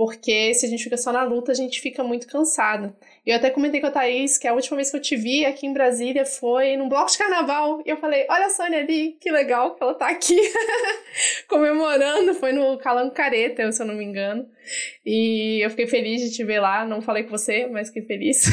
porque 0.00 0.54
se 0.54 0.64
a 0.64 0.68
gente 0.70 0.82
fica 0.82 0.96
só 0.96 1.12
na 1.12 1.22
luta, 1.22 1.52
a 1.52 1.54
gente 1.54 1.78
fica 1.78 2.02
muito 2.02 2.26
cansado. 2.26 2.96
Eu 3.26 3.36
até 3.36 3.50
comentei 3.50 3.82
com 3.82 3.86
a 3.86 3.90
Thaís 3.90 4.38
que 4.38 4.48
a 4.48 4.54
última 4.54 4.76
vez 4.76 4.90
que 4.90 4.96
eu 4.96 5.00
te 5.02 5.14
vi 5.14 5.44
aqui 5.44 5.66
em 5.66 5.74
Brasília 5.74 6.24
foi 6.24 6.74
num 6.74 6.88
bloco 6.88 7.12
de 7.12 7.18
carnaval. 7.18 7.82
E 7.84 7.90
eu 7.90 7.98
falei: 7.98 8.24
Olha 8.30 8.46
a 8.46 8.48
Sônia 8.48 8.78
ali, 8.78 9.18
que 9.20 9.30
legal 9.30 9.74
que 9.74 9.82
ela 9.82 9.92
tá 9.92 10.08
aqui 10.08 10.40
comemorando. 11.46 12.32
Foi 12.32 12.50
no 12.50 12.78
Calango 12.78 13.12
Careta, 13.12 13.70
se 13.70 13.82
eu 13.82 13.86
não 13.86 13.94
me 13.94 14.02
engano. 14.02 14.48
E 15.04 15.62
eu 15.62 15.68
fiquei 15.68 15.86
feliz 15.86 16.22
de 16.22 16.30
te 16.34 16.44
ver 16.44 16.60
lá. 16.60 16.82
Não 16.86 17.02
falei 17.02 17.24
com 17.24 17.36
você, 17.36 17.66
mas 17.66 17.88
fiquei 17.88 18.04
feliz. 18.04 18.46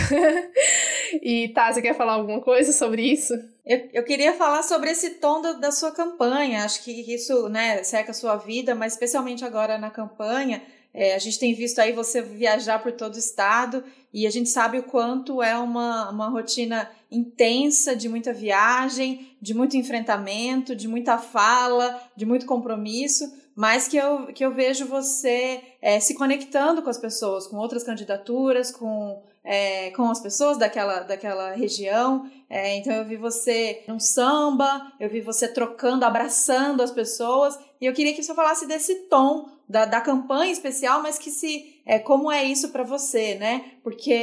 e 1.24 1.48
tá, 1.56 1.72
você 1.72 1.82
quer 1.82 1.95
falar 1.95 2.16
alguma 2.16 2.41
coisa 2.41 2.74
sobre 2.74 3.04
isso? 3.04 3.34
Eu, 3.66 3.88
eu 3.93 4.04
queria 4.04 4.34
falar 4.34 4.64
sobre 4.64 4.89
esse 4.89 5.12
tom 5.12 5.41
do, 5.41 5.62
da 5.62 5.72
sua 5.72 5.93
campanha. 5.93 6.66
Acho 6.66 6.84
que 6.84 6.91
isso 7.14 7.48
né, 7.48 7.84
seca 7.84 8.12
a 8.12 8.14
sua 8.14 8.36
vida, 8.36 8.76
mas 8.76 8.91
especialmente 8.91 9.45
agora 9.45 9.78
na 9.78 9.89
campanha 9.89 10.62
É, 11.00 11.14
a 11.14 11.20
gente 11.20 11.38
tem 11.38 11.54
visto 11.54 11.78
aí 11.78 11.91
você 11.91 12.24
viajar 12.24 12.82
por 12.82 12.91
todo 12.91 13.14
o 13.14 13.20
estado 13.20 13.84
e 14.12 14.26
a 14.26 14.32
gente 14.32 14.50
sabe 14.50 14.80
o 14.80 14.84
quanto 14.84 15.43
é 15.43 15.56
uma, 15.56 16.10
uma 16.10 16.28
rotina 16.28 16.89
intensa 17.12 17.95
de 17.95 18.10
muita 18.10 18.34
viagem, 18.34 19.38
de 19.39 19.54
muito 19.54 19.78
enfrentamento, 19.78 20.76
de 20.76 20.88
muita 20.88 21.20
fala, 21.20 22.02
de 22.16 22.26
muito 22.26 22.48
compromisso, 22.48 23.32
mas 23.56 23.88
que 23.88 23.95
eu, 23.95 24.34
que 24.34 24.43
eu 24.43 24.52
vejo 24.52 24.88
você 24.88 25.62
é, 25.84 26.00
se 26.00 26.16
conectando 26.16 26.82
com 26.82 26.89
as 26.89 26.98
pessoas, 26.98 27.45
com 27.45 27.58
outras 27.58 27.84
candidaturas, 27.84 28.72
com 28.72 29.22
é, 29.48 29.91
com 29.91 30.10
as 30.12 30.20
pessoas 30.20 30.58
daquela, 30.58 31.00
daquela 31.04 31.54
região. 31.54 32.30
É, 32.50 32.78
então 32.78 32.93
eu 32.93 33.06
vi 33.06 33.18
você 33.18 33.84
num 33.88 34.00
samba, 34.00 34.93
eu 35.00 35.10
vi 35.10 35.20
você 35.20 35.48
trocando, 35.48 36.06
abraçando 36.06 36.82
as 36.82 36.91
pessoas. 36.91 37.60
E 37.80 37.86
eu 37.86 37.93
queria 37.93 38.14
que 38.14 38.24
você 38.24 38.34
falasse 38.34 38.66
desse 38.66 38.95
tom 39.10 39.50
da, 39.68 39.86
da 39.86 40.00
campanha 40.00 40.52
especial, 40.52 41.02
mas 41.02 41.20
que 41.20 41.30
se 41.30 41.78
é, 41.86 42.00
como 42.00 42.30
é 42.30 42.43
isso 42.43 42.70
para 42.70 42.84
você, 42.84 43.36
né? 43.36 43.64
Porque 43.82 44.14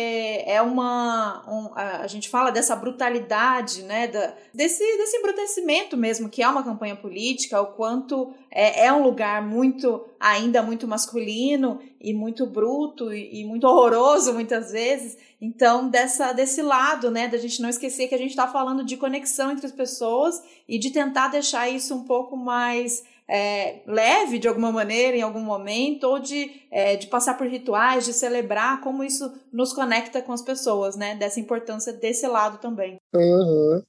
é 0.46 0.60
uma. 0.60 1.42
Um, 1.48 1.70
a, 1.74 2.06
gente 2.06 2.28
fala 2.28 2.50
dessa 2.50 2.76
brutalidade, 2.76 3.82
né? 3.82 4.06
Da, 4.06 4.34
desse, 4.52 4.84
desse 4.98 5.16
embrutecimento 5.16 5.96
mesmo, 5.96 6.28
que 6.28 6.42
é 6.42 6.48
uma 6.48 6.62
campanha 6.62 6.94
política, 6.96 7.60
o 7.60 7.68
quanto 7.68 8.34
é, 8.50 8.86
é 8.86 8.92
um 8.92 9.02
lugar 9.02 9.42
muito, 9.42 10.04
ainda 10.20 10.62
muito 10.62 10.86
masculino 10.86 11.80
e 12.00 12.12
muito 12.12 12.46
bruto 12.46 13.12
e, 13.12 13.40
e 13.40 13.44
muito 13.46 13.66
horroroso 13.66 14.34
muitas 14.34 14.72
vezes. 14.72 15.16
Então, 15.44 15.90
dessa, 15.90 16.32
desse 16.32 16.62
lado, 16.62 17.10
né, 17.10 17.28
da 17.28 17.36
gente 17.36 17.60
não 17.60 17.68
esquecer 17.68 18.08
que 18.08 18.14
a 18.14 18.18
gente 18.18 18.30
está 18.30 18.48
falando 18.48 18.82
de 18.82 18.96
conexão 18.96 19.50
entre 19.50 19.66
as 19.66 19.72
pessoas 19.72 20.42
e 20.66 20.78
de 20.78 20.90
tentar 20.90 21.28
deixar 21.28 21.68
isso 21.68 21.94
um 21.94 22.04
pouco 22.04 22.34
mais 22.34 23.02
é, 23.28 23.82
leve 23.86 24.38
de 24.38 24.48
alguma 24.48 24.72
maneira 24.72 25.14
em 25.14 25.20
algum 25.20 25.40
momento, 25.40 26.04
ou 26.04 26.18
de, 26.18 26.50
é, 26.70 26.96
de 26.96 27.08
passar 27.08 27.36
por 27.36 27.46
rituais, 27.46 28.06
de 28.06 28.14
celebrar, 28.14 28.80
como 28.80 29.04
isso 29.04 29.30
nos 29.52 29.74
conecta 29.74 30.22
com 30.22 30.32
as 30.32 30.40
pessoas, 30.40 30.96
né? 30.96 31.14
Dessa 31.14 31.40
importância 31.40 31.92
desse 31.92 32.26
lado 32.26 32.56
também. 32.56 32.96
Uhum. 33.14 33.82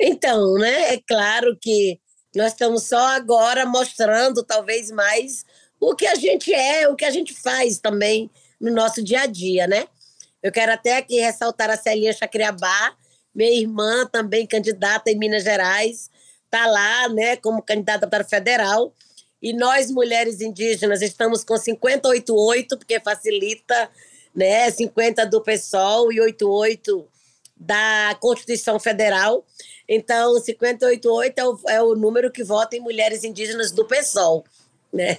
Então, 0.00 0.54
né? 0.54 0.94
É 0.94 1.00
claro 1.06 1.58
que 1.60 2.00
nós 2.34 2.52
estamos 2.52 2.84
só 2.84 3.08
agora 3.08 3.66
mostrando, 3.66 4.42
talvez 4.42 4.90
mais, 4.90 5.44
o 5.78 5.94
que 5.94 6.06
a 6.06 6.14
gente 6.14 6.54
é, 6.54 6.88
o 6.88 6.96
que 6.96 7.04
a 7.04 7.10
gente 7.10 7.34
faz 7.34 7.78
também 7.78 8.30
no 8.58 8.72
nosso 8.72 9.04
dia 9.04 9.20
a 9.20 9.26
dia, 9.26 9.66
né? 9.66 9.86
Eu 10.46 10.52
quero 10.52 10.70
até 10.70 10.98
aqui 10.98 11.18
ressaltar 11.18 11.68
a 11.70 11.76
Celinha 11.76 12.12
Chacriabá, 12.12 12.94
minha 13.34 13.50
irmã 13.50 14.06
também 14.06 14.46
candidata 14.46 15.10
em 15.10 15.18
Minas 15.18 15.42
Gerais, 15.42 16.08
está 16.44 16.68
lá, 16.68 17.08
né, 17.08 17.34
como 17.34 17.60
candidata 17.60 18.06
para 18.06 18.22
federal. 18.22 18.94
E 19.42 19.52
nós, 19.52 19.90
mulheres 19.90 20.40
indígenas, 20.40 21.02
estamos 21.02 21.42
com 21.42 21.58
588, 21.58 22.78
porque 22.78 23.00
facilita, 23.00 23.90
né, 24.32 24.70
50 24.70 25.26
do 25.26 25.42
PSOL 25.42 26.12
e 26.12 26.20
88 26.20 27.08
da 27.56 28.16
Constituição 28.20 28.78
Federal. 28.78 29.44
Então, 29.88 30.40
588 30.40 31.40
é 31.40 31.44
o, 31.44 31.58
é 31.70 31.82
o 31.82 31.96
número 31.96 32.30
que 32.30 32.44
vota 32.44 32.76
em 32.76 32.80
mulheres 32.80 33.24
indígenas 33.24 33.72
do 33.72 33.84
PSOL, 33.84 34.44
né? 34.92 35.18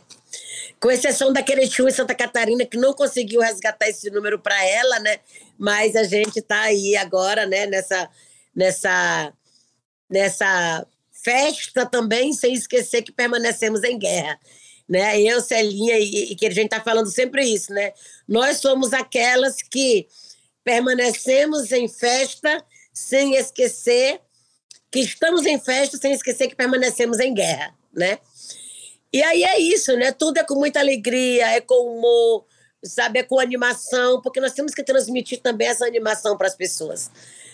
Com 0.79 0.91
exceção 0.91 1.31
da 1.33 1.43
Querechu 1.43 1.87
em 1.87 1.91
Santa 1.91 2.13
Catarina, 2.13 2.65
que 2.65 2.77
não 2.77 2.93
conseguiu 2.93 3.41
resgatar 3.41 3.87
esse 3.87 4.09
número 4.09 4.39
para 4.39 4.63
ela, 4.65 4.99
né? 4.99 5.19
Mas 5.57 5.95
a 5.95 6.03
gente 6.03 6.39
está 6.39 6.61
aí 6.61 6.95
agora, 6.95 7.45
né, 7.45 7.65
nessa, 7.65 8.09
nessa, 8.55 9.33
nessa 10.09 10.87
festa 11.11 11.85
também, 11.85 12.33
sem 12.33 12.53
esquecer 12.53 13.01
que 13.01 13.11
permanecemos 13.11 13.83
em 13.83 13.97
guerra. 13.97 14.39
Né? 14.87 15.19
Eu, 15.21 15.41
Celinha, 15.41 15.99
e, 15.99 16.31
e 16.31 16.35
que 16.35 16.45
a 16.45 16.51
gente 16.51 16.71
está 16.71 16.81
falando 16.81 17.09
sempre 17.09 17.43
isso, 17.43 17.73
né? 17.73 17.91
Nós 18.27 18.57
somos 18.57 18.93
aquelas 18.93 19.57
que 19.61 20.07
permanecemos 20.63 21.71
em 21.71 21.89
festa 21.89 22.63
sem 22.93 23.35
esquecer 23.35 24.21
que 24.89 24.99
estamos 24.99 25.45
em 25.45 25.59
festa, 25.59 25.97
sem 25.97 26.13
esquecer 26.13 26.47
que 26.47 26.55
permanecemos 26.55 27.19
em 27.19 27.33
guerra, 27.33 27.75
né? 27.93 28.19
E 29.17 29.23
aí 29.23 29.43
é 29.43 29.59
isso, 29.59 29.97
né? 29.97 30.11
Tudo 30.11 30.37
é 30.37 30.43
com 30.43 30.53
muita 30.53 30.79
alegria, 30.79 31.49
é 31.49 31.59
com 31.59 31.73
humor, 31.73 32.45
sabe? 32.83 33.17
É 33.17 33.23
com 33.23 33.39
animação, 33.39 34.21
porque 34.21 34.39
nós 34.39 34.53
temos 34.53 34.75
que 34.75 34.83
transmitir 34.83 35.41
também 35.41 35.67
essa 35.67 35.87
animação 35.87 36.37
para 36.37 36.45
as 36.45 36.55
pessoas, 36.55 37.09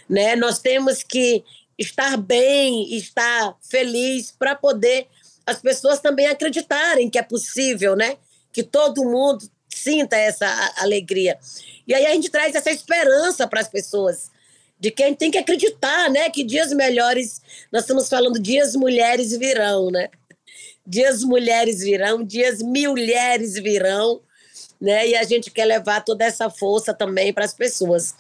né? 0.10 0.36
Nós 0.36 0.60
temos 0.60 1.04
que 1.04 1.42
estar 1.80 2.18
bem, 2.18 2.94
estar 2.98 3.56
feliz, 3.62 4.30
para 4.30 4.56
poder 4.56 5.08
as 5.46 5.62
pessoas 5.62 6.02
também 6.02 6.28
acreditarem 6.28 7.10
que 7.10 7.18
é 7.18 7.24
possível, 7.24 7.96
né? 7.96 8.18
Que 8.52 8.62
todo 8.62 9.06
mundo 9.06 9.50
sinta 9.74 10.18
essa 10.18 10.74
alegria. 10.76 11.40
E 11.88 11.94
aí 11.94 12.06
a 12.06 12.12
gente 12.12 12.30
traz 12.30 12.56
essa 12.56 12.72
esperança 12.72 13.48
para 13.48 13.62
as 13.62 13.70
pessoas, 13.70 14.30
de 14.78 14.92
quem 14.92 15.16
tem 15.16 15.32
que 15.32 15.38
acreditar, 15.38 16.10
né? 16.10 16.30
Que 16.30 16.44
dias 16.44 16.74
melhores, 16.74 17.42
nós 17.72 17.84
estamos 17.84 18.10
falando 18.10 18.38
dias 18.38 18.76
mulheres 18.76 19.32
virão, 19.38 19.90
né? 19.90 20.10
Dias 20.86 21.24
mulheres 21.24 21.80
virão, 21.80 22.24
dias 22.24 22.62
mulheres 22.62 23.54
virão, 23.54 24.22
né? 24.80 25.08
E 25.08 25.16
a 25.16 25.24
gente 25.24 25.50
quer 25.50 25.66
levar 25.66 26.04
toda 26.04 26.26
essa 26.26 26.50
força 26.50 26.94
também 26.94 27.32
para 27.32 27.46
as 27.46 27.54
pessoas. 27.54 28.14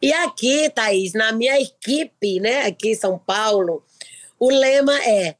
E 0.00 0.12
aqui, 0.12 0.70
Thaís, 0.70 1.12
na 1.12 1.30
minha 1.32 1.60
equipe, 1.60 2.40
né, 2.40 2.62
aqui 2.62 2.92
em 2.92 2.94
São 2.94 3.18
Paulo, 3.18 3.84
o 4.38 4.50
lema 4.50 4.98
é: 5.04 5.36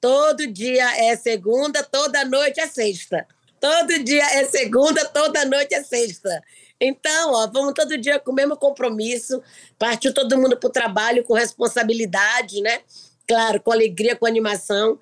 todo 0.00 0.46
dia 0.46 1.08
é 1.08 1.16
segunda, 1.16 1.82
toda 1.82 2.24
noite 2.24 2.60
é 2.60 2.68
sexta. 2.68 3.26
Todo 3.60 4.02
dia 4.02 4.24
é 4.40 4.44
segunda, 4.44 5.04
toda 5.04 5.44
noite 5.44 5.74
é 5.74 5.82
sexta. 5.84 6.42
Então, 6.80 7.32
ó, 7.32 7.46
vamos 7.46 7.74
todo 7.74 7.96
dia 7.96 8.18
com 8.18 8.32
o 8.32 8.34
mesmo 8.34 8.56
compromisso, 8.56 9.40
partiu 9.78 10.12
todo 10.12 10.36
mundo 10.36 10.56
para 10.56 10.68
o 10.68 10.72
trabalho 10.72 11.22
com 11.22 11.34
responsabilidade, 11.34 12.60
né? 12.60 12.80
Claro, 13.26 13.60
com 13.60 13.70
alegria, 13.70 14.16
com 14.16 14.26
animação. 14.26 14.98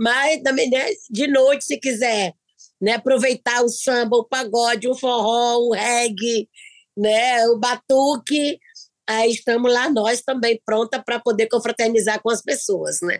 Mas 0.00 0.42
também, 0.42 0.70
né, 0.70 0.86
de 1.10 1.26
noite, 1.26 1.64
se 1.64 1.78
quiser 1.78 2.34
né? 2.80 2.92
Aproveitar 2.92 3.62
o 3.62 3.68
samba, 3.68 4.16
o 4.16 4.24
pagode, 4.24 4.88
o 4.88 4.94
forró, 4.94 5.58
o 5.58 5.72
reggae, 5.72 6.48
né? 6.96 7.46
O 7.48 7.58
batuque. 7.58 8.58
Aí 9.06 9.32
estamos 9.32 9.72
lá 9.72 9.90
nós 9.90 10.22
também 10.22 10.60
pronta 10.64 11.02
para 11.02 11.18
poder 11.18 11.48
confraternizar 11.48 12.22
com 12.22 12.30
as 12.30 12.40
pessoas, 12.42 12.98
né? 13.02 13.18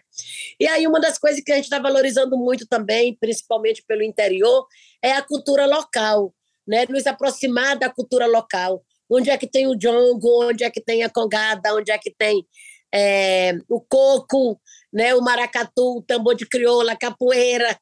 E 0.59 0.67
aí 0.69 0.87
uma 0.87 1.01
das 1.01 1.19
coisas 1.19 1.43
que 1.45 1.53
a 1.53 1.57
gente 1.57 1.65
está 1.65 1.81
valorizando 1.81 2.39
muito 2.39 2.67
também, 2.67 3.17
principalmente 3.21 3.85
pelo 3.87 4.03
interior, 4.03 4.67
é 5.03 5.13
a 5.13 5.23
cultura 5.23 5.67
local, 5.67 6.33
né? 6.67 6.87
Nos 6.89 7.07
aproximar 7.07 7.77
da 7.79 7.91
cultura 7.91 8.27
local. 8.27 8.83
Onde 9.13 9.29
é 9.29 9.37
que 9.37 9.49
tem 9.49 9.67
o 9.67 9.77
jongo, 9.77 10.45
onde 10.45 10.63
é 10.63 10.71
que 10.71 10.81
tem 10.81 11.03
a 11.03 11.11
congada, 11.11 11.75
onde 11.75 11.91
é 11.91 11.99
que 11.99 12.15
tem 12.17 12.47
é, 12.95 13.55
o 13.69 13.81
coco, 13.81 14.61
né? 14.93 15.15
O 15.15 15.21
maracatu, 15.21 15.99
o 15.99 16.03
tambor 16.03 16.35
de 16.35 16.47
crioula, 16.47 16.93
a 16.93 16.99
capoeira, 16.99 17.79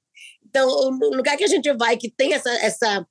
então, 0.48 0.66
o 0.66 1.14
lugar 1.14 1.36
que 1.36 1.44
a 1.44 1.48
gente 1.48 1.70
vai, 1.74 1.96
que 1.96 2.10
tem 2.10 2.32
essa, 2.32 2.50
essa, 2.50 3.06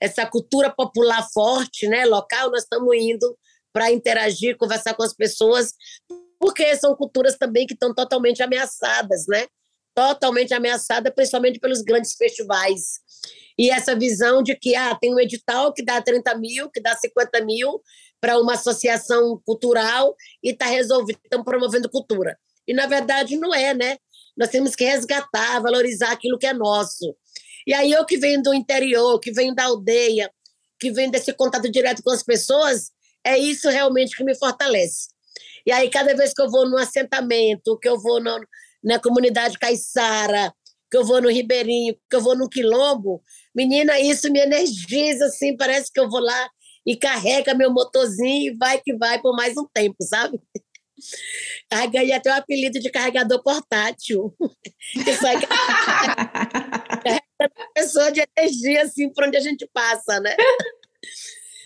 essa 0.00 0.26
cultura 0.26 0.70
popular 0.70 1.26
forte, 1.32 1.88
né, 1.88 2.04
local, 2.04 2.50
nós 2.50 2.62
estamos 2.62 2.94
indo 2.94 3.36
para 3.72 3.90
interagir, 3.90 4.56
conversar 4.56 4.94
com 4.94 5.02
as 5.02 5.14
pessoas, 5.14 5.72
porque 6.38 6.76
são 6.76 6.94
culturas 6.94 7.36
também 7.36 7.66
que 7.66 7.74
estão 7.74 7.94
totalmente 7.94 8.42
ameaçadas, 8.42 9.24
né? 9.26 9.46
Totalmente 9.94 10.52
ameaçadas, 10.52 11.12
principalmente 11.14 11.58
pelos 11.58 11.82
grandes 11.82 12.14
festivais. 12.14 13.00
E 13.58 13.70
essa 13.70 13.96
visão 13.96 14.42
de 14.42 14.54
que 14.54 14.76
ah, 14.76 14.94
tem 14.94 15.14
um 15.14 15.18
edital 15.18 15.72
que 15.72 15.84
dá 15.84 16.02
30 16.02 16.36
mil, 16.36 16.70
que 16.70 16.80
dá 16.80 16.94
50 16.94 17.44
mil 17.44 17.80
para 18.20 18.38
uma 18.38 18.54
associação 18.54 19.40
cultural 19.44 20.14
e 20.42 20.50
está 20.50 20.66
resolvido, 20.66 21.18
estão 21.24 21.42
promovendo 21.42 21.88
cultura. 21.88 22.38
E, 22.66 22.74
na 22.74 22.86
verdade, 22.86 23.36
não 23.36 23.54
é, 23.54 23.74
né? 23.74 23.96
Nós 24.36 24.48
temos 24.48 24.74
que 24.74 24.84
resgatar, 24.84 25.60
valorizar 25.60 26.10
aquilo 26.12 26.38
que 26.38 26.46
é 26.46 26.52
nosso. 26.52 27.16
E 27.66 27.72
aí 27.72 27.92
eu 27.92 28.04
que 28.04 28.18
venho 28.18 28.42
do 28.42 28.52
interior, 28.52 29.18
que 29.20 29.32
venho 29.32 29.54
da 29.54 29.64
aldeia, 29.64 30.30
que 30.78 30.90
venho 30.90 31.10
desse 31.10 31.32
contato 31.32 31.70
direto 31.70 32.02
com 32.02 32.10
as 32.10 32.22
pessoas, 32.22 32.90
é 33.24 33.38
isso 33.38 33.68
realmente 33.70 34.16
que 34.16 34.24
me 34.24 34.34
fortalece. 34.34 35.08
E 35.66 35.72
aí 35.72 35.88
cada 35.88 36.14
vez 36.14 36.34
que 36.34 36.42
eu 36.42 36.50
vou 36.50 36.68
num 36.68 36.76
assentamento, 36.76 37.78
que 37.78 37.88
eu 37.88 37.98
vou 37.98 38.22
no, 38.22 38.38
na 38.82 38.98
comunidade 38.98 39.58
caiçara, 39.58 40.52
que 40.90 40.96
eu 40.96 41.04
vou 41.04 41.22
no 41.22 41.30
Ribeirinho, 41.30 41.96
que 42.08 42.16
eu 42.16 42.20
vou 42.20 42.36
no 42.36 42.48
Quilombo, 42.48 43.22
menina, 43.54 43.98
isso 43.98 44.30
me 44.30 44.40
energiza, 44.40 45.26
assim, 45.26 45.56
parece 45.56 45.90
que 45.90 45.98
eu 45.98 46.08
vou 46.08 46.20
lá 46.20 46.50
e 46.86 46.96
carrega 46.96 47.54
meu 47.54 47.72
motorzinho 47.72 48.52
e 48.52 48.56
vai 48.56 48.80
que 48.80 48.94
vai 48.94 49.20
por 49.20 49.34
mais 49.34 49.56
um 49.56 49.66
tempo, 49.72 49.96
sabe? 50.00 50.38
Aí 51.70 51.90
ganhei 51.90 52.12
até 52.12 52.30
o 52.30 52.34
apelido 52.34 52.78
de 52.78 52.90
carregador 52.90 53.42
portátil. 53.42 54.34
Que 55.04 55.12
sai 55.14 55.36
pessoa 57.74 58.12
de 58.12 58.24
energia 58.36 58.82
assim 58.82 59.12
por 59.12 59.24
onde 59.24 59.36
a 59.36 59.40
gente 59.40 59.68
passa, 59.72 60.20
né? 60.20 60.36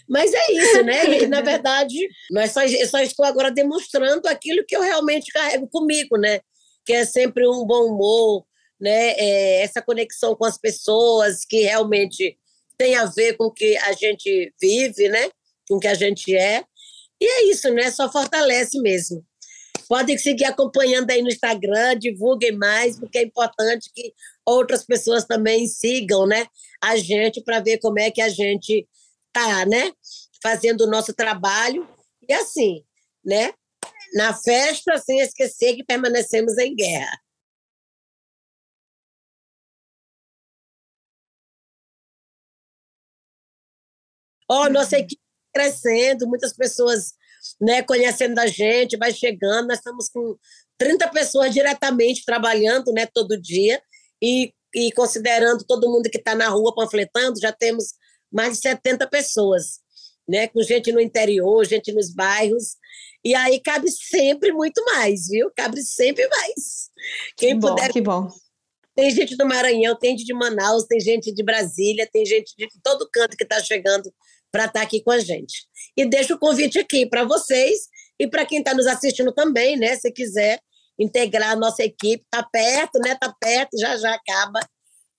Mas 0.09 0.33
é 0.33 0.53
isso, 0.53 0.83
né? 0.83 1.23
E, 1.23 1.27
na 1.27 1.43
verdade, 1.43 2.09
nós 2.31 2.53
só, 2.53 2.65
eu 2.65 2.89
só 2.89 2.99
estou 3.01 3.27
agora 3.27 3.51
demonstrando 3.51 4.27
aquilo 4.27 4.65
que 4.67 4.75
eu 4.75 4.81
realmente 4.81 5.31
carrego 5.31 5.69
comigo, 5.69 6.17
né? 6.17 6.41
Que 6.87 6.95
é 6.95 7.05
sempre 7.05 7.47
um 7.47 7.67
bom 7.67 7.93
humor, 7.93 8.47
né? 8.81 9.11
É, 9.19 9.63
essa 9.63 9.83
conexão 9.83 10.35
com 10.35 10.47
as 10.47 10.57
pessoas 10.57 11.45
que 11.45 11.61
realmente 11.61 12.39
tem 12.79 12.97
a 12.97 13.05
ver 13.05 13.37
com 13.37 13.45
o 13.45 13.53
que 13.53 13.77
a 13.77 13.93
gente 13.93 14.53
vive, 14.61 15.09
né? 15.09 15.31
Com 15.69 15.77
o 15.77 15.81
que 15.81 15.89
a 15.89 15.95
gente 15.95 16.35
é. 16.35 16.65
E 17.21 17.25
é 17.27 17.45
isso, 17.51 17.71
né? 17.73 17.91
Só 17.91 18.11
fortalece 18.11 18.81
mesmo. 18.81 19.25
Podem 19.89 20.19
seguir 20.19 20.45
acompanhando 20.45 21.11
aí 21.11 21.23
no 21.23 21.29
Instagram, 21.29 21.99
divulguem 21.99 22.53
mais, 22.53 22.99
porque 22.99 23.19
é 23.19 23.23
importante 23.23 23.91
que 23.95 24.13
outras 24.45 24.85
pessoas 24.85 25.25
também 25.25 25.67
sigam, 25.67 26.27
né? 26.27 26.47
A 26.83 26.97
gente 26.97 27.43
para 27.43 27.61
ver 27.61 27.79
como 27.79 27.99
é 27.99 28.11
que 28.11 28.21
a 28.21 28.29
gente 28.29 28.87
tá, 29.33 29.65
né? 29.67 29.93
Fazendo 30.43 30.83
o 30.83 30.91
nosso 30.91 31.15
trabalho. 31.15 31.89
E 32.29 32.33
assim, 32.35 32.85
né? 33.25 33.53
Na 34.15 34.35
festa, 34.35 34.99
sem 34.99 35.21
esquecer 35.21 35.75
que 35.77 35.85
permanecemos 35.85 36.57
em 36.59 36.75
guerra. 36.75 37.21
Ó, 44.51 44.65
oh, 44.65 44.71
nossa 44.71 44.99
equipe 44.99 45.28
crescendo, 45.59 46.29
muitas 46.29 46.53
pessoas 46.53 47.15
né, 47.61 47.83
conhecendo 47.83 48.39
a 48.39 48.47
gente, 48.47 48.97
vai 48.97 49.13
chegando. 49.13 49.69
Nós 49.69 49.79
estamos 49.79 50.09
com 50.09 50.37
30 50.79 51.09
pessoas 51.09 51.53
diretamente 51.53 52.25
trabalhando 52.25 52.93
né, 52.93 53.07
todo 53.13 53.41
dia 53.41 53.83
e, 54.23 54.53
e 54.75 54.93
considerando 54.93 55.65
todo 55.65 55.91
mundo 55.91 56.09
que 56.09 56.19
está 56.19 56.35
na 56.35 56.49
rua 56.49 56.75
panfletando, 56.75 57.41
já 57.41 57.53
temos 57.53 57.95
mais 58.33 58.55
de 58.55 58.61
70 58.61 59.09
pessoas, 59.09 59.81
né, 60.29 60.47
com 60.47 60.63
gente 60.63 60.93
no 60.93 61.01
interior, 61.01 61.65
gente 61.65 61.93
nos 61.93 62.15
bairros. 62.15 62.77
E 63.25 63.35
aí 63.35 63.61
cabe 63.61 63.91
sempre 63.91 64.53
muito 64.53 64.83
mais, 64.85 65.27
viu? 65.29 65.51
Cabe 65.57 65.83
sempre 65.83 66.29
mais. 66.29 66.89
Quem 67.37 67.55
que 67.55 67.61
puder. 67.61 67.87
Bom, 67.87 67.93
que 67.93 68.01
bom. 68.01 68.29
Tem 68.95 69.11
gente 69.11 69.37
do 69.37 69.47
Maranhão, 69.47 69.97
tem 69.97 70.11
gente 70.11 70.27
de 70.27 70.35
Manaus, 70.35 70.85
tem 70.85 71.01
gente 71.01 71.33
de 71.33 71.43
Brasília, 71.43 72.09
tem 72.13 72.25
gente 72.25 72.55
de 72.57 72.69
todo 72.83 73.09
canto 73.13 73.37
que 73.37 73.45
está 73.45 73.61
chegando 73.63 74.13
para 74.51 74.65
estar 74.65 74.81
tá 74.81 74.83
aqui 74.83 75.03
com 75.03 75.11
a 75.11 75.19
gente. 75.19 75.67
E 75.97 76.05
deixo 76.05 76.35
o 76.35 76.39
convite 76.39 76.79
aqui 76.79 77.07
para 77.07 77.25
vocês 77.25 77.89
e 78.19 78.27
para 78.27 78.45
quem 78.45 78.59
está 78.59 78.75
nos 78.75 78.87
assistindo 78.87 79.33
também, 79.33 79.77
né? 79.77 79.97
Se 79.97 80.11
quiser 80.11 80.61
integrar 80.99 81.51
a 81.51 81.57
nossa 81.57 81.85
equipe, 81.85 82.25
tá 82.31 82.43
perto, 82.43 82.99
né? 82.99 83.15
Tá 83.15 83.33
perto, 83.41 83.79
já 83.79 83.97
já 83.97 84.15
acaba. 84.15 84.61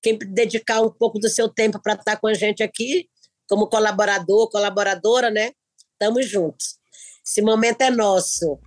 Quem 0.01 0.17
dedicar 0.17 0.81
um 0.81 0.91
pouco 0.91 1.19
do 1.19 1.29
seu 1.29 1.49
tempo 1.49 1.81
para 1.81 1.93
estar 1.93 2.15
tá 2.15 2.17
com 2.17 2.27
a 2.27 2.33
gente 2.33 2.63
aqui, 2.63 3.07
como 3.47 3.67
colaborador, 3.67 4.49
colaboradora, 4.49 5.29
né? 5.29 5.51
Estamos 5.93 6.27
juntos. 6.27 6.79
Esse 7.25 7.41
momento 7.41 7.81
é 7.81 7.91
nosso. 7.91 8.59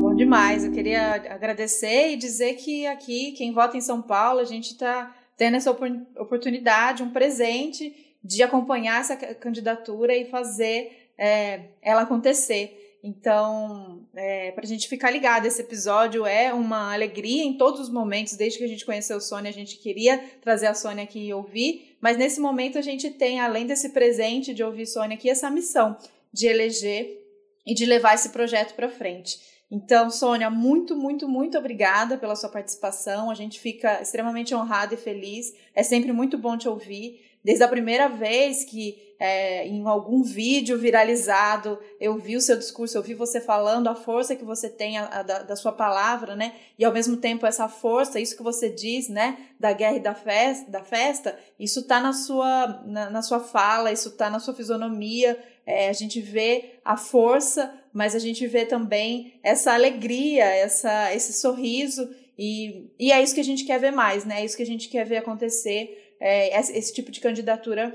Bom 0.00 0.14
demais. 0.14 0.64
Eu 0.64 0.72
queria 0.72 1.14
agradecer 1.14 2.12
e 2.12 2.16
dizer 2.16 2.54
que 2.54 2.86
aqui, 2.86 3.32
quem 3.32 3.52
vota 3.52 3.76
em 3.76 3.80
São 3.80 4.00
Paulo, 4.00 4.40
a 4.40 4.44
gente 4.44 4.72
está 4.72 5.14
tendo 5.36 5.56
essa 5.56 5.70
oportunidade, 5.70 7.02
um 7.02 7.10
presente 7.10 8.07
de 8.22 8.42
acompanhar 8.42 9.00
essa 9.00 9.16
candidatura 9.16 10.14
e 10.16 10.26
fazer 10.26 11.10
é, 11.16 11.70
ela 11.82 12.02
acontecer. 12.02 12.98
Então, 13.02 14.06
é, 14.14 14.50
para 14.50 14.64
a 14.64 14.66
gente 14.66 14.88
ficar 14.88 15.10
ligado, 15.10 15.46
esse 15.46 15.60
episódio 15.60 16.26
é 16.26 16.52
uma 16.52 16.92
alegria 16.92 17.44
em 17.44 17.56
todos 17.56 17.80
os 17.80 17.88
momentos. 17.88 18.34
Desde 18.34 18.58
que 18.58 18.64
a 18.64 18.68
gente 18.68 18.84
conheceu 18.84 19.18
a 19.18 19.20
Sônia, 19.20 19.50
a 19.50 19.54
gente 19.54 19.76
queria 19.76 20.18
trazer 20.40 20.66
a 20.66 20.74
Sônia 20.74 21.04
aqui 21.04 21.26
e 21.26 21.32
ouvir, 21.32 21.96
mas 22.00 22.16
nesse 22.16 22.40
momento 22.40 22.76
a 22.76 22.82
gente 22.82 23.10
tem, 23.10 23.40
além 23.40 23.66
desse 23.66 23.90
presente 23.90 24.52
de 24.52 24.64
ouvir 24.64 24.86
Sônia 24.86 25.16
aqui, 25.16 25.30
essa 25.30 25.50
missão 25.50 25.96
de 26.32 26.48
eleger 26.48 27.22
e 27.64 27.72
de 27.72 27.86
levar 27.86 28.14
esse 28.14 28.30
projeto 28.30 28.74
para 28.74 28.88
frente. 28.88 29.38
Então, 29.70 30.10
Sônia, 30.10 30.48
muito, 30.48 30.96
muito, 30.96 31.28
muito 31.28 31.58
obrigada 31.58 32.16
pela 32.16 32.34
sua 32.34 32.48
participação. 32.48 33.30
A 33.30 33.34
gente 33.34 33.60
fica 33.60 34.00
extremamente 34.00 34.54
honrado 34.54 34.94
e 34.94 34.96
feliz. 34.96 35.52
É 35.74 35.82
sempre 35.82 36.10
muito 36.10 36.38
bom 36.38 36.56
te 36.56 36.68
ouvir. 36.68 37.27
Desde 37.48 37.64
a 37.64 37.68
primeira 37.68 38.10
vez 38.10 38.62
que 38.62 39.14
é, 39.18 39.66
em 39.66 39.82
algum 39.86 40.22
vídeo 40.22 40.76
viralizado 40.76 41.78
eu 41.98 42.18
vi 42.18 42.36
o 42.36 42.42
seu 42.42 42.58
discurso, 42.58 42.98
eu 42.98 43.02
vi 43.02 43.14
você 43.14 43.40
falando 43.40 43.88
a 43.88 43.94
força 43.94 44.36
que 44.36 44.44
você 44.44 44.68
tem 44.68 44.98
a, 44.98 45.06
a, 45.06 45.22
da, 45.22 45.38
da, 45.44 45.56
sua 45.56 45.72
palavra, 45.72 46.36
né? 46.36 46.52
E 46.78 46.84
ao 46.84 46.92
mesmo 46.92 47.16
tempo 47.16 47.46
essa 47.46 47.66
força, 47.66 48.20
isso 48.20 48.36
que 48.36 48.42
você 48.42 48.68
diz, 48.68 49.08
né? 49.08 49.38
Da 49.58 49.72
guerra 49.72 49.96
e 49.96 50.00
da 50.00 50.14
festa, 50.14 50.70
da 50.70 50.84
festa 50.84 51.38
isso 51.58 51.80
está 51.80 52.02
na 52.02 52.12
sua, 52.12 52.82
na, 52.84 53.08
na, 53.08 53.22
sua 53.22 53.40
fala, 53.40 53.90
isso 53.90 54.10
está 54.10 54.28
na 54.28 54.40
sua 54.40 54.52
fisionomia. 54.52 55.42
É, 55.64 55.88
a 55.88 55.94
gente 55.94 56.20
vê 56.20 56.74
a 56.84 56.98
força, 56.98 57.72
mas 57.94 58.14
a 58.14 58.18
gente 58.18 58.46
vê 58.46 58.66
também 58.66 59.40
essa 59.42 59.72
alegria, 59.72 60.44
essa, 60.44 61.14
esse 61.14 61.32
sorriso. 61.32 62.14
E, 62.38 62.90
e 62.98 63.10
é 63.10 63.22
isso 63.22 63.34
que 63.34 63.40
a 63.40 63.44
gente 63.44 63.64
quer 63.64 63.80
ver 63.80 63.90
mais, 63.90 64.26
né? 64.26 64.42
É 64.42 64.44
isso 64.44 64.56
que 64.56 64.62
a 64.62 64.66
gente 64.66 64.90
quer 64.90 65.06
ver 65.06 65.16
acontecer 65.16 66.07
é, 66.20 66.58
esse 66.60 66.92
tipo 66.92 67.10
de 67.10 67.20
candidatura 67.20 67.92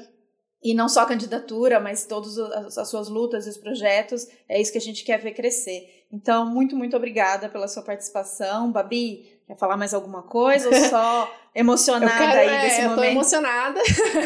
e 0.63 0.74
não 0.74 0.88
só 0.88 1.01
a 1.01 1.05
candidatura, 1.05 1.80
mas 1.80 2.05
todas 2.05 2.38
as 2.78 2.88
suas 2.88 3.09
lutas 3.09 3.45
e 3.45 3.49
os 3.49 3.57
projetos, 3.57 4.28
é 4.47 4.61
isso 4.61 4.71
que 4.71 4.78
a 4.78 4.82
gente 4.82 5.03
quer 5.03 5.19
ver 5.19 5.34
crescer. 5.34 6.05
Então, 6.11 6.45
muito, 6.45 6.76
muito 6.76 6.95
obrigada 6.95 7.49
pela 7.49 7.67
sua 7.67 7.84
participação. 7.84 8.71
Babi, 8.71 9.41
quer 9.45 9.57
falar 9.57 9.76
mais 9.76 9.93
alguma 9.93 10.24
coisa 10.24 10.69
ou 10.69 10.89
só 10.89 11.30
emocionada 11.53 12.17
quero, 12.17 12.49
aí 12.49 12.61
desse 12.61 12.80
é, 12.80 12.84
momento? 12.84 12.91
Eu 12.91 12.95
tô 12.95 13.03
emocionada. 13.03 13.82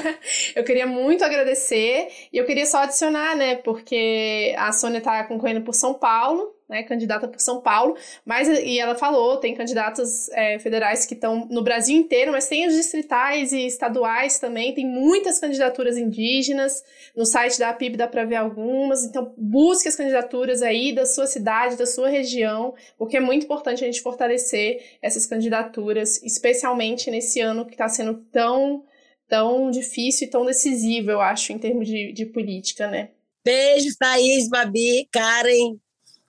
eu 0.55 0.63
queria 0.63 0.85
muito 0.85 1.23
agradecer 1.23 2.09
e 2.31 2.37
eu 2.37 2.45
queria 2.45 2.67
só 2.67 2.83
adicionar, 2.83 3.35
né, 3.35 3.55
porque 3.55 4.53
a 4.59 4.71
Sônia 4.71 5.01
tá 5.01 5.23
concorrendo 5.23 5.61
por 5.61 5.73
São 5.73 5.95
Paulo, 5.95 6.55
né, 6.67 6.83
candidata 6.83 7.27
por 7.27 7.39
São 7.39 7.61
Paulo, 7.61 7.95
mas 8.25 8.47
e 8.47 8.79
ela 8.79 8.95
falou, 8.95 9.37
tem 9.37 9.55
candidatos 9.55 10.29
é, 10.29 10.59
federais 10.59 11.05
que 11.05 11.13
estão 11.13 11.47
no 11.49 11.63
Brasil 11.63 11.95
inteiro, 11.95 12.31
mas 12.31 12.47
tem 12.47 12.67
os 12.67 12.75
distritais 12.75 13.53
e 13.53 13.65
estaduais 13.65 14.37
também, 14.37 14.73
tem 14.73 14.85
muitas 14.85 15.39
candidaturas 15.39 15.97
indígenas, 15.97 16.83
no 17.15 17.25
site 17.25 17.57
da 17.57 17.69
APIB 17.69 17.97
dá 17.97 18.07
para 18.07 18.25
ver 18.25 18.35
algumas, 18.35 19.05
então 19.05 19.33
busque 19.37 19.87
as 19.87 19.95
candidaturas 19.95 20.61
aí 20.61 20.93
da 20.93 21.05
sua 21.05 21.25
cidade, 21.25 21.77
da 21.77 21.85
sua 21.85 22.09
região, 22.09 22.73
porque 22.97 23.17
é 23.17 23.21
muito 23.21 23.45
importante 23.45 23.83
a 23.83 23.87
gente 23.87 24.01
fortalecer 24.01 24.97
essas 25.01 25.25
candidaturas, 25.25 26.21
especialmente 26.23 27.09
nesse 27.09 27.39
ano 27.39 27.65
que 27.65 27.73
está 27.73 27.87
sendo 27.87 28.15
tão, 28.31 28.83
tão 29.27 29.71
difícil 29.71 30.27
e 30.27 30.29
tão 30.29 30.45
decisivo, 30.45 31.11
eu 31.11 31.21
acho, 31.21 31.53
em 31.53 31.57
termos 31.57 31.87
de, 31.87 32.11
de 32.11 32.25
política, 32.25 32.87
né? 32.87 33.09
Beijo, 33.43 33.95
Thaís, 33.97 34.49
Babi, 34.49 35.07
Karen, 35.09 35.77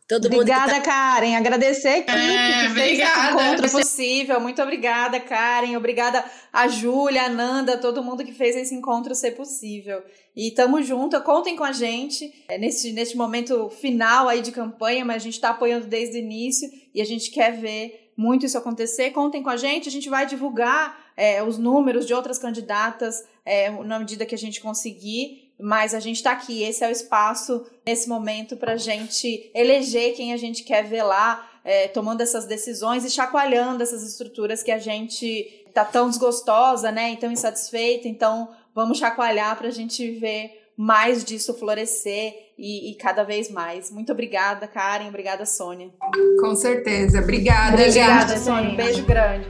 Todo 0.08 0.24
obrigada, 0.24 0.72
tá... 0.76 0.80
Karen. 0.80 1.36
Agradecer 1.36 1.88
a 1.88 1.98
equipe 1.98 2.16
é, 2.16 2.62
que 2.62 2.74
fez 2.74 2.98
esse 2.98 3.28
encontro 3.28 3.70
possível. 3.70 4.40
Muito 4.40 4.62
obrigada, 4.62 5.20
Karen. 5.20 5.76
Obrigada 5.76 6.24
a 6.50 6.66
Júlia, 6.66 7.24
a 7.24 7.28
Nanda, 7.28 7.76
todo 7.76 8.02
mundo 8.02 8.24
que 8.24 8.32
fez 8.32 8.56
esse 8.56 8.74
encontro 8.74 9.14
ser 9.14 9.32
possível. 9.32 10.02
E 10.34 10.50
tamo 10.52 10.82
junto, 10.82 11.20
contem 11.20 11.56
com 11.56 11.64
a 11.64 11.72
gente 11.72 12.32
é, 12.48 12.56
nesse, 12.56 12.90
nesse 12.92 13.18
momento 13.18 13.68
final 13.68 14.28
aí 14.28 14.40
de 14.40 14.50
campanha, 14.50 15.04
mas 15.04 15.16
a 15.16 15.24
gente 15.24 15.34
está 15.34 15.50
apoiando 15.50 15.86
desde 15.86 16.16
o 16.16 16.20
início 16.20 16.70
e 16.94 17.02
a 17.02 17.04
gente 17.04 17.30
quer 17.30 17.52
ver 17.52 18.12
muito 18.16 18.46
isso 18.46 18.56
acontecer. 18.56 19.10
Contem 19.10 19.42
com 19.42 19.50
a 19.50 19.58
gente, 19.58 19.90
a 19.90 19.92
gente 19.92 20.08
vai 20.08 20.24
divulgar 20.24 20.98
é, 21.18 21.42
os 21.42 21.58
números 21.58 22.06
de 22.06 22.14
outras 22.14 22.38
candidatas 22.38 23.22
é, 23.44 23.70
na 23.70 23.98
medida 23.98 24.24
que 24.24 24.34
a 24.34 24.38
gente 24.38 24.58
conseguir 24.60 25.47
mas 25.60 25.94
a 25.94 26.00
gente 26.00 26.16
está 26.16 26.32
aqui, 26.32 26.62
esse 26.62 26.84
é 26.84 26.88
o 26.88 26.92
espaço 26.92 27.66
nesse 27.84 28.08
momento 28.08 28.56
para 28.56 28.72
a 28.72 28.76
gente 28.76 29.50
eleger 29.54 30.14
quem 30.14 30.32
a 30.32 30.36
gente 30.36 30.62
quer 30.62 30.84
ver 30.84 31.02
lá, 31.02 31.48
é, 31.64 31.88
tomando 31.88 32.20
essas 32.20 32.46
decisões 32.46 33.04
e 33.04 33.10
chacoalhando 33.10 33.82
essas 33.82 34.02
estruturas 34.02 34.62
que 34.62 34.70
a 34.70 34.78
gente 34.78 35.64
está 35.66 35.84
tão 35.84 36.08
desgostosa, 36.08 36.90
né, 36.90 37.12
e 37.12 37.16
tão 37.16 37.30
insatisfeita. 37.30 38.08
Então, 38.08 38.48
vamos 38.74 38.98
chacoalhar 38.98 39.56
para 39.56 39.68
a 39.68 39.72
gente 39.72 40.10
ver 40.12 40.70
mais 40.76 41.24
disso 41.24 41.52
florescer 41.54 42.52
e, 42.56 42.92
e, 42.92 42.94
cada 42.94 43.24
vez 43.24 43.50
mais. 43.50 43.90
Muito 43.90 44.12
obrigada, 44.12 44.66
Karen. 44.68 45.08
Obrigada, 45.08 45.44
Sônia. 45.44 45.90
Com 46.40 46.54
certeza. 46.54 47.18
Obrigada, 47.20 47.74
obrigada, 47.74 48.34
gente. 48.34 48.44
Sônia. 48.44 48.70
Um 48.70 48.76
beijo 48.76 49.04
grande. 49.04 49.46